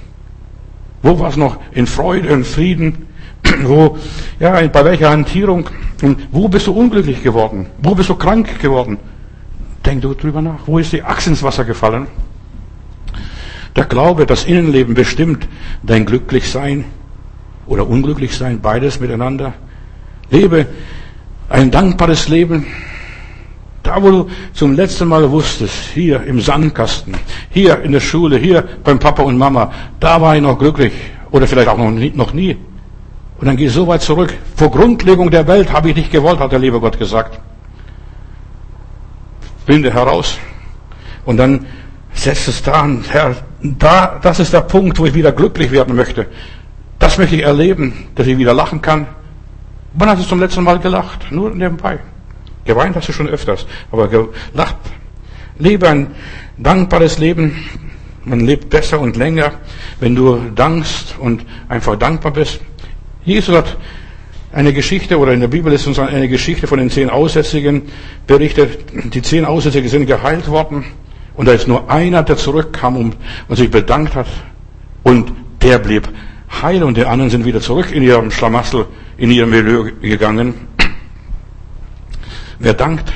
Wo 1.07 1.17
warst 1.21 1.37
du 1.37 1.41
noch 1.41 1.59
in 1.71 1.87
Freude, 1.87 2.29
in 2.31 2.43
Frieden? 2.43 3.07
Wo, 3.63 3.97
ja, 4.41 4.67
bei 4.67 4.85
welcher 4.85 5.11
Hantierung? 5.11 5.71
Und 6.03 6.19
wo 6.33 6.49
bist 6.49 6.67
du 6.67 6.73
unglücklich 6.73 7.23
geworden? 7.23 7.67
Wo 7.81 7.95
bist 7.95 8.09
du 8.09 8.17
krank 8.17 8.59
geworden? 8.61 8.99
Denk 9.85 10.03
du 10.03 10.15
drüber 10.15 10.43
nach. 10.43 10.67
Wo 10.67 10.81
ist 10.81 10.93
die 10.93 11.05
Axt 11.05 11.29
ins 11.29 11.45
Wasser 11.45 11.65
gefallen? 11.65 12.09
Der 13.77 13.85
Glaube, 13.85 14.27
das 14.27 14.47
Innenleben 14.47 14.95
bestimmt 14.95 15.47
dein 15.85 16.07
Glücklichsein 16.07 16.87
oder 17.69 17.89
Unglücklichsein, 17.89 18.61
beides 18.61 18.99
miteinander. 18.99 19.55
Lebe 20.31 20.67
ein 21.49 21.71
dankbares 21.71 22.27
Leben. 22.27 22.67
Da, 23.87 24.03
wo 24.03 24.11
du 24.11 24.31
zum 24.53 24.75
letzten 24.75 25.09
Mal 25.09 25.31
wusstest, 25.31 25.91
hier 25.95 26.23
im 26.25 26.41
Sandkasten, 26.41 27.15
hier 27.51 27.81
in 27.83 27.93
der 27.93 28.01
Schule, 28.01 28.37
hier 28.37 28.65
beim 28.85 28.99
Papa 28.99 29.23
und 29.23 29.39
Mama, 29.39 29.73
da 30.01 30.21
war 30.21 30.37
ich 30.37 30.43
noch 30.43 30.59
glücklich. 30.59 30.93
Oder 31.31 31.47
vielleicht 31.47 31.69
auch 31.69 31.79
noch 31.79 31.91
nie. 31.91 32.13
Noch 32.15 32.33
nie. 32.33 32.57
Und 33.39 33.47
dann 33.47 33.57
geh 33.57 33.69
so 33.69 33.87
weit 33.87 34.03
zurück. 34.03 34.35
Vor 34.57 34.71
Grundlegung 34.71 35.31
der 35.31 35.47
Welt 35.47 35.73
habe 35.73 35.89
ich 35.89 35.95
dich 35.95 36.11
gewollt, 36.11 36.39
hat 36.39 36.53
der 36.53 36.59
liebe 36.59 36.81
Gott 36.81 36.99
gesagt 36.99 37.41
finde 39.67 39.93
heraus. 39.93 40.39
Und 41.27 41.37
dann 41.37 41.67
setzt 42.15 42.49
es 42.49 42.63
da 42.63 42.73
an, 42.73 43.05
Herr, 43.09 43.37
da, 43.61 44.19
das 44.23 44.39
ist 44.39 44.53
der 44.53 44.63
Punkt, 44.63 44.99
wo 44.99 45.05
ich 45.05 45.15
wieder 45.15 45.33
glücklich 45.33 45.71
werden 45.73 45.95
möchte. 45.97 46.27
Das 46.99 47.19
möchte 47.19 47.37
ich 47.37 47.43
erleben, 47.43 48.07
dass 48.15 48.27
ich 48.27 48.39
wieder 48.39 48.55
lachen 48.55 48.81
kann. 48.81 49.07
Wann 49.93 50.09
hast 50.09 50.23
du 50.23 50.29
zum 50.29 50.41
letzten 50.41 50.63
Mal 50.63 50.79
gelacht? 50.79 51.31
Nur 51.31 51.51
nebenbei. 51.51 51.99
Geweint 52.67 52.97
hast 52.97 53.09
du 53.09 53.13
schon 53.13 53.29
öfters, 53.29 53.67
aber 53.91 54.09
gelacht. 54.09 54.77
Lebe 55.59 55.89
ein 55.89 56.09
dankbares 56.59 57.19
Leben. 57.19 57.65
Man 58.25 58.41
lebt 58.41 58.69
besser 58.69 59.01
und 59.01 59.17
länger, 59.17 59.53
wenn 60.01 60.17
du 60.17 60.51
dankst 60.55 61.15
und 61.19 61.47
einfach 61.69 61.97
dankbar 61.97 62.33
bist. 62.33 62.61
Jesus 63.25 63.55
hat 63.55 63.77
eine 64.53 64.73
Geschichte, 64.73 65.19
oder 65.19 65.33
in 65.33 65.41
der 65.41 65.49
Bibel 65.49 65.73
ist 65.73 65.87
uns 65.87 65.99
eine 65.99 66.29
Geschichte 66.29 66.67
von 66.67 66.79
den 66.79 66.91
zehn 66.91 67.11
Aussätzigen 67.11 67.83
berichtet. 68.27 68.79
Die 69.15 69.23
zehn 69.23 69.45
Aussätzigen 69.45 69.89
sind 69.89 70.07
geheilt 70.07 70.49
worden. 70.49 70.85
Und 71.35 71.47
da 71.47 71.53
ist 71.53 71.69
nur 71.69 71.91
einer, 71.91 72.23
der 72.23 72.37
zurückkam 72.37 72.97
und, 72.97 73.17
sich 73.57 73.71
bedankt 73.71 74.15
hat. 74.15 74.27
Und 75.03 75.33
der 75.63 75.79
blieb 75.79 76.09
heil 76.63 76.83
und 76.83 76.97
die 76.97 77.05
anderen 77.05 77.31
sind 77.31 77.45
wieder 77.45 77.61
zurück 77.61 77.93
in 77.93 78.03
ihrem 78.03 78.31
Schlamassel, 78.31 78.87
in 79.19 79.31
ihrem 79.31 79.51
Milieu 79.51 79.91
gegangen. 80.01 80.55
Wer 82.59 82.75
dankt, 82.75 83.13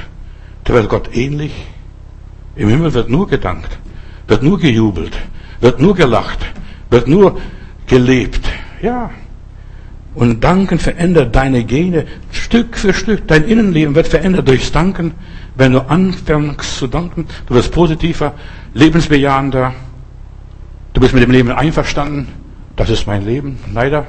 der 0.66 0.74
wird 0.74 0.88
Gott 0.88 1.14
ähnlich. 1.14 1.52
Im 2.56 2.68
Himmel 2.68 2.92
wird 2.92 3.08
nur 3.08 3.28
gedankt, 3.28 3.78
wird 4.26 4.42
nur 4.42 4.58
gejubelt, 4.58 5.16
wird 5.60 5.80
nur 5.80 5.94
gelacht, 5.94 6.38
wird 6.90 7.08
nur 7.08 7.38
gelebt. 7.86 8.48
Ja, 8.82 9.10
und 10.14 10.42
Danken 10.42 10.78
verändert 10.78 11.34
deine 11.36 11.64
Gene 11.64 12.06
Stück 12.32 12.76
für 12.76 12.92
Stück. 12.92 13.28
Dein 13.28 13.44
Innenleben 13.44 13.94
wird 13.94 14.08
verändert 14.08 14.48
durchs 14.48 14.72
Danken. 14.72 15.12
Wenn 15.54 15.72
du 15.72 15.80
anfängst 15.88 16.78
zu 16.78 16.86
danken, 16.86 17.26
du 17.46 17.54
wirst 17.54 17.72
positiver, 17.72 18.34
lebensbejahender. 18.74 19.74
Du 20.92 21.00
bist 21.00 21.14
mit 21.14 21.22
dem 21.22 21.30
Leben 21.30 21.50
einverstanden. 21.50 22.28
Das 22.76 22.90
ist 22.90 23.06
mein 23.06 23.24
Leben, 23.24 23.58
leider. 23.72 24.06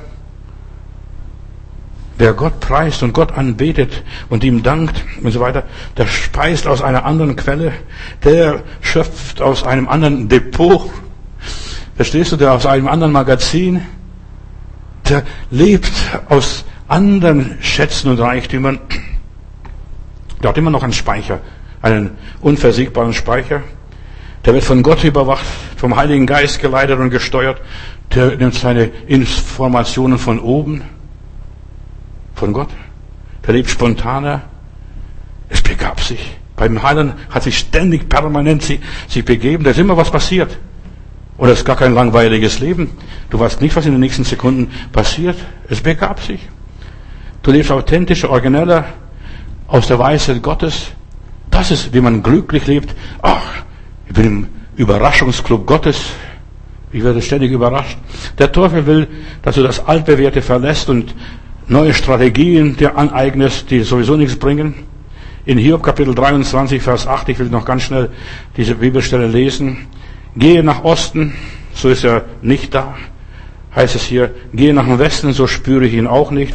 Wer 2.21 2.33
Gott 2.33 2.59
preist 2.59 3.01
und 3.01 3.13
Gott 3.13 3.31
anbetet 3.31 4.03
und 4.29 4.43
ihm 4.43 4.61
dankt 4.61 5.03
und 5.23 5.31
so 5.31 5.39
weiter, 5.39 5.63
der 5.97 6.05
speist 6.05 6.67
aus 6.67 6.83
einer 6.83 7.03
anderen 7.03 7.35
Quelle, 7.35 7.73
der 8.23 8.61
schöpft 8.79 9.41
aus 9.41 9.63
einem 9.63 9.87
anderen 9.87 10.29
Depot, 10.29 10.87
verstehst 11.95 12.31
du, 12.31 12.35
der 12.35 12.53
aus 12.53 12.67
einem 12.67 12.87
anderen 12.87 13.11
Magazin, 13.11 13.81
der 15.09 15.23
lebt 15.49 15.91
aus 16.29 16.63
anderen 16.87 17.57
Schätzen 17.59 18.11
und 18.11 18.19
Reichtümern, 18.19 18.77
der 20.43 20.49
hat 20.49 20.57
immer 20.59 20.69
noch 20.69 20.83
einen 20.83 20.93
Speicher, 20.93 21.39
einen 21.81 22.11
unversiegbaren 22.39 23.13
Speicher, 23.13 23.61
der 24.45 24.53
wird 24.53 24.63
von 24.63 24.83
Gott 24.83 25.03
überwacht, 25.03 25.45
vom 25.75 25.95
Heiligen 25.95 26.27
Geist 26.27 26.61
geleitet 26.61 26.99
und 26.99 27.09
gesteuert, 27.09 27.59
der 28.13 28.35
nimmt 28.35 28.53
seine 28.53 28.91
Informationen 29.07 30.19
von 30.19 30.39
oben, 30.39 30.83
von 32.41 32.53
Gott. 32.53 32.69
Der 33.45 33.53
lebt 33.53 33.69
spontaner. 33.69 34.41
Es 35.47 35.61
begab 35.61 36.01
sich. 36.01 36.37
Beim 36.55 36.81
Heiland 36.81 37.13
hat 37.29 37.43
sich 37.43 37.59
ständig, 37.59 38.09
permanent 38.09 38.63
sich, 38.63 38.79
sich 39.07 39.23
begeben. 39.23 39.63
Da 39.63 39.69
ist 39.69 39.77
immer 39.77 39.95
was 39.95 40.09
passiert. 40.09 40.57
Und 41.37 41.49
es 41.49 41.59
ist 41.59 41.65
gar 41.65 41.75
kein 41.75 41.93
langweiliges 41.93 42.57
Leben. 42.57 42.89
Du 43.29 43.39
weißt 43.39 43.61
nicht, 43.61 43.75
was 43.75 43.85
in 43.85 43.91
den 43.91 43.99
nächsten 43.99 44.23
Sekunden 44.23 44.71
passiert. 44.91 45.37
Es 45.69 45.81
begab 45.81 46.19
sich. 46.19 46.39
Du 47.43 47.51
lebst 47.51 47.71
authentisch, 47.71 48.23
origineller, 48.23 48.85
aus 49.67 49.87
der 49.87 49.99
Weisheit 49.99 50.41
Gottes. 50.41 50.87
Das 51.51 51.69
ist, 51.69 51.93
wie 51.93 52.01
man 52.01 52.23
glücklich 52.23 52.65
lebt. 52.65 52.95
Ach, 53.21 53.63
ich 54.07 54.13
bin 54.13 54.25
im 54.25 54.47
Überraschungsclub 54.77 55.67
Gottes. 55.67 55.97
Ich 56.91 57.03
werde 57.03 57.21
ständig 57.21 57.51
überrascht. 57.51 57.97
Der 58.39 58.51
Teufel 58.51 58.87
will, 58.87 59.07
dass 59.43 59.55
du 59.55 59.63
das 59.63 59.85
Altbewährte 59.85 60.41
verlässt 60.41 60.89
und 60.89 61.13
neue 61.71 61.93
Strategien 61.93 62.75
dir 62.75 62.97
aneignest, 62.97 63.71
die 63.71 63.79
sowieso 63.79 64.17
nichts 64.17 64.35
bringen. 64.35 64.73
In 65.45 65.57
Hiob 65.57 65.81
Kapitel 65.81 66.13
23, 66.13 66.81
Vers 66.81 67.07
8, 67.07 67.29
ich 67.29 67.39
will 67.39 67.47
noch 67.47 67.63
ganz 67.63 67.83
schnell 67.83 68.09
diese 68.57 68.75
Bibelstelle 68.75 69.25
lesen. 69.25 69.87
Gehe 70.35 70.63
nach 70.63 70.83
Osten, 70.83 71.33
so 71.73 71.87
ist 71.87 72.03
er 72.03 72.25
nicht 72.41 72.73
da. 72.75 72.95
Heißt 73.73 73.95
es 73.95 74.03
hier, 74.03 74.31
gehe 74.53 74.73
nach 74.73 74.85
dem 74.85 74.99
Westen, 74.99 75.31
so 75.31 75.47
spüre 75.47 75.85
ich 75.85 75.93
ihn 75.93 76.07
auch 76.07 76.29
nicht. 76.29 76.53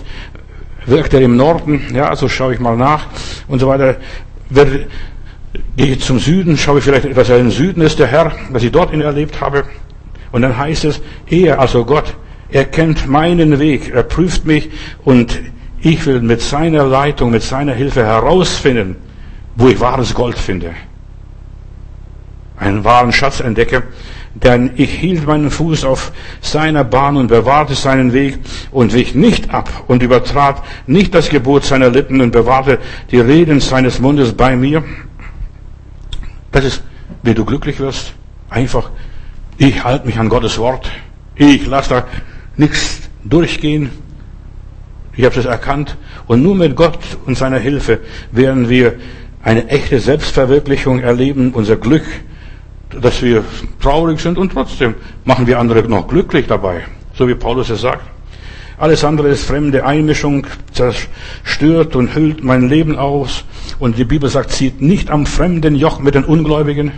Wirkt 0.84 1.14
er 1.14 1.22
im 1.22 1.36
Norden, 1.36 1.80
ja, 1.94 2.14
so 2.14 2.28
schaue 2.28 2.52
ich 2.52 2.60
mal 2.60 2.76
nach 2.76 3.06
und 3.48 3.58
so 3.58 3.68
weiter. 3.68 3.96
gehe 4.50 4.86
ich 5.78 6.00
zum 6.00 6.18
Süden, 6.18 6.58
schaue 6.58 6.78
ich 6.78 6.84
vielleicht, 6.84 7.16
dass 7.16 7.30
er 7.30 7.38
im 7.38 7.50
Süden 7.50 7.80
ist, 7.80 7.98
der 7.98 8.06
Herr, 8.06 8.32
was 8.50 8.62
ich 8.62 8.70
dort 8.70 8.92
ihn 8.92 9.00
erlebt 9.00 9.40
habe. 9.40 9.64
Und 10.30 10.42
dann 10.42 10.56
heißt 10.56 10.84
es, 10.84 11.00
er, 11.30 11.58
also 11.58 11.86
Gott, 11.86 12.14
er 12.50 12.64
kennt 12.64 13.06
meinen 13.08 13.58
Weg, 13.58 13.92
er 13.94 14.02
prüft 14.02 14.46
mich 14.46 14.70
und 15.04 15.40
ich 15.80 16.04
will 16.06 16.20
mit 16.20 16.40
seiner 16.40 16.84
Leitung, 16.84 17.30
mit 17.30 17.42
seiner 17.42 17.74
Hilfe 17.74 18.04
herausfinden, 18.04 18.96
wo 19.56 19.68
ich 19.68 19.80
wahres 19.80 20.14
Gold 20.14 20.38
finde. 20.38 20.74
Einen 22.56 22.84
wahren 22.84 23.12
Schatz 23.12 23.40
entdecke, 23.40 23.82
denn 24.34 24.72
ich 24.76 24.90
hielt 24.90 25.26
meinen 25.26 25.50
Fuß 25.50 25.84
auf 25.84 26.12
seiner 26.40 26.84
Bahn 26.84 27.16
und 27.16 27.28
bewahrte 27.28 27.74
seinen 27.74 28.12
Weg 28.12 28.38
und 28.70 28.92
wich 28.92 29.14
nicht 29.14 29.50
ab 29.50 29.84
und 29.86 30.02
übertrat 30.02 30.62
nicht 30.86 31.14
das 31.14 31.28
Gebot 31.28 31.64
seiner 31.64 31.90
Lippen 31.90 32.20
und 32.20 32.32
bewahrte 32.32 32.78
die 33.10 33.20
Reden 33.20 33.60
seines 33.60 33.98
Mundes 33.98 34.32
bei 34.32 34.56
mir. 34.56 34.84
Das 36.52 36.64
ist, 36.64 36.82
wie 37.22 37.34
du 37.34 37.44
glücklich 37.44 37.80
wirst. 37.80 38.12
Einfach, 38.50 38.90
ich 39.58 39.84
halte 39.84 40.06
mich 40.06 40.18
an 40.18 40.28
Gottes 40.28 40.58
Wort. 40.58 40.90
Ich 41.34 41.66
lasse 41.66 41.90
da 41.90 42.04
nichts 42.56 43.08
durchgehen. 43.24 43.90
Ich 45.16 45.24
habe 45.24 45.34
das 45.34 45.46
erkannt. 45.46 45.96
Und 46.26 46.42
nur 46.42 46.54
mit 46.54 46.76
Gott 46.76 46.98
und 47.26 47.36
seiner 47.36 47.58
Hilfe 47.58 48.00
werden 48.32 48.68
wir 48.68 48.94
eine 49.42 49.68
echte 49.68 50.00
Selbstverwirklichung 50.00 51.00
erleben, 51.00 51.52
unser 51.52 51.76
Glück, 51.76 52.04
dass 53.00 53.22
wir 53.22 53.44
traurig 53.80 54.20
sind 54.20 54.38
und 54.38 54.52
trotzdem 54.52 54.94
machen 55.24 55.46
wir 55.46 55.58
andere 55.58 55.82
noch 55.88 56.08
glücklich 56.08 56.46
dabei. 56.46 56.84
So 57.14 57.28
wie 57.28 57.34
Paulus 57.34 57.70
es 57.70 57.80
sagt. 57.80 58.02
Alles 58.78 59.04
andere 59.04 59.28
ist 59.28 59.44
fremde 59.44 59.86
Einmischung, 59.86 60.46
zerstört 60.72 61.96
und 61.96 62.14
hüllt 62.14 62.44
mein 62.44 62.68
Leben 62.68 62.96
aus. 62.96 63.44
Und 63.78 63.96
die 63.96 64.04
Bibel 64.04 64.28
sagt, 64.28 64.50
zieht 64.50 64.82
nicht 64.82 65.10
am 65.10 65.24
fremden 65.24 65.76
Joch 65.76 65.98
mit 66.00 66.14
den 66.14 66.24
Ungläubigen. 66.24 66.92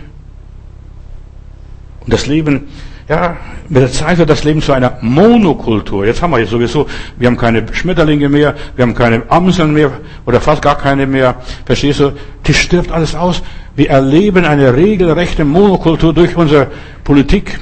Und 2.01 2.13
das 2.13 2.25
Leben 2.25 2.67
ja, 3.09 3.37
mit 3.67 3.81
der 3.81 3.91
Zeit 3.91 4.19
wird 4.19 4.29
das 4.29 4.43
Leben 4.43 4.61
zu 4.61 4.71
einer 4.71 4.99
Monokultur. 5.01 6.05
Jetzt 6.05 6.21
haben 6.21 6.29
wir 6.29 6.39
jetzt 6.39 6.51
sowieso, 6.51 6.85
wir 7.17 7.27
haben 7.27 7.37
keine 7.37 7.65
Schmetterlinge 7.73 8.29
mehr, 8.29 8.55
wir 8.75 8.83
haben 8.83 8.93
keine 8.93 9.23
Amseln 9.29 9.73
mehr 9.73 9.91
oder 10.27 10.39
fast 10.39 10.61
gar 10.61 10.77
keine 10.77 11.07
mehr. 11.07 11.35
Verstehst 11.65 12.01
du? 12.01 12.13
Die 12.45 12.53
stirbt 12.53 12.91
alles 12.91 13.15
aus. 13.15 13.41
Wir 13.75 13.89
erleben 13.89 14.45
eine 14.45 14.75
regelrechte 14.75 15.43
Monokultur 15.43 16.13
durch 16.13 16.35
unsere 16.35 16.67
Politik. 17.03 17.59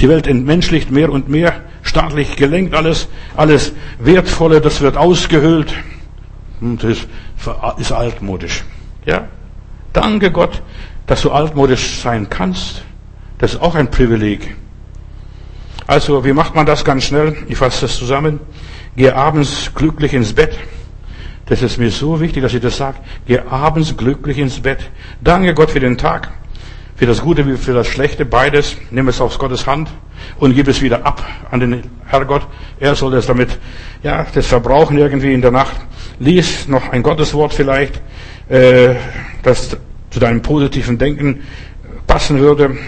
Die 0.00 0.08
Welt 0.08 0.26
entmenschlicht 0.26 0.90
mehr 0.90 1.12
und 1.12 1.28
mehr, 1.28 1.52
staatlich 1.82 2.34
gelenkt 2.34 2.74
alles, 2.74 3.06
alles 3.36 3.72
Wertvolle, 4.00 4.60
das 4.60 4.80
wird 4.80 4.96
ausgehöhlt. 4.96 5.72
Und 6.60 6.82
das 6.82 7.06
ist 7.78 7.92
altmodisch. 7.92 8.64
Ja? 9.06 9.28
Danke 9.92 10.32
Gott, 10.32 10.60
dass 11.06 11.22
du 11.22 11.30
altmodisch 11.30 12.00
sein 12.00 12.28
kannst. 12.28 12.82
Das 13.44 13.52
ist 13.52 13.60
auch 13.60 13.74
ein 13.74 13.90
Privileg. 13.90 14.56
Also, 15.86 16.24
wie 16.24 16.32
macht 16.32 16.54
man 16.54 16.64
das 16.64 16.82
ganz 16.82 17.04
schnell? 17.04 17.36
Ich 17.46 17.58
fasse 17.58 17.82
das 17.82 17.98
zusammen. 17.98 18.40
Gehe 18.96 19.14
abends 19.14 19.70
glücklich 19.74 20.14
ins 20.14 20.32
Bett. 20.32 20.56
Das 21.44 21.60
ist 21.60 21.76
mir 21.76 21.90
so 21.90 22.22
wichtig, 22.22 22.42
dass 22.42 22.54
ich 22.54 22.62
das 22.62 22.78
sage. 22.78 22.96
Gehe 23.26 23.46
abends 23.52 23.98
glücklich 23.98 24.38
ins 24.38 24.60
Bett. 24.60 24.88
Danke 25.20 25.52
Gott 25.52 25.72
für 25.72 25.80
den 25.80 25.98
Tag, 25.98 26.30
für 26.96 27.04
das 27.04 27.20
Gute 27.20 27.46
wie 27.46 27.58
für 27.58 27.74
das 27.74 27.86
Schlechte, 27.86 28.24
beides. 28.24 28.78
Nimm 28.90 29.08
es 29.08 29.20
aus 29.20 29.38
Gottes 29.38 29.66
Hand 29.66 29.90
und 30.38 30.54
gib 30.54 30.66
es 30.66 30.80
wieder 30.80 31.04
ab 31.04 31.22
an 31.50 31.60
den 31.60 31.82
Herrgott. 32.06 32.46
Er 32.80 32.94
soll 32.94 33.12
das 33.12 33.26
damit, 33.26 33.58
ja, 34.02 34.24
das 34.32 34.46
verbrauchen 34.46 34.96
irgendwie 34.96 35.34
in 35.34 35.42
der 35.42 35.50
Nacht. 35.50 35.76
Lies 36.18 36.66
noch 36.66 36.88
ein 36.92 37.02
Gotteswort 37.02 37.52
vielleicht, 37.52 38.00
äh, 38.48 38.94
das 39.42 39.76
zu 40.08 40.18
deinem 40.18 40.40
positiven 40.40 40.96
Denken 40.96 41.42
passen 42.06 42.38
würde. 42.38 42.78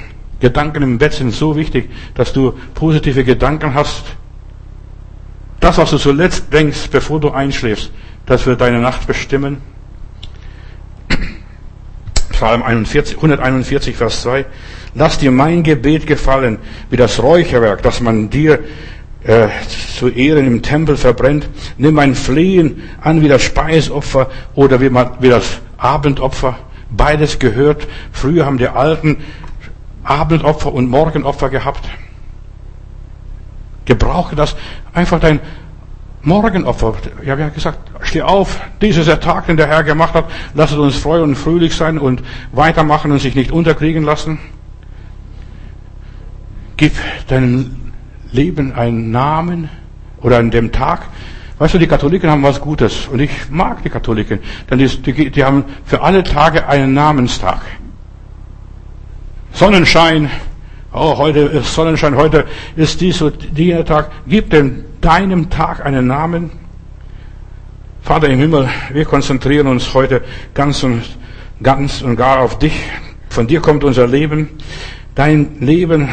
Gedanken 0.40 0.82
im 0.82 0.98
Bett 0.98 1.14
sind 1.14 1.32
so 1.32 1.56
wichtig, 1.56 1.90
dass 2.14 2.32
du 2.32 2.54
positive 2.74 3.24
Gedanken 3.24 3.74
hast. 3.74 4.04
Das, 5.60 5.78
was 5.78 5.90
du 5.90 5.98
zuletzt 5.98 6.52
denkst, 6.52 6.90
bevor 6.90 7.20
du 7.20 7.30
einschläfst, 7.30 7.90
das 8.26 8.46
wird 8.46 8.60
deine 8.60 8.80
Nacht 8.80 9.06
bestimmen. 9.06 9.58
Psalm 12.30 12.62
41, 12.62 13.16
141, 13.16 13.96
Vers 13.96 14.20
2. 14.22 14.44
Lass 14.94 15.18
dir 15.18 15.30
mein 15.30 15.62
Gebet 15.62 16.06
gefallen, 16.06 16.58
wie 16.90 16.96
das 16.96 17.22
Räucherwerk, 17.22 17.82
das 17.82 18.00
man 18.00 18.28
dir 18.28 18.58
äh, 19.24 19.48
zu 19.98 20.08
Ehren 20.08 20.46
im 20.46 20.62
Tempel 20.62 20.96
verbrennt. 20.96 21.48
Nimm 21.78 21.94
mein 21.94 22.14
Flehen 22.14 22.82
an 23.00 23.22
wie 23.22 23.28
das 23.28 23.42
Speisopfer 23.42 24.30
oder 24.54 24.80
wie, 24.80 24.90
man, 24.90 25.12
wie 25.20 25.30
das 25.30 25.60
Abendopfer. 25.78 26.58
Beides 26.90 27.38
gehört. 27.38 27.86
Früher 28.12 28.44
haben 28.46 28.58
die 28.58 28.68
Alten 28.68 29.16
Abendopfer 30.08 30.72
und 30.72 30.88
Morgenopfer 30.88 31.48
gehabt. 31.50 31.88
Gebrauche 33.84 34.34
das 34.34 34.56
einfach 34.92 35.20
dein 35.20 35.40
Morgenopfer. 36.22 36.94
Ich 37.22 37.30
habe 37.30 37.42
ja 37.42 37.48
gesagt, 37.50 37.78
steh 38.02 38.22
auf, 38.22 38.60
dies 38.80 38.96
ist 38.96 39.06
der 39.06 39.20
Tag, 39.20 39.46
den 39.46 39.56
der 39.56 39.68
Herr 39.68 39.84
gemacht 39.84 40.14
hat. 40.14 40.24
Lasst 40.54 40.74
uns 40.74 40.96
freu 40.96 41.22
und 41.22 41.36
fröhlich 41.36 41.74
sein 41.74 41.98
und 41.98 42.22
weitermachen 42.52 43.12
und 43.12 43.20
sich 43.20 43.36
nicht 43.36 43.52
unterkriegen 43.52 44.02
lassen. 44.02 44.38
Gib 46.76 46.94
deinem 47.28 47.92
Leben 48.32 48.72
einen 48.72 49.10
Namen 49.12 49.70
oder 50.20 50.38
an 50.38 50.50
dem 50.50 50.72
Tag. 50.72 51.02
Weißt 51.58 51.74
du, 51.74 51.78
die 51.78 51.86
Katholiken 51.86 52.28
haben 52.28 52.42
was 52.42 52.60
Gutes 52.60 53.06
und 53.06 53.20
ich 53.20 53.48
mag 53.48 53.82
die 53.82 53.88
Katholiken, 53.88 54.40
denn 54.68 54.78
die, 54.78 54.88
die, 54.88 55.30
die 55.30 55.44
haben 55.44 55.64
für 55.84 56.02
alle 56.02 56.22
Tage 56.22 56.68
einen 56.68 56.92
Namenstag. 56.92 57.60
Sonnenschein, 59.56 60.30
oh, 60.92 61.16
heute 61.16 61.38
ist 61.38 61.74
Sonnenschein, 61.74 62.14
heute 62.14 62.44
ist 62.76 63.00
dies 63.00 63.22
und 63.22 63.56
jener 63.56 63.86
Tag. 63.86 64.10
Gib 64.26 64.50
denn 64.50 64.84
deinem 65.00 65.48
Tag 65.48 65.82
einen 65.82 66.06
Namen. 66.06 66.50
Vater 68.02 68.28
im 68.28 68.38
Himmel, 68.38 68.68
wir 68.92 69.06
konzentrieren 69.06 69.66
uns 69.66 69.94
heute 69.94 70.20
ganz 70.52 70.82
und 70.82 71.02
ganz 71.62 72.02
und 72.02 72.16
gar 72.16 72.40
auf 72.40 72.58
dich. 72.58 72.78
Von 73.30 73.46
dir 73.46 73.62
kommt 73.62 73.82
unser 73.82 74.06
Leben. 74.06 74.50
Dein 75.14 75.56
Leben 75.60 76.06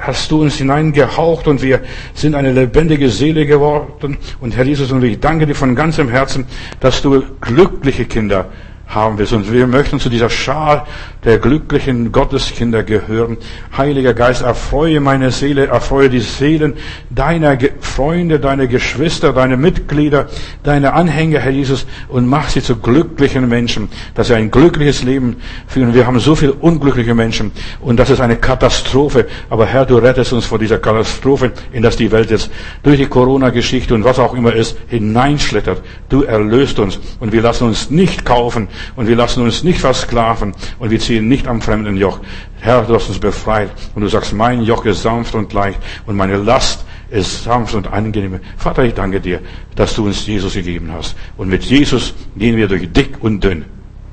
hast 0.00 0.30
du 0.30 0.42
uns 0.42 0.54
hineingehaucht 0.54 1.48
und 1.48 1.62
wir 1.62 1.80
sind 2.14 2.36
eine 2.36 2.52
lebendige 2.52 3.10
Seele 3.10 3.46
geworden. 3.46 4.16
Und 4.40 4.56
Herr 4.56 4.64
Jesus, 4.64 4.92
und 4.92 5.02
ich 5.02 5.18
danke 5.18 5.44
dir 5.44 5.56
von 5.56 5.74
ganzem 5.74 6.08
Herzen, 6.08 6.46
dass 6.78 7.02
du 7.02 7.24
glückliche 7.40 8.04
Kinder 8.04 8.48
haben 8.88 9.18
willst. 9.18 9.32
Und 9.32 9.52
wir 9.52 9.66
möchten 9.66 9.98
zu 10.00 10.08
dieser 10.08 10.30
Schar 10.30 10.86
der 11.24 11.38
glücklichen 11.38 12.12
Gotteskinder 12.12 12.84
gehören. 12.84 13.36
Heiliger 13.76 14.14
Geist, 14.14 14.42
erfreue 14.42 15.00
meine 15.00 15.32
Seele, 15.32 15.66
erfreue 15.66 16.08
die 16.08 16.20
Seelen 16.20 16.74
deiner 17.10 17.58
Freunde, 17.80 18.38
deiner 18.38 18.66
Geschwister, 18.68 19.32
deine 19.32 19.56
Mitglieder, 19.56 20.28
deine 20.62 20.92
Anhänger, 20.92 21.40
Herr 21.40 21.50
Jesus, 21.50 21.86
und 22.08 22.26
mach 22.26 22.48
sie 22.48 22.62
zu 22.62 22.76
glücklichen 22.76 23.48
Menschen, 23.48 23.88
dass 24.14 24.28
sie 24.28 24.34
ein 24.34 24.50
glückliches 24.50 25.02
Leben 25.02 25.36
führen. 25.66 25.94
Wir 25.94 26.06
haben 26.06 26.20
so 26.20 26.36
viele 26.36 26.52
unglückliche 26.52 27.14
Menschen 27.14 27.50
und 27.80 27.98
das 27.98 28.10
ist 28.10 28.20
eine 28.20 28.36
Katastrophe. 28.36 29.26
Aber 29.50 29.66
Herr, 29.66 29.84
du 29.84 29.96
rettest 29.96 30.32
uns 30.32 30.44
vor 30.44 30.58
dieser 30.58 30.78
Katastrophe, 30.78 31.52
in 31.72 31.82
das 31.82 31.96
die 31.96 32.12
Welt 32.12 32.30
jetzt 32.30 32.50
durch 32.84 32.98
die 32.98 33.06
Corona-Geschichte 33.06 33.94
und 33.94 34.04
was 34.04 34.20
auch 34.20 34.34
immer 34.34 34.52
ist, 34.52 34.76
hineinschlittert. 34.86 35.82
Du 36.08 36.22
erlöst 36.22 36.78
uns 36.78 37.00
und 37.18 37.32
wir 37.32 37.42
lassen 37.42 37.66
uns 37.66 37.90
nicht 37.90 38.24
kaufen 38.24 38.68
und 38.96 39.08
wir 39.08 39.16
lassen 39.16 39.42
uns 39.42 39.62
nicht 39.62 39.80
versklaven 39.80 40.54
und 40.78 40.90
wir 40.90 41.00
ziehen 41.00 41.28
nicht 41.28 41.46
am 41.46 41.60
fremden 41.60 41.96
Joch. 41.96 42.20
Herr, 42.60 42.82
du 42.82 42.94
hast 42.94 43.08
uns 43.08 43.18
befreit 43.18 43.70
und 43.94 44.02
du 44.02 44.08
sagst, 44.08 44.32
mein 44.32 44.62
Joch 44.62 44.84
ist 44.84 45.02
sanft 45.02 45.34
und 45.34 45.52
leicht 45.52 45.80
und 46.06 46.16
meine 46.16 46.36
Last 46.36 46.84
ist 47.10 47.44
sanft 47.44 47.74
und 47.74 47.86
angenehm. 47.92 48.40
Vater, 48.56 48.84
ich 48.84 48.94
danke 48.94 49.20
dir, 49.20 49.40
dass 49.74 49.94
du 49.94 50.06
uns 50.06 50.26
Jesus 50.26 50.54
gegeben 50.54 50.90
hast. 50.92 51.14
Und 51.36 51.48
mit 51.48 51.64
Jesus 51.64 52.14
gehen 52.36 52.56
wir 52.56 52.68
durch 52.68 52.90
dick 52.92 53.22
und 53.22 53.42
dünn. 53.42 53.64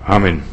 Amen. 0.06 0.53